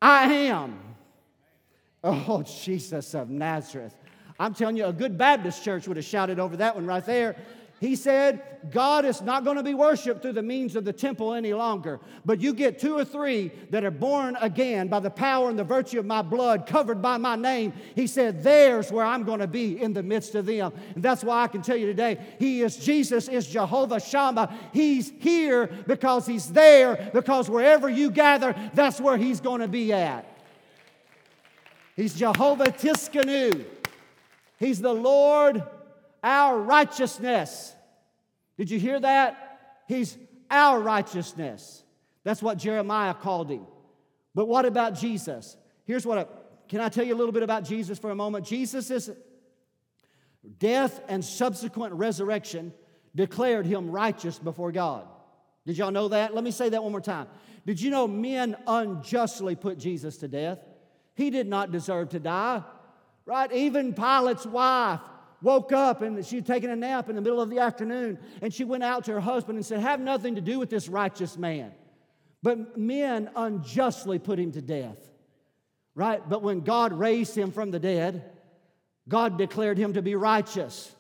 I 0.00 0.24
am. 0.24 0.81
Oh, 2.04 2.42
Jesus 2.42 3.14
of 3.14 3.30
Nazareth. 3.30 3.96
I'm 4.38 4.54
telling 4.54 4.76
you, 4.76 4.86
a 4.86 4.92
good 4.92 5.16
Baptist 5.16 5.62
church 5.62 5.86
would 5.86 5.96
have 5.96 6.06
shouted 6.06 6.40
over 6.40 6.56
that 6.56 6.74
one 6.74 6.86
right 6.86 7.04
there. 7.04 7.36
He 7.82 7.96
said, 7.96 8.42
God 8.70 9.04
is 9.04 9.20
not 9.22 9.42
going 9.42 9.56
to 9.56 9.62
be 9.64 9.74
worshiped 9.74 10.22
through 10.22 10.34
the 10.34 10.42
means 10.42 10.76
of 10.76 10.84
the 10.84 10.92
temple 10.92 11.34
any 11.34 11.52
longer, 11.52 11.98
but 12.24 12.40
you 12.40 12.54
get 12.54 12.78
two 12.78 12.96
or 12.96 13.04
three 13.04 13.50
that 13.70 13.84
are 13.84 13.90
born 13.90 14.36
again 14.40 14.86
by 14.86 15.00
the 15.00 15.10
power 15.10 15.50
and 15.50 15.58
the 15.58 15.64
virtue 15.64 15.98
of 15.98 16.06
my 16.06 16.22
blood, 16.22 16.64
covered 16.64 17.02
by 17.02 17.16
my 17.16 17.34
name. 17.34 17.72
He 17.96 18.06
said, 18.06 18.44
There's 18.44 18.92
where 18.92 19.04
I'm 19.04 19.24
going 19.24 19.40
to 19.40 19.48
be 19.48 19.82
in 19.82 19.92
the 19.92 20.02
midst 20.04 20.36
of 20.36 20.46
them. 20.46 20.72
And 20.94 21.02
that's 21.02 21.24
why 21.24 21.42
I 21.42 21.48
can 21.48 21.60
tell 21.60 21.76
you 21.76 21.86
today, 21.86 22.18
He 22.38 22.62
is 22.62 22.76
Jesus, 22.76 23.26
is 23.26 23.48
Jehovah 23.48 23.98
Shammah. 23.98 24.56
He's 24.72 25.12
here 25.18 25.66
because 25.88 26.24
He's 26.24 26.52
there, 26.52 27.10
because 27.12 27.50
wherever 27.50 27.88
you 27.88 28.12
gather, 28.12 28.54
that's 28.74 29.00
where 29.00 29.16
He's 29.16 29.40
going 29.40 29.60
to 29.60 29.68
be 29.68 29.92
at. 29.92 30.31
He's 31.96 32.14
Jehovah 32.14 32.66
Tsidkenu. 32.66 33.64
He's 34.58 34.80
the 34.80 34.92
Lord, 34.92 35.62
our 36.22 36.58
righteousness. 36.58 37.74
Did 38.56 38.70
you 38.70 38.78
hear 38.78 39.00
that? 39.00 39.58
He's 39.88 40.16
our 40.50 40.80
righteousness. 40.80 41.82
That's 42.24 42.42
what 42.42 42.58
Jeremiah 42.58 43.14
called 43.14 43.50
him. 43.50 43.66
But 44.34 44.46
what 44.46 44.64
about 44.64 44.94
Jesus? 44.94 45.56
Here's 45.84 46.06
what 46.06 46.18
I, 46.18 46.26
can 46.68 46.80
I 46.80 46.88
tell 46.88 47.04
you 47.04 47.14
a 47.14 47.18
little 47.18 47.32
bit 47.32 47.42
about 47.42 47.64
Jesus 47.64 47.98
for 47.98 48.10
a 48.10 48.14
moment? 48.14 48.46
Jesus' 48.46 49.10
death 50.58 51.00
and 51.08 51.24
subsequent 51.24 51.94
resurrection 51.94 52.72
declared 53.14 53.66
him 53.66 53.90
righteous 53.90 54.38
before 54.38 54.72
God. 54.72 55.06
Did 55.66 55.76
y'all 55.76 55.90
know 55.90 56.08
that? 56.08 56.34
Let 56.34 56.44
me 56.44 56.50
say 56.50 56.68
that 56.70 56.82
one 56.82 56.92
more 56.92 57.00
time. 57.00 57.28
Did 57.66 57.80
you 57.80 57.90
know 57.90 58.08
men 58.08 58.56
unjustly 58.66 59.54
put 59.54 59.78
Jesus 59.78 60.16
to 60.18 60.28
death? 60.28 60.58
He 61.14 61.30
did 61.30 61.46
not 61.46 61.72
deserve 61.72 62.10
to 62.10 62.20
die, 62.20 62.62
right? 63.26 63.52
Even 63.52 63.94
Pilate's 63.94 64.46
wife 64.46 65.00
woke 65.42 65.72
up 65.72 66.02
and 66.02 66.24
she 66.24 66.36
had 66.36 66.46
taken 66.46 66.70
a 66.70 66.76
nap 66.76 67.08
in 67.08 67.16
the 67.16 67.22
middle 67.22 67.40
of 67.40 67.50
the 67.50 67.58
afternoon 67.58 68.18
and 68.40 68.52
she 68.52 68.64
went 68.64 68.82
out 68.82 69.04
to 69.04 69.12
her 69.12 69.20
husband 69.20 69.56
and 69.56 69.66
said, 69.66 69.80
Have 69.80 70.00
nothing 70.00 70.36
to 70.36 70.40
do 70.40 70.58
with 70.58 70.70
this 70.70 70.88
righteous 70.88 71.36
man. 71.36 71.72
But 72.42 72.76
men 72.76 73.30
unjustly 73.36 74.18
put 74.18 74.38
him 74.38 74.52
to 74.52 74.62
death, 74.62 74.98
right? 75.94 76.26
But 76.28 76.42
when 76.42 76.60
God 76.60 76.92
raised 76.92 77.36
him 77.36 77.52
from 77.52 77.70
the 77.70 77.78
dead, 77.78 78.24
God 79.08 79.38
declared 79.38 79.78
him 79.78 79.94
to 79.94 80.02
be 80.02 80.14
righteous. 80.14 80.94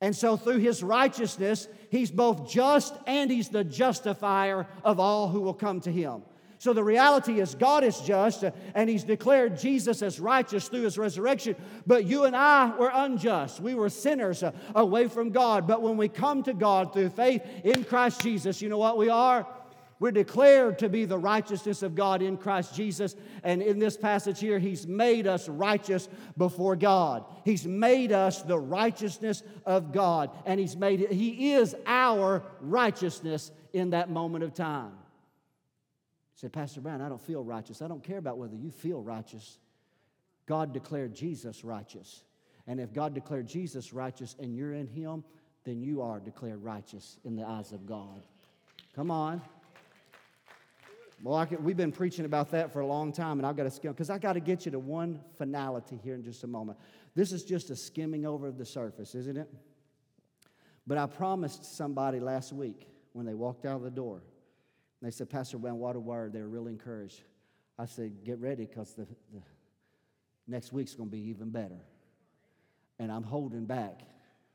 And 0.00 0.14
so, 0.14 0.36
through 0.36 0.58
his 0.58 0.82
righteousness, 0.82 1.66
he's 1.90 2.10
both 2.10 2.50
just 2.50 2.94
and 3.06 3.30
he's 3.30 3.48
the 3.48 3.64
justifier 3.64 4.66
of 4.84 5.00
all 5.00 5.28
who 5.28 5.40
will 5.40 5.54
come 5.54 5.80
to 5.82 5.92
him. 5.92 6.22
So 6.64 6.72
the 6.72 6.82
reality 6.82 7.40
is, 7.40 7.54
God 7.54 7.84
is 7.84 8.00
just, 8.00 8.42
uh, 8.42 8.50
and 8.74 8.88
He's 8.88 9.04
declared 9.04 9.58
Jesus 9.58 10.00
as 10.00 10.18
righteous 10.18 10.66
through 10.66 10.84
His 10.84 10.96
resurrection. 10.96 11.56
But 11.86 12.06
you 12.06 12.24
and 12.24 12.34
I 12.34 12.74
were 12.78 12.90
unjust. 12.90 13.60
We 13.60 13.74
were 13.74 13.90
sinners 13.90 14.42
uh, 14.42 14.52
away 14.74 15.08
from 15.08 15.28
God. 15.28 15.66
But 15.66 15.82
when 15.82 15.98
we 15.98 16.08
come 16.08 16.42
to 16.44 16.54
God 16.54 16.94
through 16.94 17.10
faith 17.10 17.42
in 17.64 17.84
Christ 17.84 18.22
Jesus, 18.22 18.62
you 18.62 18.70
know 18.70 18.78
what 18.78 18.96
we 18.96 19.10
are? 19.10 19.46
We're 20.00 20.10
declared 20.10 20.78
to 20.78 20.88
be 20.88 21.04
the 21.04 21.18
righteousness 21.18 21.82
of 21.82 21.94
God 21.94 22.22
in 22.22 22.38
Christ 22.38 22.74
Jesus. 22.74 23.14
And 23.42 23.60
in 23.60 23.78
this 23.78 23.98
passage 23.98 24.40
here, 24.40 24.58
He's 24.58 24.86
made 24.86 25.26
us 25.26 25.50
righteous 25.50 26.08
before 26.38 26.76
God. 26.76 27.26
He's 27.44 27.66
made 27.66 28.10
us 28.10 28.40
the 28.40 28.58
righteousness 28.58 29.42
of 29.66 29.92
God. 29.92 30.30
And 30.46 30.58
He's 30.58 30.78
made 30.78 31.12
He 31.12 31.52
is 31.52 31.76
our 31.84 32.42
righteousness 32.62 33.52
in 33.74 33.90
that 33.90 34.08
moment 34.08 34.44
of 34.44 34.54
time. 34.54 34.92
Say, 36.44 36.50
Pastor 36.50 36.82
Brown, 36.82 37.00
I 37.00 37.08
don't 37.08 37.22
feel 37.22 37.42
righteous. 37.42 37.80
I 37.80 37.88
don't 37.88 38.04
care 38.04 38.18
about 38.18 38.36
whether 38.36 38.54
you 38.54 38.70
feel 38.70 39.00
righteous. 39.00 39.56
God 40.44 40.74
declared 40.74 41.14
Jesus 41.14 41.64
righteous. 41.64 42.22
And 42.66 42.78
if 42.78 42.92
God 42.92 43.14
declared 43.14 43.46
Jesus 43.46 43.94
righteous 43.94 44.36
and 44.38 44.54
you're 44.54 44.74
in 44.74 44.86
Him, 44.86 45.24
then 45.64 45.80
you 45.80 46.02
are 46.02 46.20
declared 46.20 46.62
righteous 46.62 47.16
in 47.24 47.34
the 47.34 47.44
eyes 47.44 47.72
of 47.72 47.86
God. 47.86 48.20
Come 48.94 49.10
on. 49.10 49.40
Well, 51.22 51.48
we've 51.60 51.78
been 51.78 51.92
preaching 51.92 52.26
about 52.26 52.50
that 52.50 52.74
for 52.74 52.80
a 52.80 52.86
long 52.86 53.10
time, 53.10 53.38
and 53.38 53.46
I've 53.46 53.56
got 53.56 53.62
to 53.62 53.70
skim 53.70 53.92
because 53.92 54.10
I 54.10 54.18
got 54.18 54.34
to 54.34 54.40
get 54.40 54.66
you 54.66 54.72
to 54.72 54.78
one 54.78 55.20
finality 55.38 55.98
here 56.04 56.14
in 56.14 56.22
just 56.22 56.44
a 56.44 56.46
moment. 56.46 56.76
This 57.14 57.32
is 57.32 57.42
just 57.42 57.70
a 57.70 57.76
skimming 57.76 58.26
over 58.26 58.50
the 58.50 58.66
surface, 58.66 59.14
isn't 59.14 59.38
it? 59.38 59.50
But 60.86 60.98
I 60.98 61.06
promised 61.06 61.74
somebody 61.74 62.20
last 62.20 62.52
week 62.52 62.86
when 63.14 63.24
they 63.24 63.32
walked 63.32 63.64
out 63.64 63.76
of 63.76 63.82
the 63.82 63.90
door 63.90 64.20
they 65.04 65.10
said, 65.10 65.28
Pastor 65.28 65.58
Brown, 65.58 65.78
what 65.78 65.96
a 65.96 66.00
word. 66.00 66.32
They 66.32 66.40
were 66.40 66.48
really 66.48 66.72
encouraged. 66.72 67.22
I 67.78 67.86
said, 67.86 68.24
get 68.24 68.38
ready 68.38 68.66
because 68.66 68.94
the, 68.94 69.06
the 69.32 69.42
next 70.46 70.72
week's 70.72 70.94
going 70.94 71.10
to 71.10 71.16
be 71.16 71.28
even 71.28 71.50
better. 71.50 71.80
And 72.98 73.10
I'm 73.10 73.24
holding 73.24 73.64
back 73.64 74.02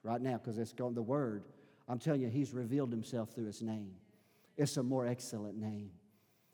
right 0.04 0.22
now 0.22 0.38
because 0.38 0.58
it's 0.58 0.74
going 0.74 0.96
the 0.96 1.02
word. 1.02 1.44
I'm 1.88 2.00
telling 2.00 2.22
you, 2.22 2.30
he's 2.30 2.54
revealed 2.54 2.92
himself 2.92 3.34
through 3.34 3.48
his 3.48 3.62
name. 3.62 3.92
It's 4.58 4.78
a 4.78 4.84
more 4.84 5.08
excellent 5.08 5.58
name. 5.58 5.92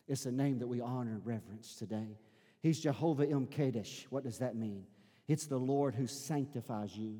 It's 0.07 0.25
a 0.25 0.31
name 0.31 0.59
that 0.59 0.67
we 0.67 0.81
honor 0.81 1.11
and 1.11 1.25
reverence 1.25 1.75
today. 1.75 2.17
He's 2.61 2.79
Jehovah 2.79 3.27
Im 3.29 3.45
Kadesh. 3.45 4.07
What 4.09 4.23
does 4.23 4.39
that 4.39 4.55
mean? 4.55 4.85
It's 5.27 5.47
the 5.47 5.57
Lord 5.57 5.95
who 5.95 6.07
sanctifies 6.07 6.95
you. 6.95 7.19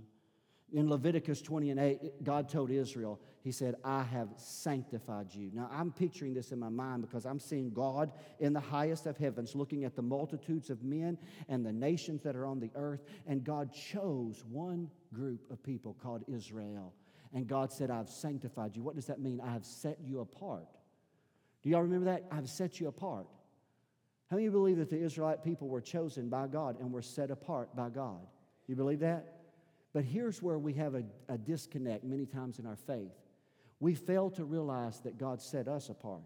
In 0.74 0.90
Leviticus 0.90 1.42
20 1.42 1.70
and 1.72 1.80
8, 1.80 2.24
God 2.24 2.50
told 2.50 2.72
Israel, 2.72 3.20
He 3.46 3.52
said, 3.52 3.76
I 3.84 4.02
have 4.02 4.30
sanctified 4.38 5.28
you. 5.32 5.52
Now, 5.54 5.70
I'm 5.72 5.92
picturing 5.92 6.34
this 6.34 6.52
in 6.52 6.58
my 6.58 6.70
mind 6.70 7.04
because 7.04 7.28
I'm 7.28 7.38
seeing 7.38 7.70
God 7.70 8.12
in 8.40 8.54
the 8.54 8.60
highest 8.60 9.06
of 9.06 9.18
heavens 9.18 9.54
looking 9.54 9.84
at 9.84 9.96
the 9.96 10.02
multitudes 10.02 10.72
of 10.72 10.84
men 10.84 11.16
and 11.48 11.64
the 11.64 11.72
nations 11.72 12.24
that 12.24 12.36
are 12.36 12.48
on 12.48 12.60
the 12.60 12.72
earth. 12.74 13.04
And 13.28 13.44
God 13.44 13.72
chose 13.72 14.44
one 14.50 14.90
group 15.14 15.42
of 15.52 15.62
people 15.62 15.96
called 16.02 16.24
Israel. 16.28 16.92
And 17.36 17.46
God 17.46 17.72
said, 17.72 17.92
I've 17.92 18.10
sanctified 18.10 18.76
you. 18.76 18.82
What 18.82 18.96
does 18.96 19.06
that 19.06 19.20
mean? 19.20 19.40
I 19.40 19.52
have 19.52 19.64
set 19.64 20.00
you 20.04 20.22
apart. 20.22 20.66
Do 21.62 21.70
y'all 21.70 21.84
remember 21.84 22.06
that? 22.06 22.24
I've 22.32 22.50
set 22.50 22.80
you 22.80 22.88
apart. 22.88 23.28
How 24.32 24.38
many 24.38 24.50
believe 24.50 24.78
that 24.78 24.90
the 24.90 25.00
Israelite 25.00 25.44
people 25.44 25.68
were 25.68 25.82
chosen 25.82 26.30
by 26.30 26.48
God 26.48 26.80
and 26.80 26.92
were 26.92 27.04
set 27.04 27.30
apart 27.30 27.76
by 27.76 27.90
God? 27.90 28.26
You 28.66 28.76
believe 28.76 29.02
that? 29.02 29.36
But 29.94 30.04
here's 30.04 30.42
where 30.42 30.58
we 30.58 30.74
have 30.74 30.96
a, 30.96 31.04
a 31.30 31.38
disconnect 31.38 32.04
many 32.04 32.26
times 32.26 32.58
in 32.58 32.66
our 32.66 32.76
faith. 32.76 33.12
We 33.86 33.94
fail 33.94 34.32
to 34.32 34.46
realize 34.46 35.00
that 35.02 35.20
God 35.20 35.40
set 35.40 35.68
us 35.68 35.90
apart. 35.90 36.24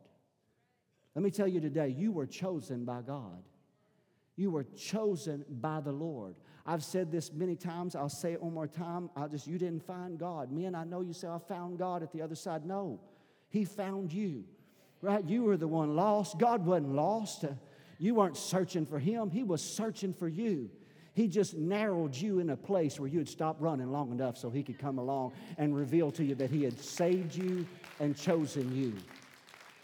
Let 1.14 1.26
me 1.26 1.30
tell 1.30 1.46
you 1.46 1.60
today, 1.60 1.90
you 1.90 2.14
were 2.14 2.26
chosen 2.26 2.86
by 2.86 3.02
God. 3.02 3.44
You 4.38 4.50
were 4.50 4.64
chosen 4.64 5.44
by 5.50 5.82
the 5.82 5.92
Lord. 5.92 6.36
I've 6.66 6.86
said 6.86 7.12
this 7.12 7.34
many 7.34 7.58
times. 7.58 7.98
I'll 7.98 8.08
say 8.08 8.32
it 8.32 8.42
one 8.42 8.54
more 8.54 8.66
time. 8.66 9.10
I'll 9.14 9.28
just, 9.28 9.46
you 9.46 9.58
didn't 9.58 9.86
find 9.86 10.18
God. 10.18 10.54
Men, 10.54 10.74
I 10.74 10.86
know 10.86 11.02
you 11.02 11.12
say, 11.12 11.28
I 11.28 11.38
found 11.38 11.78
God 11.78 12.02
at 12.02 12.14
the 12.14 12.22
other 12.22 12.34
side. 12.34 12.66
No, 12.66 13.02
He 13.50 13.66
found 13.66 14.14
you, 14.14 14.46
right? 15.02 15.28
You 15.28 15.44
were 15.44 15.58
the 15.58 15.68
one 15.68 15.98
lost. 15.98 16.40
God 16.40 16.66
wasn't 16.66 16.94
lost. 16.94 17.44
You 17.98 18.16
weren't 18.16 18.38
searching 18.38 18.86
for 18.86 19.00
Him, 19.00 19.32
He 19.32 19.44
was 19.44 19.62
searching 19.62 20.14
for 20.14 20.30
you. 20.30 20.70
He 21.14 21.28
just 21.28 21.56
narrowed 21.56 22.16
you 22.16 22.40
in 22.40 22.50
a 22.52 22.58
place 22.58 23.00
where 23.00 23.10
you 23.10 23.20
had 23.20 23.30
stopped 23.30 23.62
running 23.62 23.92
long 23.92 24.12
enough 24.12 24.38
so 24.38 24.50
He 24.50 24.64
could 24.64 24.80
come 24.80 24.98
along 24.98 25.34
and 25.58 25.76
reveal 25.76 26.12
to 26.12 26.24
you 26.24 26.36
that 26.36 26.50
He 26.50 26.64
had 26.64 26.80
saved 26.80 27.36
you 27.36 27.68
and 28.00 28.16
chosen 28.16 28.76
you. 28.76 28.94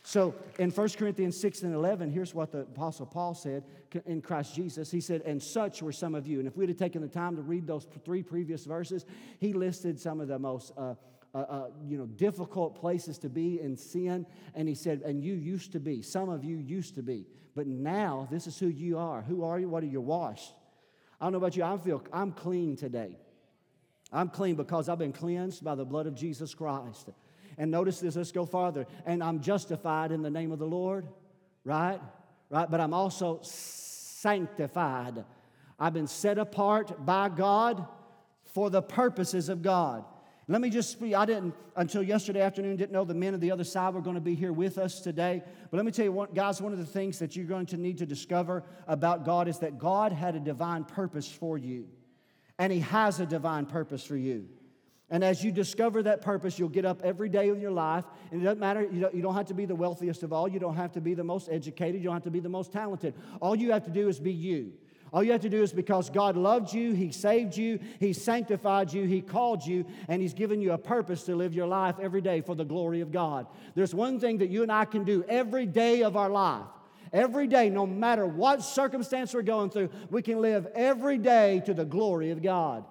So 0.03 0.35
in 0.59 0.69
1 0.69 0.89
Corinthians 0.89 1.35
6 1.39 1.63
and 1.63 1.73
11, 1.73 2.11
here's 2.11 2.35
what 2.35 2.51
the 2.51 2.59
Apostle 2.59 3.07
Paul 3.07 3.33
said 3.33 3.63
in 4.05 4.21
Christ 4.21 4.53
Jesus. 4.53 4.91
He 4.91 5.01
said, 5.01 5.23
And 5.23 5.41
such 5.41 5.81
were 5.81 5.91
some 5.91 6.13
of 6.13 6.27
you. 6.27 6.37
And 6.37 6.47
if 6.47 6.55
we'd 6.55 6.69
have 6.69 6.77
taken 6.77 7.01
the 7.01 7.07
time 7.07 7.35
to 7.35 7.41
read 7.41 7.65
those 7.65 7.87
three 8.05 8.21
previous 8.21 8.65
verses, 8.65 9.03
he 9.39 9.51
listed 9.51 9.99
some 9.99 10.21
of 10.21 10.27
the 10.27 10.37
most. 10.39 10.73
Uh, 10.77 10.93
uh, 11.33 11.39
uh, 11.39 11.67
you 11.85 11.97
know, 11.97 12.05
difficult 12.05 12.79
places 12.79 13.17
to 13.17 13.27
be 13.27 13.59
in 13.59 13.75
sin. 13.75 14.25
And 14.53 14.69
he 14.69 14.73
said, 14.73 15.01
and 15.01 15.21
you 15.21 15.33
used 15.33 15.73
to 15.73 15.81
be. 15.81 16.01
Some 16.01 16.29
of 16.29 16.45
you 16.45 16.55
used 16.55 16.95
to 16.95 17.01
be. 17.01 17.25
But 17.55 17.67
now, 17.67 18.25
this 18.31 18.47
is 18.47 18.57
who 18.57 18.67
you 18.67 18.97
are. 18.97 19.21
Who 19.21 19.43
are 19.43 19.59
you? 19.59 19.67
What 19.67 19.83
are 19.83 19.87
you? 19.87 19.99
Washed 19.99 20.53
I 21.25 21.27
don't 21.27 21.31
know 21.31 21.37
about 21.39 21.57
you, 21.57 21.63
I 21.63 21.75
feel 21.79 22.03
I'm 22.13 22.33
clean 22.33 22.75
today. 22.75 23.17
I'm 24.13 24.29
clean 24.29 24.53
because 24.53 24.87
I've 24.87 24.99
been 24.99 25.11
cleansed 25.11 25.63
by 25.63 25.73
the 25.73 25.83
blood 25.83 26.05
of 26.05 26.13
Jesus 26.13 26.53
Christ. 26.53 27.09
And 27.57 27.71
notice 27.71 27.99
this, 27.99 28.15
let's 28.15 28.31
go 28.31 28.45
farther. 28.45 28.85
And 29.07 29.23
I'm 29.23 29.41
justified 29.41 30.11
in 30.11 30.21
the 30.21 30.29
name 30.29 30.51
of 30.51 30.59
the 30.59 30.67
Lord, 30.67 31.07
right? 31.63 31.99
Right? 32.51 32.69
But 32.69 32.79
I'm 32.79 32.93
also 32.93 33.39
sanctified. 33.41 35.25
I've 35.79 35.93
been 35.93 36.05
set 36.05 36.37
apart 36.37 37.03
by 37.03 37.29
God 37.29 37.87
for 38.53 38.69
the 38.69 38.83
purposes 38.83 39.49
of 39.49 39.63
God. 39.63 40.05
Let 40.47 40.61
me 40.61 40.69
just 40.69 40.91
speak. 40.91 41.15
I 41.15 41.25
didn't, 41.25 41.55
until 41.75 42.03
yesterday 42.03 42.41
afternoon, 42.41 42.75
didn't 42.75 42.91
know 42.91 43.03
the 43.03 43.15
men 43.15 43.33
of 43.33 43.41
the 43.41 43.49
other 43.49 43.63
side 43.63 43.95
were 43.95 44.01
going 44.01 44.15
to 44.15 44.21
be 44.21 44.35
here 44.35 44.53
with 44.53 44.77
us 44.77 45.01
today. 45.01 45.41
But 45.71 45.77
let 45.77 45.85
me 45.85 45.91
tell 45.91 46.05
you, 46.05 46.11
what, 46.11 46.35
guys, 46.35 46.61
one 46.61 46.71
of 46.71 46.77
the 46.77 46.85
things 46.85 47.17
that 47.19 47.35
you're 47.35 47.45
going 47.45 47.65
to 47.67 47.77
need 47.77 47.97
to 47.97 48.05
discover 48.05 48.63
about 48.87 49.25
God 49.25 49.47
is 49.47 49.59
that 49.59 49.79
God 49.79 50.11
had 50.11 50.35
a 50.35 50.39
divine 50.39 50.83
purpose 50.83 51.27
for 51.27 51.57
you. 51.57 51.87
And 52.59 52.71
He 52.71 52.81
has 52.81 53.19
a 53.19 53.25
divine 53.25 53.65
purpose 53.65 54.05
for 54.05 54.15
you. 54.15 54.47
And 55.09 55.23
as 55.23 55.43
you 55.43 55.51
discover 55.51 56.03
that 56.03 56.21
purpose, 56.21 56.57
you'll 56.57 56.69
get 56.69 56.85
up 56.85 57.01
every 57.03 57.29
day 57.29 57.49
of 57.49 57.59
your 57.59 57.71
life. 57.71 58.05
And 58.31 58.41
it 58.41 58.43
doesn't 58.43 58.59
matter, 58.59 58.83
you 58.83 59.01
don't, 59.01 59.15
you 59.15 59.21
don't 59.21 59.35
have 59.35 59.47
to 59.47 59.53
be 59.53 59.65
the 59.65 59.75
wealthiest 59.75 60.21
of 60.23 60.31
all. 60.31 60.47
You 60.47 60.59
don't 60.59 60.75
have 60.75 60.91
to 60.93 61.01
be 61.01 61.15
the 61.15 61.23
most 61.23 61.49
educated. 61.51 62.01
You 62.01 62.05
don't 62.05 62.15
have 62.15 62.23
to 62.23 62.31
be 62.31 62.39
the 62.39 62.49
most 62.49 62.71
talented. 62.71 63.15
All 63.41 63.55
you 63.55 63.71
have 63.71 63.83
to 63.85 63.91
do 63.91 64.09
is 64.09 64.19
be 64.19 64.31
you. 64.31 64.73
All 65.15 65.23
you 65.23 65.31
have 65.31 65.43
to 65.43 65.49
do 65.49 65.63
is 65.63 65.71
because 65.71 66.09
God 66.09 66.35
loved 66.35 66.73
you, 66.73 66.91
He 66.91 67.09
saved 67.09 67.55
you, 67.55 67.79
He 68.01 68.11
sanctified 68.11 68.91
you, 68.91 69.05
He 69.05 69.21
called 69.21 69.65
you, 69.65 69.85
and 70.09 70.21
He's 70.21 70.33
given 70.33 70.59
you 70.59 70.73
a 70.73 70.77
purpose 70.77 71.23
to 71.23 71.37
live 71.37 71.53
your 71.53 71.67
life 71.67 71.95
every 72.01 72.19
day 72.19 72.41
for 72.41 72.53
the 72.53 72.65
glory 72.65 72.99
of 72.99 73.13
God. 73.13 73.47
There's 73.75 73.95
one 73.95 74.19
thing 74.19 74.39
that 74.39 74.49
you 74.49 74.61
and 74.61 74.69
I 74.69 74.83
can 74.83 75.05
do 75.05 75.23
every 75.29 75.67
day 75.67 76.03
of 76.03 76.17
our 76.17 76.29
life. 76.29 76.65
Every 77.13 77.47
day, 77.47 77.69
no 77.69 77.87
matter 77.87 78.25
what 78.25 78.61
circumstance 78.61 79.33
we're 79.33 79.43
going 79.43 79.69
through, 79.69 79.87
we 80.09 80.21
can 80.21 80.41
live 80.41 80.67
every 80.75 81.17
day 81.17 81.63
to 81.65 81.73
the 81.73 81.85
glory 81.85 82.31
of 82.31 82.43
God. 82.43 82.83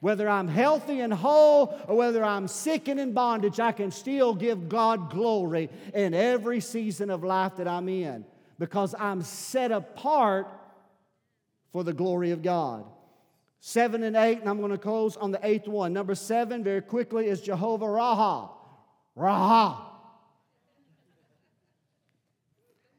Whether 0.00 0.28
I'm 0.28 0.48
healthy 0.48 1.00
and 1.00 1.10
whole 1.10 1.80
or 1.88 1.96
whether 1.96 2.22
I'm 2.22 2.48
sick 2.48 2.88
and 2.88 3.00
in 3.00 3.14
bondage, 3.14 3.60
I 3.60 3.72
can 3.72 3.90
still 3.90 4.34
give 4.34 4.68
God 4.68 5.10
glory 5.10 5.70
in 5.94 6.12
every 6.12 6.60
season 6.60 7.08
of 7.08 7.24
life 7.24 7.56
that 7.56 7.66
I'm 7.66 7.88
in 7.88 8.26
because 8.58 8.94
I'm 8.98 9.22
set 9.22 9.72
apart 9.72 10.48
for 11.72 11.82
the 11.82 11.92
glory 11.92 12.30
of 12.30 12.42
God. 12.42 12.84
Seven 13.60 14.02
and 14.02 14.16
eight, 14.16 14.40
and 14.40 14.48
I'm 14.48 14.58
going 14.58 14.72
to 14.72 14.78
close 14.78 15.16
on 15.16 15.30
the 15.30 15.40
eighth 15.42 15.68
one. 15.68 15.92
Number 15.92 16.14
seven, 16.14 16.64
very 16.64 16.82
quickly, 16.82 17.26
is 17.26 17.40
Jehovah 17.40 17.86
Raha. 17.86 18.50
Raha. 19.16 19.76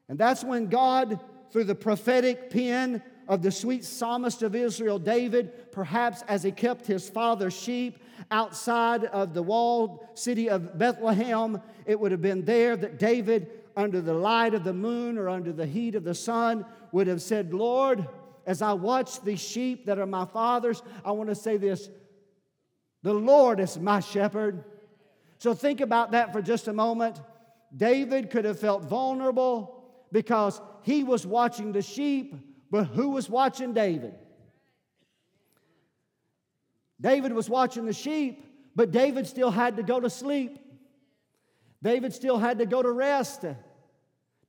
And 0.07 0.17
that's 0.17 0.43
when 0.43 0.67
God, 0.67 1.19
through 1.51 1.65
the 1.65 1.75
prophetic 1.75 2.49
pen 2.49 3.01
of 3.27 3.41
the 3.41 3.51
sweet 3.51 3.83
psalmist 3.83 4.41
of 4.41 4.55
Israel, 4.55 4.99
David, 4.99 5.71
perhaps 5.71 6.23
as 6.27 6.43
he 6.43 6.51
kept 6.51 6.85
his 6.85 7.09
father's 7.09 7.53
sheep 7.53 7.99
outside 8.31 9.05
of 9.05 9.33
the 9.33 9.43
walled 9.43 10.05
city 10.13 10.49
of 10.49 10.77
Bethlehem, 10.77 11.61
it 11.85 11.99
would 11.99 12.11
have 12.11 12.21
been 12.21 12.45
there 12.45 12.75
that 12.75 12.99
David, 12.99 13.49
under 13.75 14.01
the 14.01 14.13
light 14.13 14.53
of 14.53 14.63
the 14.63 14.73
moon 14.73 15.17
or 15.17 15.29
under 15.29 15.51
the 15.51 15.65
heat 15.65 15.95
of 15.95 16.03
the 16.03 16.15
sun, 16.15 16.65
would 16.91 17.07
have 17.07 17.21
said, 17.21 17.53
Lord, 17.53 18.07
as 18.45 18.61
I 18.61 18.73
watch 18.73 19.21
these 19.21 19.39
sheep 19.39 19.85
that 19.85 19.99
are 19.99 20.05
my 20.05 20.25
father's, 20.25 20.81
I 21.03 21.11
want 21.11 21.29
to 21.29 21.35
say 21.35 21.57
this 21.57 21.89
The 23.01 23.13
Lord 23.13 23.59
is 23.59 23.79
my 23.79 23.99
shepherd. 23.99 24.63
So 25.37 25.53
think 25.53 25.81
about 25.81 26.11
that 26.11 26.31
for 26.31 26.41
just 26.41 26.67
a 26.67 26.73
moment. 26.73 27.21
David 27.75 28.29
could 28.29 28.45
have 28.45 28.59
felt 28.59 28.83
vulnerable 28.85 29.83
because 30.11 30.61
he 30.83 31.03
was 31.03 31.25
watching 31.25 31.71
the 31.71 31.81
sheep, 31.81 32.35
but 32.69 32.85
who 32.85 33.09
was 33.09 33.29
watching 33.29 33.73
David? 33.73 34.13
David 37.01 37.33
was 37.33 37.49
watching 37.49 37.85
the 37.85 37.93
sheep, 37.93 38.45
but 38.75 38.91
David 38.91 39.27
still 39.27 39.51
had 39.51 39.75
to 39.77 39.83
go 39.83 39.99
to 39.99 40.09
sleep. 40.09 40.59
David 41.81 42.13
still 42.13 42.37
had 42.37 42.59
to 42.59 42.65
go 42.65 42.81
to 42.81 42.91
rest. 42.91 43.43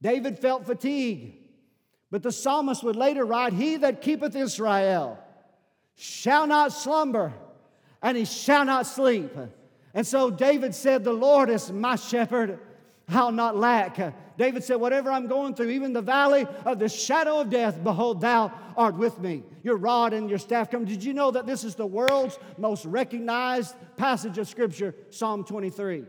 David 0.01 0.39
felt 0.39 0.65
fatigue. 0.65 1.44
But 2.15 2.23
the 2.23 2.31
psalmist 2.31 2.85
would 2.85 2.95
later 2.95 3.25
write, 3.25 3.55
He 3.55 3.75
that 3.79 4.01
keepeth 4.01 4.37
Israel 4.37 5.19
shall 5.97 6.47
not 6.47 6.73
slumber, 6.73 7.33
and 8.01 8.17
he 8.17 8.25
shall 8.25 8.65
not 8.65 8.87
sleep. 8.87 9.37
And 9.93 10.07
so 10.07 10.31
David 10.31 10.77
said, 10.77 11.03
The 11.03 11.13
Lord 11.13 11.51
is 11.51 11.73
my 11.73 11.97
shepherd, 11.97 12.61
I'll 13.09 13.33
not 13.33 13.57
lack. 13.57 14.15
David 14.39 14.63
said, 14.63 14.77
Whatever 14.77 15.11
I'm 15.11 15.27
going 15.27 15.57
through, 15.57 15.71
even 15.71 15.93
the 15.93 16.03
valley 16.03 16.47
of 16.65 16.79
the 16.79 16.89
shadow 16.89 17.41
of 17.41 17.51
death, 17.51 17.83
behold, 17.83 18.21
thou 18.21 18.53
art 18.77 18.95
with 18.95 19.19
me. 19.19 19.43
Your 19.65 19.77
rod 19.77 20.13
and 20.13 20.31
your 20.31 20.39
staff 20.39 20.71
come. 20.71 20.85
Did 20.85 21.03
you 21.03 21.15
know 21.15 21.33
that 21.33 21.47
this 21.47 21.65
is 21.65 21.75
the 21.75 21.85
world's 21.85 22.39
most 22.59 22.85
recognized 22.85 23.75
passage 23.97 24.39
of 24.39 24.47
Scripture, 24.47 24.95
Psalm 25.11 25.43
23? 25.43 26.05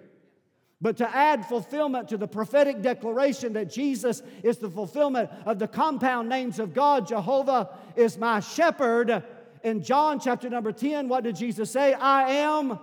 But 0.81 0.97
to 0.97 1.15
add 1.15 1.45
fulfillment 1.45 2.09
to 2.09 2.17
the 2.17 2.27
prophetic 2.27 2.81
declaration 2.81 3.53
that 3.53 3.71
Jesus 3.71 4.21
is 4.43 4.57
the 4.57 4.69
fulfillment 4.69 5.29
of 5.45 5.57
the 5.57 5.67
compound 5.67 6.27
names 6.27 6.59
of 6.59 6.73
God, 6.73 7.07
Jehovah 7.07 7.69
is 7.95 8.17
my 8.17 8.39
shepherd. 8.41 9.23
In 9.63 9.81
John 9.81 10.19
chapter 10.19 10.49
number 10.49 10.71
10, 10.71 11.07
what 11.07 11.23
did 11.23 11.37
Jesus 11.37 11.71
say? 11.71 11.93
I 11.93 12.29
am. 12.29 12.77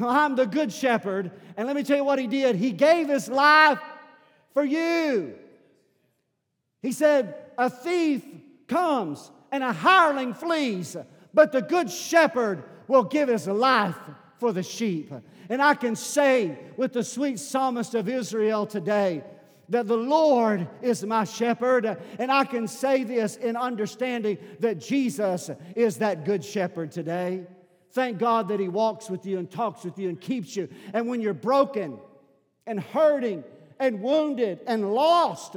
I'm 0.00 0.34
the 0.34 0.46
good 0.46 0.72
shepherd. 0.72 1.30
And 1.56 1.66
let 1.66 1.76
me 1.76 1.82
tell 1.82 1.98
you 1.98 2.04
what 2.04 2.18
he 2.18 2.26
did. 2.26 2.56
He 2.56 2.72
gave 2.72 3.08
his 3.08 3.28
life 3.28 3.80
for 4.54 4.64
you. 4.64 5.34
He 6.80 6.92
said, 6.92 7.34
A 7.58 7.68
thief 7.68 8.24
comes 8.66 9.30
and 9.50 9.62
a 9.62 9.72
hireling 9.72 10.34
flees, 10.34 10.96
but 11.34 11.52
the 11.52 11.62
good 11.62 11.90
shepherd 11.90 12.64
will 12.88 13.04
give 13.04 13.28
his 13.28 13.46
life 13.46 13.96
for 14.38 14.52
the 14.52 14.62
sheep. 14.62 15.12
And 15.48 15.62
I 15.62 15.74
can 15.74 15.96
say 15.96 16.58
with 16.76 16.92
the 16.92 17.04
sweet 17.04 17.38
psalmist 17.38 17.94
of 17.94 18.08
Israel 18.08 18.66
today 18.66 19.24
that 19.68 19.86
the 19.86 19.96
Lord 19.96 20.68
is 20.82 21.04
my 21.04 21.24
shepherd. 21.24 21.96
And 22.18 22.30
I 22.30 22.44
can 22.44 22.68
say 22.68 23.04
this 23.04 23.36
in 23.36 23.56
understanding 23.56 24.38
that 24.60 24.78
Jesus 24.78 25.50
is 25.74 25.98
that 25.98 26.24
good 26.24 26.44
shepherd 26.44 26.92
today. 26.92 27.44
Thank 27.92 28.18
God 28.18 28.48
that 28.48 28.60
He 28.60 28.68
walks 28.68 29.10
with 29.10 29.26
you 29.26 29.38
and 29.38 29.50
talks 29.50 29.84
with 29.84 29.98
you 29.98 30.08
and 30.08 30.20
keeps 30.20 30.56
you. 30.56 30.68
And 30.92 31.08
when 31.08 31.20
you're 31.20 31.34
broken 31.34 31.98
and 32.66 32.80
hurting 32.80 33.44
and 33.78 34.02
wounded 34.02 34.60
and 34.66 34.92
lost, 34.94 35.56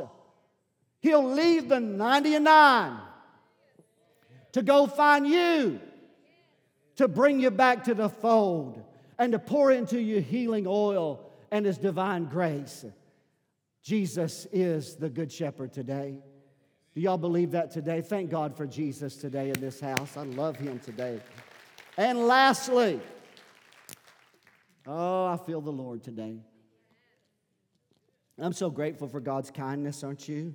He'll 0.99 1.29
leave 1.31 1.69
the 1.69 1.79
99 1.79 2.97
to 4.53 4.61
go 4.63 4.87
find 4.87 5.27
you, 5.27 5.79
to 6.95 7.07
bring 7.07 7.39
you 7.39 7.51
back 7.51 7.83
to 7.83 7.93
the 7.93 8.09
fold 8.09 8.81
and 9.17 9.31
to 9.31 9.39
pour 9.39 9.71
into 9.71 9.99
you 9.99 10.21
healing 10.21 10.65
oil 10.67 11.31
and 11.51 11.65
His 11.65 11.77
divine 11.77 12.25
grace. 12.25 12.85
Jesus 13.83 14.47
is 14.51 14.95
the 14.95 15.09
Good 15.09 15.31
Shepherd 15.31 15.73
today. 15.73 16.19
Do 16.93 17.01
y'all 17.01 17.17
believe 17.17 17.51
that 17.51 17.71
today? 17.71 18.01
Thank 18.01 18.29
God 18.29 18.55
for 18.55 18.65
Jesus 18.65 19.15
today 19.15 19.49
in 19.49 19.59
this 19.59 19.79
house. 19.79 20.17
I 20.17 20.23
love 20.23 20.55
Him 20.55 20.79
today. 20.79 21.19
And 21.97 22.27
lastly, 22.27 22.99
oh, 24.87 25.25
I 25.25 25.37
feel 25.37 25.61
the 25.61 25.71
Lord 25.71 26.03
today. 26.03 26.39
I'm 28.39 28.53
so 28.53 28.69
grateful 28.69 29.07
for 29.07 29.21
God's 29.21 29.49
kindness, 29.51 30.03
aren't 30.03 30.27
you? 30.27 30.53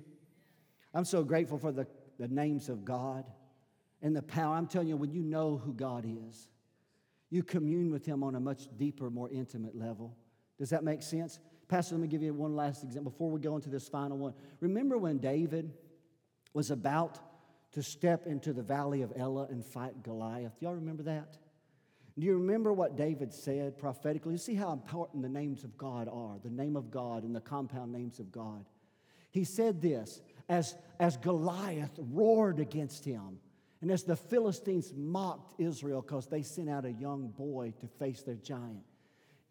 I'm 0.92 1.04
so 1.04 1.22
grateful 1.22 1.56
for 1.56 1.72
the, 1.72 1.86
the 2.18 2.28
names 2.28 2.68
of 2.68 2.84
God 2.84 3.24
and 4.02 4.14
the 4.14 4.22
power. 4.22 4.54
I'm 4.54 4.66
telling 4.66 4.88
you, 4.88 4.96
when 4.96 5.12
you 5.12 5.22
know 5.22 5.56
who 5.56 5.72
God 5.72 6.04
is, 6.04 6.48
you 7.30 7.42
commune 7.42 7.90
with 7.90 8.04
Him 8.04 8.22
on 8.22 8.34
a 8.34 8.40
much 8.40 8.68
deeper, 8.76 9.08
more 9.10 9.30
intimate 9.30 9.76
level. 9.76 10.16
Does 10.58 10.70
that 10.70 10.84
make 10.84 11.02
sense? 11.02 11.38
Pastor, 11.68 11.94
let 11.94 12.02
me 12.02 12.08
give 12.08 12.22
you 12.22 12.34
one 12.34 12.56
last 12.56 12.82
example 12.82 13.12
before 13.12 13.30
we 13.30 13.40
go 13.40 13.54
into 13.54 13.70
this 13.70 13.88
final 13.88 14.18
one. 14.18 14.34
Remember 14.58 14.98
when 14.98 15.18
David 15.18 15.72
was 16.52 16.70
about 16.70 17.18
to 17.72 17.82
step 17.82 18.26
into 18.26 18.52
the 18.52 18.62
valley 18.62 19.02
of 19.02 19.12
Elah 19.16 19.46
and 19.50 19.64
fight 19.64 20.02
Goliath? 20.02 20.58
Do 20.58 20.66
Y'all 20.66 20.74
remember 20.74 21.04
that? 21.04 21.38
Do 22.18 22.26
you 22.26 22.34
remember 22.34 22.72
what 22.72 22.96
David 22.96 23.32
said 23.32 23.78
prophetically? 23.78 24.32
You 24.32 24.38
see 24.38 24.54
how 24.54 24.72
important 24.72 25.22
the 25.22 25.28
names 25.28 25.64
of 25.64 25.78
God 25.78 26.08
are, 26.12 26.38
the 26.42 26.50
name 26.50 26.76
of 26.76 26.90
God 26.90 27.22
and 27.22 27.34
the 27.34 27.40
compound 27.40 27.92
names 27.92 28.18
of 28.18 28.32
God. 28.32 28.64
He 29.30 29.44
said 29.44 29.80
this 29.80 30.20
as, 30.48 30.74
as 30.98 31.16
Goliath 31.16 31.98
roared 31.98 32.58
against 32.58 33.04
him 33.04 33.38
and 33.80 33.90
as 33.90 34.04
the 34.04 34.16
Philistines 34.16 34.92
mocked 34.94 35.58
Israel 35.58 36.02
because 36.02 36.26
they 36.26 36.42
sent 36.42 36.68
out 36.68 36.84
a 36.84 36.92
young 36.92 37.28
boy 37.28 37.72
to 37.80 37.86
face 37.86 38.22
their 38.22 38.36
giant, 38.36 38.84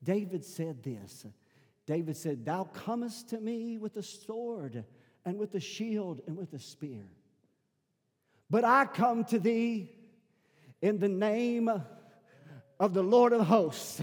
David 0.03 0.45
said 0.45 0.83
this 0.83 1.25
David 1.85 2.15
said, 2.15 2.45
Thou 2.45 2.65
comest 2.65 3.29
to 3.29 3.39
me 3.39 3.79
with 3.79 3.97
a 3.97 4.03
sword 4.03 4.85
and 5.25 5.39
with 5.39 5.55
a 5.55 5.59
shield 5.59 6.21
and 6.27 6.37
with 6.37 6.53
a 6.53 6.59
spear. 6.59 7.07
But 8.47 8.63
I 8.63 8.85
come 8.85 9.25
to 9.25 9.39
thee 9.39 9.89
in 10.81 10.99
the 10.99 11.07
name 11.07 11.69
of 12.79 12.93
the 12.93 13.01
Lord 13.01 13.33
of 13.33 13.47
hosts. 13.47 14.01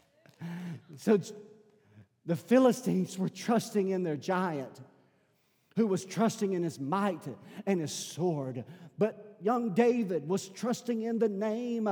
so 0.96 1.18
the 2.24 2.36
Philistines 2.36 3.18
were 3.18 3.28
trusting 3.28 3.90
in 3.90 4.02
their 4.02 4.16
giant 4.16 4.80
who 5.76 5.86
was 5.86 6.04
trusting 6.04 6.52
in 6.52 6.62
his 6.62 6.78
might 6.78 7.26
and 7.66 7.80
his 7.80 7.92
sword. 7.92 8.64
But 8.98 9.36
young 9.40 9.74
David 9.74 10.28
was 10.28 10.48
trusting 10.48 11.02
in 11.02 11.18
the 11.18 11.28
name 11.28 11.88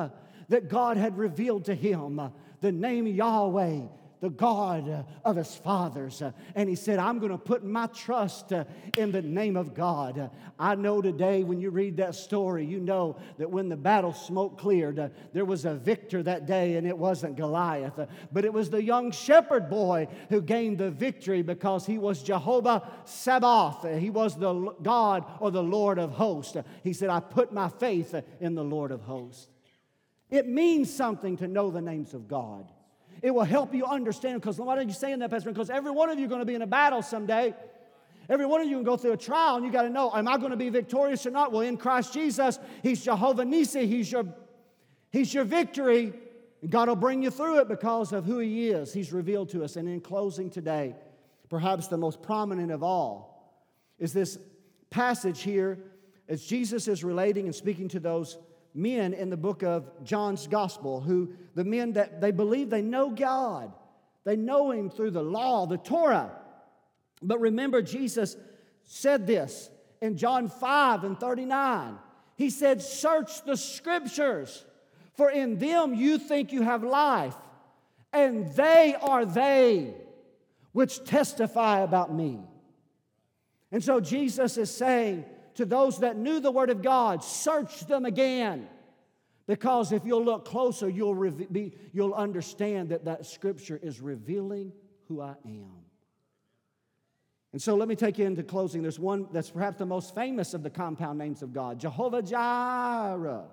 that 0.49 0.69
God 0.69 0.97
had 0.97 1.19
revealed 1.19 1.65
to 1.67 1.75
him, 1.75 2.21
the 2.61 2.73
name 2.73 3.07
Yahweh, 3.07 3.81
the 4.23 4.31
God 4.31 5.05
of 5.25 5.35
his 5.35 5.57
fathers. 5.57 6.23
And 6.55 6.69
he 6.69 6.77
said, 6.77 7.01
I'm 7.01 7.19
going 7.19 7.33
to 7.33 7.37
put 7.39 7.65
my 7.65 7.89
trust 7.89 8.53
in 8.97 9.11
the 9.11 9.21
name 9.21 9.57
of 9.57 9.75
God. 9.75 10.31
I 10.61 10.77
know 10.77 11.03
today 11.03 11.43
when 11.43 11.61
you 11.61 11.71
read 11.71 11.97
that 11.97 12.15
story, 12.15 12.65
you 12.65 12.79
know 12.79 13.17
that 13.39 13.51
when 13.51 13.69
the 13.69 13.77
battle 13.77 14.13
smoke 14.13 14.59
cleared, 14.59 15.13
there 15.33 15.45
was 15.45 15.65
a 15.65 15.75
victor 15.75 16.23
that 16.23 16.47
day, 16.47 16.77
and 16.77 16.87
it 16.87 16.97
wasn't 16.97 17.37
Goliath, 17.37 17.99
but 18.31 18.45
it 18.45 18.53
was 18.53 18.71
the 18.71 18.83
young 18.83 19.11
shepherd 19.11 19.69
boy 19.69 20.07
who 20.29 20.41
gained 20.41 20.79
the 20.79 20.93
victory 20.93 21.43
because 21.43 21.85
he 21.85 21.99
was 21.99 22.23
Jehovah 22.23 22.89
Sabaoth. 23.05 23.99
He 23.99 24.11
was 24.11 24.37
the 24.37 24.55
God 24.83 25.25
or 25.41 25.51
the 25.51 25.65
Lord 25.65 25.99
of 25.99 26.13
hosts. 26.13 26.57
He 26.85 26.93
said, 26.93 27.11
I 27.11 27.19
put 27.19 27.53
my 27.53 27.69
faith 27.69 28.15
in 28.41 28.55
the 28.55 28.63
Lord 28.63 28.93
of 28.93 29.03
hosts. 29.03 29.49
It 30.31 30.47
means 30.47 30.95
something 30.95 31.37
to 31.39 31.49
know 31.49 31.73
the 31.73 31.81
names 31.81 32.15
of 32.15 32.29
God. 32.29 32.71
It 33.23 33.31
will 33.31 33.45
help 33.45 33.73
you 33.73 33.87
understand. 33.87 34.41
Because 34.41 34.59
why 34.59 34.77
are 34.77 34.83
you 34.83 34.93
saying 34.93 35.21
that, 35.21 35.31
Pastor? 35.31 35.51
Because 35.51 35.71
every 35.71 35.93
one 35.93 36.11
of 36.11 36.19
you 36.19 36.27
are 36.27 36.29
going 36.29 36.41
to 36.41 36.45
be 36.45 36.57
in 36.57 36.63
a 36.63 36.67
battle 36.67 37.03
someday. 37.03 37.55
Every 38.29 38.47
one 38.47 38.61
of 38.61 38.67
you 38.67 38.77
can 38.77 38.85
go 38.85 38.97
through 38.97 39.13
a 39.13 39.17
trial, 39.17 39.57
and 39.57 39.65
you 39.65 39.71
got 39.71 39.83
to 39.83 39.91
know: 39.91 40.13
Am 40.15 40.29
I 40.29 40.37
going 40.39 40.51
to 40.51 40.57
be 40.57 40.69
victorious 40.69 41.25
or 41.25 41.31
not? 41.31 41.53
Well, 41.53 41.63
in 41.63 41.77
Christ 41.77 42.13
Jesus, 42.13 42.59
He's 42.83 43.03
Jehovah 43.03 43.45
Nissi. 43.45 43.87
He's 43.87 44.11
your, 44.11 44.25
He's 45.11 45.33
your 45.33 45.45
victory. 45.45 46.13
And 46.63 46.71
God 46.71 46.89
will 46.89 46.97
bring 46.97 47.23
you 47.23 47.31
through 47.31 47.61
it 47.61 47.69
because 47.69 48.13
of 48.13 48.25
who 48.25 48.39
He 48.39 48.71
is. 48.71 48.93
He's 48.93 49.13
revealed 49.13 49.51
to 49.51 49.65
us. 49.65 49.77
And 49.77 49.89
in 49.89 50.01
closing 50.01 50.51
today, 50.51 50.95
perhaps 51.49 51.89
the 51.89 51.99
most 51.99 52.23
prominent 52.23 52.71
of 52.73 52.83
all 52.83 53.33
is 53.99 54.13
this 54.13 54.39
passage 54.91 55.43
here 55.43 55.79
as 56.29 56.45
Jesus 56.45 56.89
is 56.89 57.05
relating 57.05 57.47
and 57.47 57.55
speaking 57.55 57.89
to 57.89 58.01
those 58.01 58.39
men 58.75 59.13
in 59.13 59.31
the 59.31 59.37
book 59.37 59.63
of 59.63 59.91
John's 60.05 60.47
gospel 60.47 61.01
who 61.01 61.33
the 61.55 61.65
men 61.65 61.93
that 61.93 62.21
they 62.21 62.31
believe 62.31 62.71
they 62.71 62.83
know 62.83 63.11
God. 63.11 63.73
They 64.25 64.37
know 64.37 64.71
him 64.71 64.89
through 64.89 65.11
the 65.11 65.23
law, 65.23 65.67
the 65.67 65.79
Torah. 65.79 66.33
But 67.21 67.41
remember 67.41 67.83
Jesus 67.83 68.37
said 68.85 69.27
this 69.27 69.71
in 70.01 70.17
John 70.17 70.49
5 70.49 71.05
and 71.05 71.19
39. 71.19 71.99
He 72.37 72.51
said, 72.51 72.83
"Search 72.83 73.43
the 73.45 73.57
scriptures, 73.57 74.65
for 75.15 75.31
in 75.31 75.59
them 75.59 75.95
you 75.95 76.19
think 76.19 76.53
you 76.53 76.63
have 76.63 76.83
life, 76.83 77.37
and 78.13 78.47
they 78.55 78.95
are 79.01 79.25
they 79.25 79.95
which 80.73 81.05
testify 81.05 81.81
about 81.81 82.13
me." 82.13 82.41
And 83.71 83.83
so 83.83 84.01
Jesus 84.01 84.57
is 84.59 84.71
saying, 84.71 85.25
to 85.55 85.65
those 85.65 85.99
that 85.99 86.17
knew 86.17 86.41
the 86.41 86.51
Word 86.51 86.71
of 86.71 86.83
God, 86.83 87.23
search 87.23 87.87
them 87.87 88.05
again. 88.05 88.69
Because 89.47 89.93
if 89.93 90.05
you'll 90.05 90.25
look 90.25 90.45
closer, 90.45 90.89
you'll, 90.89 91.15
be, 91.31 91.75
you'll 91.93 92.15
understand 92.15 92.91
that 92.91 93.05
that 93.05 93.27
Scripture 93.27 93.79
is 93.83 94.01
revealing 94.01 94.73
who 95.09 95.21
I 95.21 95.35
am. 95.45 95.83
And 97.53 97.61
so 97.61 97.75
let 97.75 97.87
me 97.87 97.97
take 97.97 98.19
you 98.19 98.25
into 98.25 98.43
closing. 98.43 98.81
There's 98.81 98.99
one 98.99 99.27
that's 99.33 99.51
perhaps 99.51 99.77
the 99.77 99.87
most 99.87 100.15
famous 100.15 100.55
of 100.55 100.63
the 100.63 100.71
compound 100.71 101.19
names 101.19 101.43
of 101.43 101.53
God 101.53 101.79
Jehovah 101.79 102.23
Jireh. 102.23 103.45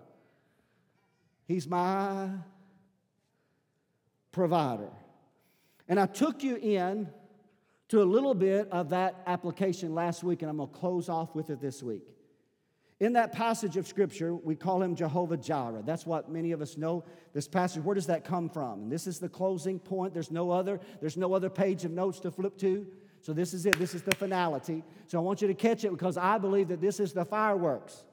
He's 1.48 1.68
my 1.68 2.30
provider. 4.32 4.92
And 5.88 6.00
I 6.00 6.06
took 6.06 6.44
you 6.44 6.56
in 6.56 7.10
to 7.90 8.02
a 8.02 8.06
little 8.06 8.34
bit 8.34 8.68
of 8.72 8.90
that 8.90 9.22
application 9.28 9.94
last 9.94 10.24
week, 10.24 10.42
and 10.42 10.50
I'm 10.50 10.58
going 10.58 10.70
to 10.70 10.76
close 10.76 11.10
off 11.10 11.36
with 11.36 11.50
it 11.50 11.60
this 11.60 11.84
week. 11.84 12.04
In 13.00 13.14
that 13.14 13.32
passage 13.32 13.78
of 13.78 13.88
scripture, 13.88 14.36
we 14.36 14.56
call 14.56 14.82
him 14.82 14.94
Jehovah 14.94 15.38
Jireh. 15.38 15.84
That's 15.86 16.06
what 16.06 16.30
many 16.30 16.52
of 16.52 16.62
us 16.62 16.78
know. 16.78 17.06
This 17.34 17.48
passage, 17.48 17.84
where 17.84 17.96
does 17.96 18.08
that 18.08 18.26
come 18.26 18.50
from? 18.50 18.84
And 18.84 18.92
this 18.92 19.08
is 19.08 19.20
the 19.20 19.30
closing 19.30 19.80
point. 19.80 20.14
There's 20.14 20.32
no 20.32 20.52
other, 20.52 20.80
there's 21.00 21.16
no 21.16 21.34
other 21.34 21.50
page 21.50 21.86
of 21.86 21.92
notes 21.92 22.20
to 22.22 22.32
flip 22.32 22.58
to. 22.58 22.86
So 23.22 23.34
this 23.34 23.54
is 23.54 23.66
it. 23.66 23.80
This 23.80 23.96
is 23.96 24.02
the 24.02 24.16
finality. 24.16 24.84
So 25.08 25.18
I 25.18 25.22
want 25.22 25.42
you 25.42 25.48
to 25.48 25.54
catch 25.54 25.86
it 25.86 25.92
because 25.92 26.18
I 26.18 26.38
believe 26.38 26.68
that 26.68 26.82
this 26.82 27.00
is 27.00 27.14
the 27.14 27.26
fireworks. 27.26 28.04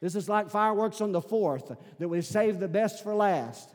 This 0.00 0.14
is 0.14 0.28
like 0.28 0.50
fireworks 0.50 1.00
on 1.00 1.12
the 1.12 1.22
fourth, 1.22 1.72
that 1.98 2.08
we 2.08 2.20
save 2.20 2.60
the 2.60 2.68
best 2.68 3.02
for 3.02 3.14
last. 3.14 3.74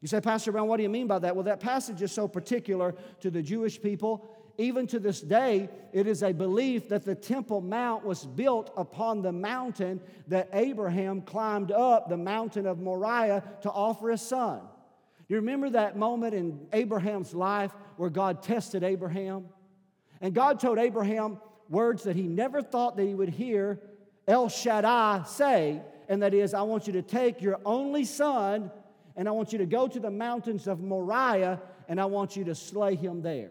You 0.00 0.08
say, 0.08 0.20
Pastor 0.20 0.50
Brown, 0.50 0.66
what 0.66 0.78
do 0.78 0.82
you 0.82 0.88
mean 0.88 1.06
by 1.06 1.20
that? 1.20 1.36
Well, 1.36 1.44
that 1.44 1.60
passage 1.60 2.02
is 2.02 2.10
so 2.10 2.26
particular 2.26 2.96
to 3.20 3.30
the 3.30 3.40
Jewish 3.40 3.80
people 3.80 4.28
even 4.62 4.86
to 4.88 4.98
this 4.98 5.20
day, 5.20 5.68
it 5.92 6.06
is 6.06 6.22
a 6.22 6.32
belief 6.32 6.88
that 6.88 7.04
the 7.04 7.14
Temple 7.14 7.60
Mount 7.60 8.04
was 8.04 8.24
built 8.24 8.72
upon 8.76 9.20
the 9.20 9.32
mountain 9.32 10.00
that 10.28 10.48
Abraham 10.52 11.22
climbed 11.22 11.72
up, 11.72 12.08
the 12.08 12.16
mountain 12.16 12.66
of 12.66 12.78
Moriah, 12.78 13.42
to 13.62 13.70
offer 13.70 14.10
his 14.10 14.22
son. 14.22 14.60
You 15.28 15.36
remember 15.36 15.70
that 15.70 15.96
moment 15.96 16.34
in 16.34 16.66
Abraham's 16.72 17.34
life 17.34 17.72
where 17.96 18.10
God 18.10 18.42
tested 18.42 18.82
Abraham? 18.84 19.46
And 20.20 20.34
God 20.34 20.60
told 20.60 20.78
Abraham 20.78 21.38
words 21.68 22.04
that 22.04 22.16
he 22.16 22.22
never 22.22 22.62
thought 22.62 22.96
that 22.96 23.04
he 23.04 23.14
would 23.14 23.30
hear 23.30 23.80
El 24.28 24.48
Shaddai 24.48 25.24
say, 25.26 25.80
and 26.08 26.22
that 26.22 26.34
is, 26.34 26.54
I 26.54 26.62
want 26.62 26.86
you 26.86 26.92
to 26.94 27.02
take 27.02 27.40
your 27.40 27.58
only 27.64 28.04
son 28.04 28.70
and 29.16 29.28
I 29.28 29.32
want 29.32 29.52
you 29.52 29.58
to 29.58 29.66
go 29.66 29.88
to 29.88 29.98
the 29.98 30.10
mountains 30.10 30.66
of 30.68 30.80
Moriah 30.80 31.60
and 31.88 32.00
I 32.00 32.04
want 32.04 32.36
you 32.36 32.44
to 32.44 32.54
slay 32.54 32.94
him 32.94 33.22
there. 33.22 33.50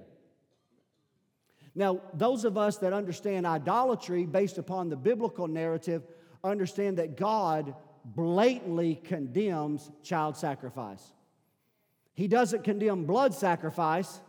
Now, 1.74 2.02
those 2.14 2.44
of 2.44 2.58
us 2.58 2.78
that 2.78 2.94
understand 2.94 3.48
idolatry 3.48 4.26
based 4.26 4.58
upon 4.58 4.90
the 4.90 4.98
biblical 4.98 5.48
narrative 5.48 6.04
understand 6.44 6.98
that 6.98 7.16
God 7.16 7.74
blatantly 8.04 8.96
condemns 8.96 9.90
child 10.04 10.36
sacrifice. 10.36 11.04
He 12.14 12.28
doesn't 12.28 12.64
condemn 12.64 13.06
blood 13.06 13.34
sacrifice, 13.34 14.20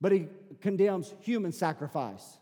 but 0.00 0.12
he 0.12 0.28
condemns 0.60 1.14
human 1.20 1.52
sacrifice. 1.52 2.38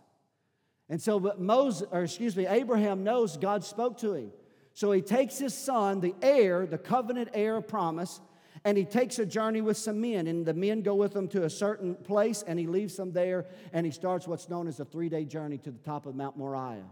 And 0.88 1.00
so, 1.00 1.18
but 1.18 1.40
Moses, 1.40 1.88
or 1.90 2.02
excuse 2.02 2.36
me, 2.36 2.46
Abraham 2.46 3.04
knows 3.04 3.36
God 3.36 3.64
spoke 3.64 3.98
to 3.98 4.14
him. 4.14 4.32
So 4.74 4.92
he 4.92 5.02
takes 5.02 5.38
his 5.38 5.54
son, 5.54 6.00
the 6.00 6.14
heir, 6.20 6.66
the 6.66 6.78
covenant 6.78 7.30
heir 7.32 7.56
of 7.56 7.68
promise, 7.68 8.20
and 8.64 8.78
he 8.78 8.84
takes 8.84 9.18
a 9.18 9.26
journey 9.26 9.60
with 9.60 9.76
some 9.76 10.00
men, 10.00 10.26
and 10.26 10.46
the 10.46 10.54
men 10.54 10.80
go 10.80 10.94
with 10.94 11.14
him 11.14 11.28
to 11.28 11.44
a 11.44 11.50
certain 11.50 11.94
place, 11.94 12.42
and 12.46 12.58
he 12.58 12.66
leaves 12.66 12.96
them 12.96 13.12
there, 13.12 13.44
and 13.72 13.84
he 13.84 13.92
starts 13.92 14.26
what's 14.26 14.48
known 14.48 14.66
as 14.66 14.80
a 14.80 14.84
three 14.84 15.10
day 15.10 15.24
journey 15.24 15.58
to 15.58 15.70
the 15.70 15.78
top 15.78 16.06
of 16.06 16.14
Mount 16.14 16.38
Moriah. 16.38 16.88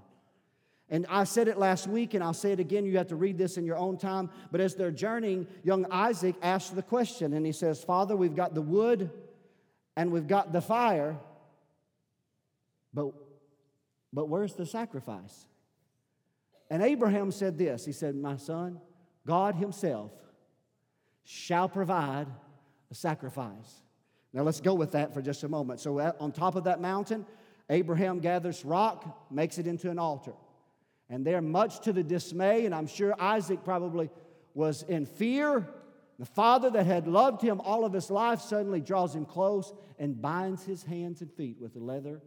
And 0.90 1.06
I 1.08 1.24
said 1.24 1.48
it 1.48 1.56
last 1.56 1.86
week, 1.86 2.12
and 2.12 2.22
I'll 2.22 2.34
say 2.34 2.52
it 2.52 2.60
again. 2.60 2.84
You 2.84 2.98
have 2.98 3.06
to 3.06 3.16
read 3.16 3.38
this 3.38 3.56
in 3.56 3.64
your 3.64 3.78
own 3.78 3.96
time. 3.96 4.28
But 4.50 4.60
as 4.60 4.74
they're 4.74 4.90
journeying, 4.90 5.46
young 5.64 5.86
Isaac 5.90 6.36
asks 6.42 6.68
the 6.68 6.82
question, 6.82 7.32
and 7.32 7.46
he 7.46 7.52
says, 7.52 7.82
Father, 7.82 8.14
we've 8.14 8.36
got 8.36 8.54
the 8.54 8.60
wood 8.60 9.10
and 9.96 10.12
we've 10.12 10.26
got 10.26 10.52
the 10.52 10.60
fire, 10.60 11.16
but, 12.92 13.12
but 14.12 14.28
where's 14.28 14.54
the 14.54 14.66
sacrifice? 14.66 15.46
And 16.70 16.82
Abraham 16.82 17.30
said 17.30 17.56
this 17.56 17.86
He 17.86 17.92
said, 17.92 18.14
My 18.14 18.36
son, 18.36 18.78
God 19.26 19.54
Himself 19.54 20.12
shall 21.24 21.68
provide 21.68 22.26
a 22.90 22.94
sacrifice. 22.94 23.82
Now 24.32 24.42
let's 24.42 24.60
go 24.60 24.74
with 24.74 24.92
that 24.92 25.12
for 25.12 25.22
just 25.22 25.44
a 25.44 25.48
moment. 25.48 25.80
So, 25.80 26.00
on 26.20 26.32
top 26.32 26.56
of 26.56 26.64
that 26.64 26.80
mountain, 26.80 27.26
Abraham 27.70 28.18
gathers 28.18 28.64
rock, 28.64 29.30
makes 29.30 29.58
it 29.58 29.66
into 29.66 29.90
an 29.90 29.98
altar. 29.98 30.32
And 31.08 31.26
there, 31.26 31.42
much 31.42 31.80
to 31.80 31.92
the 31.92 32.02
dismay, 32.02 32.64
and 32.64 32.74
I'm 32.74 32.86
sure 32.86 33.14
Isaac 33.20 33.64
probably 33.64 34.10
was 34.54 34.82
in 34.84 35.06
fear, 35.06 35.68
the 36.18 36.26
father 36.26 36.70
that 36.70 36.86
had 36.86 37.06
loved 37.06 37.42
him 37.42 37.60
all 37.60 37.84
of 37.84 37.92
his 37.92 38.10
life 38.10 38.40
suddenly 38.40 38.80
draws 38.80 39.14
him 39.14 39.24
close 39.24 39.72
and 39.98 40.20
binds 40.20 40.64
his 40.64 40.82
hands 40.82 41.20
and 41.20 41.32
feet 41.32 41.56
with 41.60 41.76
a 41.76 41.80
leather 41.80 42.20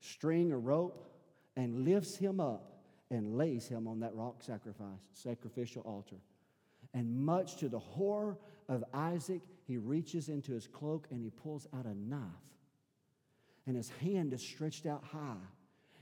string 0.00 0.52
or 0.52 0.60
rope 0.60 1.10
and 1.56 1.84
lifts 1.84 2.16
him 2.16 2.38
up 2.38 2.82
and 3.10 3.36
lays 3.36 3.68
him 3.68 3.88
on 3.88 4.00
that 4.00 4.14
rock 4.14 4.42
sacrifice, 4.42 4.98
sacrificial 5.12 5.82
altar. 5.82 6.16
And 6.96 7.26
much 7.26 7.56
to 7.56 7.68
the 7.68 7.78
horror 7.78 8.38
of 8.70 8.82
Isaac, 8.94 9.42
he 9.64 9.76
reaches 9.76 10.30
into 10.30 10.54
his 10.54 10.66
cloak 10.66 11.06
and 11.10 11.20
he 11.20 11.28
pulls 11.28 11.66
out 11.76 11.84
a 11.84 11.94
knife. 11.94 12.22
And 13.66 13.76
his 13.76 13.90
hand 14.00 14.32
is 14.32 14.40
stretched 14.40 14.86
out 14.86 15.04
high. 15.04 15.44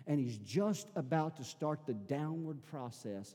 And 0.06 0.20
he's 0.20 0.38
just 0.38 0.86
about 0.94 1.36
to 1.38 1.44
start 1.44 1.80
the 1.84 1.94
downward 1.94 2.62
process. 2.62 3.34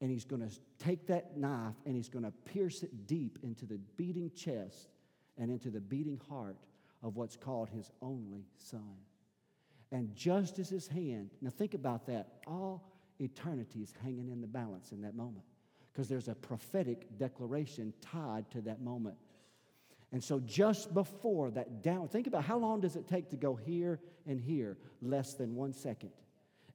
And 0.00 0.12
he's 0.12 0.24
going 0.24 0.48
to 0.48 0.56
take 0.78 1.08
that 1.08 1.36
knife 1.36 1.74
and 1.84 1.96
he's 1.96 2.08
going 2.08 2.24
to 2.24 2.30
pierce 2.30 2.84
it 2.84 3.08
deep 3.08 3.36
into 3.42 3.66
the 3.66 3.80
beating 3.96 4.30
chest 4.36 4.88
and 5.36 5.50
into 5.50 5.70
the 5.70 5.80
beating 5.80 6.20
heart 6.28 6.56
of 7.02 7.16
what's 7.16 7.34
called 7.34 7.68
his 7.68 7.90
only 8.00 8.44
son. 8.58 8.94
And 9.90 10.14
just 10.14 10.60
as 10.60 10.68
his 10.68 10.86
hand, 10.86 11.30
now 11.40 11.50
think 11.50 11.74
about 11.74 12.06
that, 12.06 12.34
all 12.46 12.92
eternity 13.18 13.80
is 13.80 13.92
hanging 14.04 14.30
in 14.30 14.40
the 14.40 14.46
balance 14.46 14.92
in 14.92 15.02
that 15.02 15.16
moment 15.16 15.42
because 15.92 16.08
there's 16.08 16.28
a 16.28 16.34
prophetic 16.34 17.18
declaration 17.18 17.92
tied 18.00 18.50
to 18.50 18.60
that 18.62 18.80
moment. 18.80 19.16
And 20.12 20.22
so, 20.22 20.40
just 20.40 20.92
before 20.92 21.50
that 21.52 21.82
down, 21.82 22.08
think 22.08 22.26
about 22.26 22.44
how 22.44 22.58
long 22.58 22.80
does 22.80 22.96
it 22.96 23.08
take 23.08 23.30
to 23.30 23.36
go 23.36 23.54
here 23.54 23.98
and 24.26 24.40
here? 24.40 24.76
Less 25.00 25.34
than 25.34 25.54
one 25.54 25.72
second. 25.72 26.10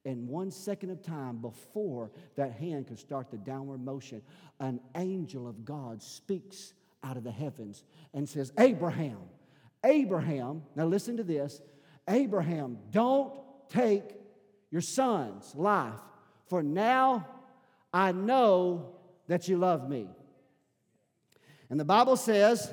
And 0.04 0.28
one 0.28 0.50
second 0.50 0.90
of 0.90 1.02
time 1.02 1.36
before 1.36 2.10
that 2.36 2.52
hand 2.52 2.88
can 2.88 2.96
start 2.96 3.30
the 3.30 3.36
downward 3.36 3.84
motion, 3.84 4.22
an 4.58 4.80
angel 4.96 5.46
of 5.46 5.64
God 5.64 6.02
speaks 6.02 6.72
out 7.04 7.16
of 7.16 7.24
the 7.24 7.30
heavens 7.30 7.84
and 8.14 8.28
says, 8.28 8.52
Abraham, 8.58 9.18
Abraham, 9.84 10.62
now 10.74 10.86
listen 10.86 11.16
to 11.16 11.24
this 11.24 11.60
Abraham, 12.08 12.78
don't 12.90 13.34
take 13.68 14.02
your 14.70 14.80
son's 14.80 15.54
life, 15.54 16.00
for 16.46 16.62
now 16.62 17.26
I 17.92 18.12
know 18.12 18.94
that 19.28 19.46
you 19.46 19.56
love 19.56 19.88
me. 19.88 20.08
And 21.70 21.78
the 21.78 21.84
Bible 21.84 22.16
says 22.16 22.72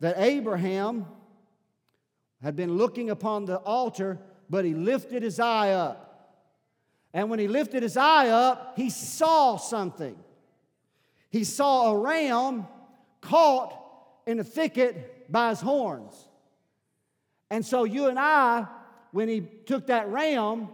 that 0.00 0.16
Abraham 0.18 1.06
had 2.42 2.54
been 2.54 2.76
looking 2.76 3.10
upon 3.10 3.46
the 3.46 3.56
altar, 3.56 4.18
but 4.50 4.64
he 4.64 4.74
lifted 4.74 5.22
his 5.22 5.40
eye 5.40 5.72
up. 5.72 6.04
And 7.14 7.30
when 7.30 7.38
he 7.38 7.48
lifted 7.48 7.82
his 7.82 7.96
eye 7.96 8.28
up, 8.28 8.74
he 8.76 8.90
saw 8.90 9.56
something. 9.56 10.16
He 11.30 11.44
saw 11.44 11.92
a 11.92 11.98
ram 11.98 12.66
caught 13.20 13.80
in 14.26 14.38
a 14.38 14.44
thicket 14.44 15.32
by 15.32 15.50
his 15.50 15.60
horns. 15.60 16.28
And 17.50 17.64
so, 17.64 17.84
you 17.84 18.08
and 18.08 18.18
I, 18.18 18.66
when 19.12 19.28
he 19.28 19.40
took 19.40 19.86
that 19.86 20.08
ram 20.08 20.68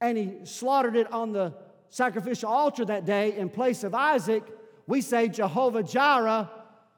and 0.00 0.18
he 0.18 0.32
slaughtered 0.44 0.96
it 0.96 1.10
on 1.12 1.32
the 1.32 1.54
sacrificial 1.94 2.50
altar 2.50 2.84
that 2.84 3.04
day 3.04 3.36
in 3.36 3.48
place 3.48 3.84
of 3.84 3.94
Isaac, 3.94 4.42
we 4.88 5.00
say 5.00 5.28
Jehovah 5.28 5.84
Jireh, 5.84 6.50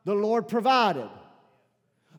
the 0.06 0.14
Lord 0.14 0.48
provided. 0.48 1.10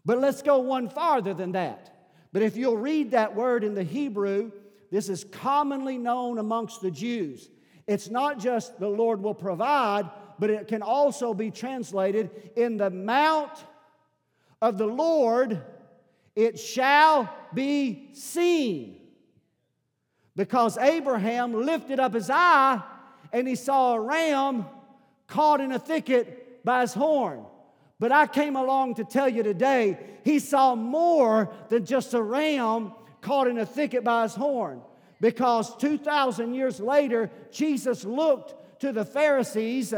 But 0.05 0.19
let's 0.19 0.43
go 0.43 0.59
one 0.59 0.87
farther 0.87 1.33
than 1.33 1.53
that. 1.53 2.11
But 2.31 2.43
if 2.43 2.55
you'll 2.55 2.77
read 2.77 3.11
that 3.11 3.35
word 3.35 3.63
in 3.63 3.73
the 3.73 3.83
Hebrew, 3.83 4.51
this 4.91 5.09
is 5.09 5.23
commonly 5.23 5.97
known 5.97 6.37
amongst 6.37 6.81
the 6.81 6.91
Jews. 6.91 7.49
It's 7.87 8.11
not 8.11 8.37
just 8.37 8.79
the 8.79 8.87
Lord 8.87 9.23
will 9.23 9.33
provide, 9.33 10.07
but 10.37 10.51
it 10.51 10.67
can 10.67 10.83
also 10.83 11.33
be 11.33 11.49
translated 11.49 12.29
in 12.55 12.77
the 12.77 12.91
mount 12.91 13.57
of 14.61 14.77
the 14.77 14.85
Lord 14.85 15.63
it 16.35 16.59
shall 16.59 17.33
be 17.55 18.09
seen. 18.13 19.06
Because 20.37 20.77
Abraham 20.77 21.65
lifted 21.65 21.99
up 21.99 22.13
his 22.13 22.29
eye 22.29 22.81
and 23.33 23.47
he 23.47 23.55
saw 23.55 23.95
a 23.95 23.99
ram 23.99 24.65
caught 25.25 25.59
in 25.59 25.71
a 25.71 25.79
thicket 25.79 26.63
by 26.63 26.81
his 26.81 26.93
horn. 26.93 27.43
But 27.99 28.11
I 28.11 28.27
came 28.27 28.55
along 28.55 28.95
to 28.95 29.03
tell 29.03 29.27
you 29.27 29.41
today, 29.41 29.97
he 30.23 30.37
saw 30.37 30.75
more 30.75 31.51
than 31.69 31.85
just 31.85 32.13
a 32.13 32.21
ram 32.21 32.93
caught 33.19 33.47
in 33.47 33.57
a 33.57 33.65
thicket 33.65 34.03
by 34.03 34.23
his 34.23 34.35
horn. 34.35 34.81
Because 35.19 35.75
2,000 35.77 36.53
years 36.53 36.79
later, 36.79 37.31
Jesus 37.51 38.05
looked 38.05 38.81
to 38.81 38.91
the 38.91 39.05
Pharisees 39.05 39.91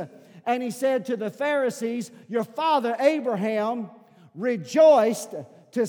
and 0.46 0.64
he 0.64 0.72
said 0.72 1.06
to 1.08 1.18
the 1.18 1.30
Pharisees, 1.30 2.12
Your 2.30 2.46
father 2.46 2.96
Abraham 2.98 3.90
rejoiced 4.34 5.36
to, 5.74 5.86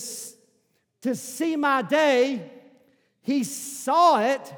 to 1.02 1.14
see 1.14 1.54
my 1.54 1.82
day 1.82 2.50
he 3.22 3.44
saw 3.44 4.20
it 4.20 4.54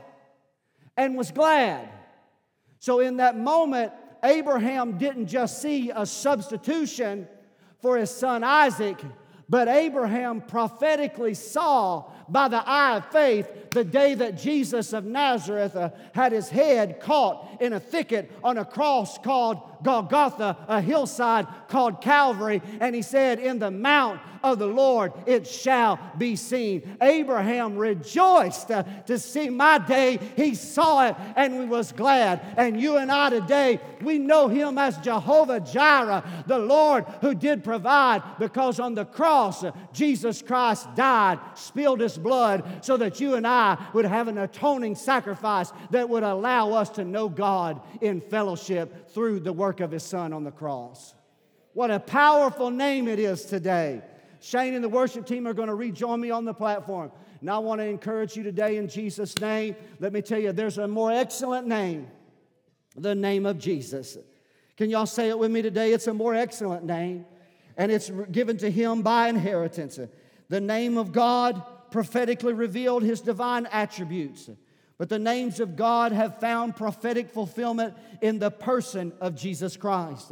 and 0.97 1.17
was 1.17 1.31
glad. 1.31 1.89
So, 2.79 3.01
in 3.01 3.19
that 3.19 3.37
moment, 3.37 3.93
Abraham 4.25 4.99
didn't 4.99 5.27
just 5.27 5.61
see 5.61 5.91
a 5.91 6.07
substitution 6.07 7.29
for 7.81 7.97
his 7.97 8.11
son 8.11 8.45
Isaac, 8.45 8.99
but 9.49 9.69
Abraham 9.69 10.41
prophetically 10.41 11.35
saw 11.35 12.11
by 12.29 12.49
the 12.49 12.67
eye 12.67 12.97
of 12.97 13.07
faith 13.07 13.73
the 13.73 13.85
day 13.85 14.15
that 14.15 14.39
Jesus 14.39 14.93
of 14.93 15.05
Nazareth 15.05 15.77
uh, 15.77 15.91
had 16.15 16.33
his 16.33 16.49
head 16.49 17.01
caught 17.01 17.61
in 17.61 17.73
a 17.73 17.81
thicket 17.81 18.31
on 18.43 18.59
a 18.59 18.65
cross 18.65 19.19
called 19.19 19.61
Golgotha, 19.83 20.57
a 20.69 20.81
hillside 20.81 21.47
called 21.69 22.01
Calvary. 22.01 22.63
And 22.81 22.95
he 22.95 23.03
said, 23.03 23.39
In 23.39 23.59
the 23.59 23.71
mount 23.71 24.21
of 24.43 24.59
the 24.59 24.67
Lord 24.67 25.13
it 25.27 25.47
shall 25.47 25.99
be 26.19 26.37
seen. 26.37 26.97
Abraham 27.01 27.77
rejoiced 27.77 28.71
uh, 28.71 28.83
to 29.07 29.19
see 29.19 29.51
my 29.51 29.79
day. 29.79 30.19
He 30.37 30.55
saw 30.55 31.09
it 31.09 31.17
and 31.37 31.55
he 31.55 31.65
was 31.67 31.93
glad. 31.93 32.41
And 32.57 32.81
you 32.81 32.97
and 32.97 33.11
I 33.11 33.31
today, 33.31 33.81
we 34.03 34.19
know 34.19 34.49
him 34.49 34.79
as 34.79 34.99
Jehovah 34.99 35.61
Jireh, 35.61 36.25
the 36.47 36.59
Lord 36.59 37.05
who 37.21 37.35
did 37.35 37.65
provide, 37.65 38.23
because 38.39 38.81
on 38.81 38.95
the 38.95 39.05
cross, 39.05 39.65
uh, 39.65 39.73
Jesus 39.93 40.43
Christ 40.43 40.89
died, 40.95 41.39
spilled 41.55 42.01
his 42.01 42.19
blood, 42.19 42.85
so 42.85 42.97
that 42.97 43.21
you 43.21 43.35
and 43.35 43.47
I 43.47 43.79
would 43.93 44.05
have 44.05 44.29
an 44.29 44.39
atoning 44.39 44.95
sacrifice 44.95 45.73
that 45.91 46.09
would 46.09 46.23
allow 46.23 46.73
us 46.73 46.91
to 46.91 47.05
know 47.05 47.29
God 47.29 47.81
in 48.01 48.21
fellowship 48.21 49.11
through 49.11 49.41
the 49.41 49.53
work 49.73 49.81
of 49.81 49.91
his 49.91 50.03
Son 50.03 50.35
on 50.35 50.45
the 50.45 50.51
cross. 50.51 51.15
What 51.73 51.91
a 51.91 51.99
powerful 51.99 52.71
name 52.71 53.09
it 53.09 53.19
is 53.19 53.47
today. 53.47 54.03
Shane 54.39 54.75
and 54.75 54.85
the 54.85 54.89
worship 54.89 55.25
team 55.25 55.47
are 55.47 55.55
going 55.55 55.69
to 55.69 55.75
rejoin 55.75 56.21
me 56.21 56.31
on 56.31 56.45
the 56.45 56.53
platform. 56.53 57.11
And 57.41 57.49
I 57.49 57.57
want 57.57 57.81
to 57.81 57.87
encourage 57.87 58.37
you 58.37 58.43
today 58.43 58.77
in 58.77 58.87
Jesus' 58.87 59.39
name. 59.39 59.75
Let 59.99 60.13
me 60.13 60.21
tell 60.21 60.39
you, 60.39 60.53
there's 60.53 60.77
a 60.77 60.87
more 60.87 61.11
excellent 61.11 61.67
name, 61.67 62.07
the 62.99 63.15
name 63.15 63.47
of 63.47 63.59
Jesus. 63.59 64.19
Can 64.77 64.91
y'all 64.91 65.07
say 65.07 65.31
it 65.31 65.39
with 65.39 65.51
me 65.51 65.63
today? 65.63 65.95
It's 65.95 66.07
a 66.07 66.13
more 66.13 66.35
excellent 66.35 66.85
name, 66.85 67.25
and 67.79 67.91
it's 67.91 68.11
given 68.31 68.59
to 68.59 68.71
him 68.71 69.01
by 69.01 69.29
inheritance. 69.29 69.99
The 70.51 70.61
name 70.61 70.99
of 70.99 71.13
God 71.13 71.63
prophetically 71.91 72.53
revealed 72.53 73.05
his 73.05 73.23
divine 73.23 73.65
attributes. 73.73 74.51
But 75.03 75.09
the 75.09 75.19
names 75.19 75.59
of 75.59 75.75
God 75.75 76.13
have 76.13 76.39
found 76.39 76.77
prophetic 76.77 77.33
fulfillment 77.33 77.97
in 78.21 78.39
the 78.39 78.53
person 78.53 79.13
of 79.21 79.35
Jesus 79.35 79.77
Christ. 79.77 80.31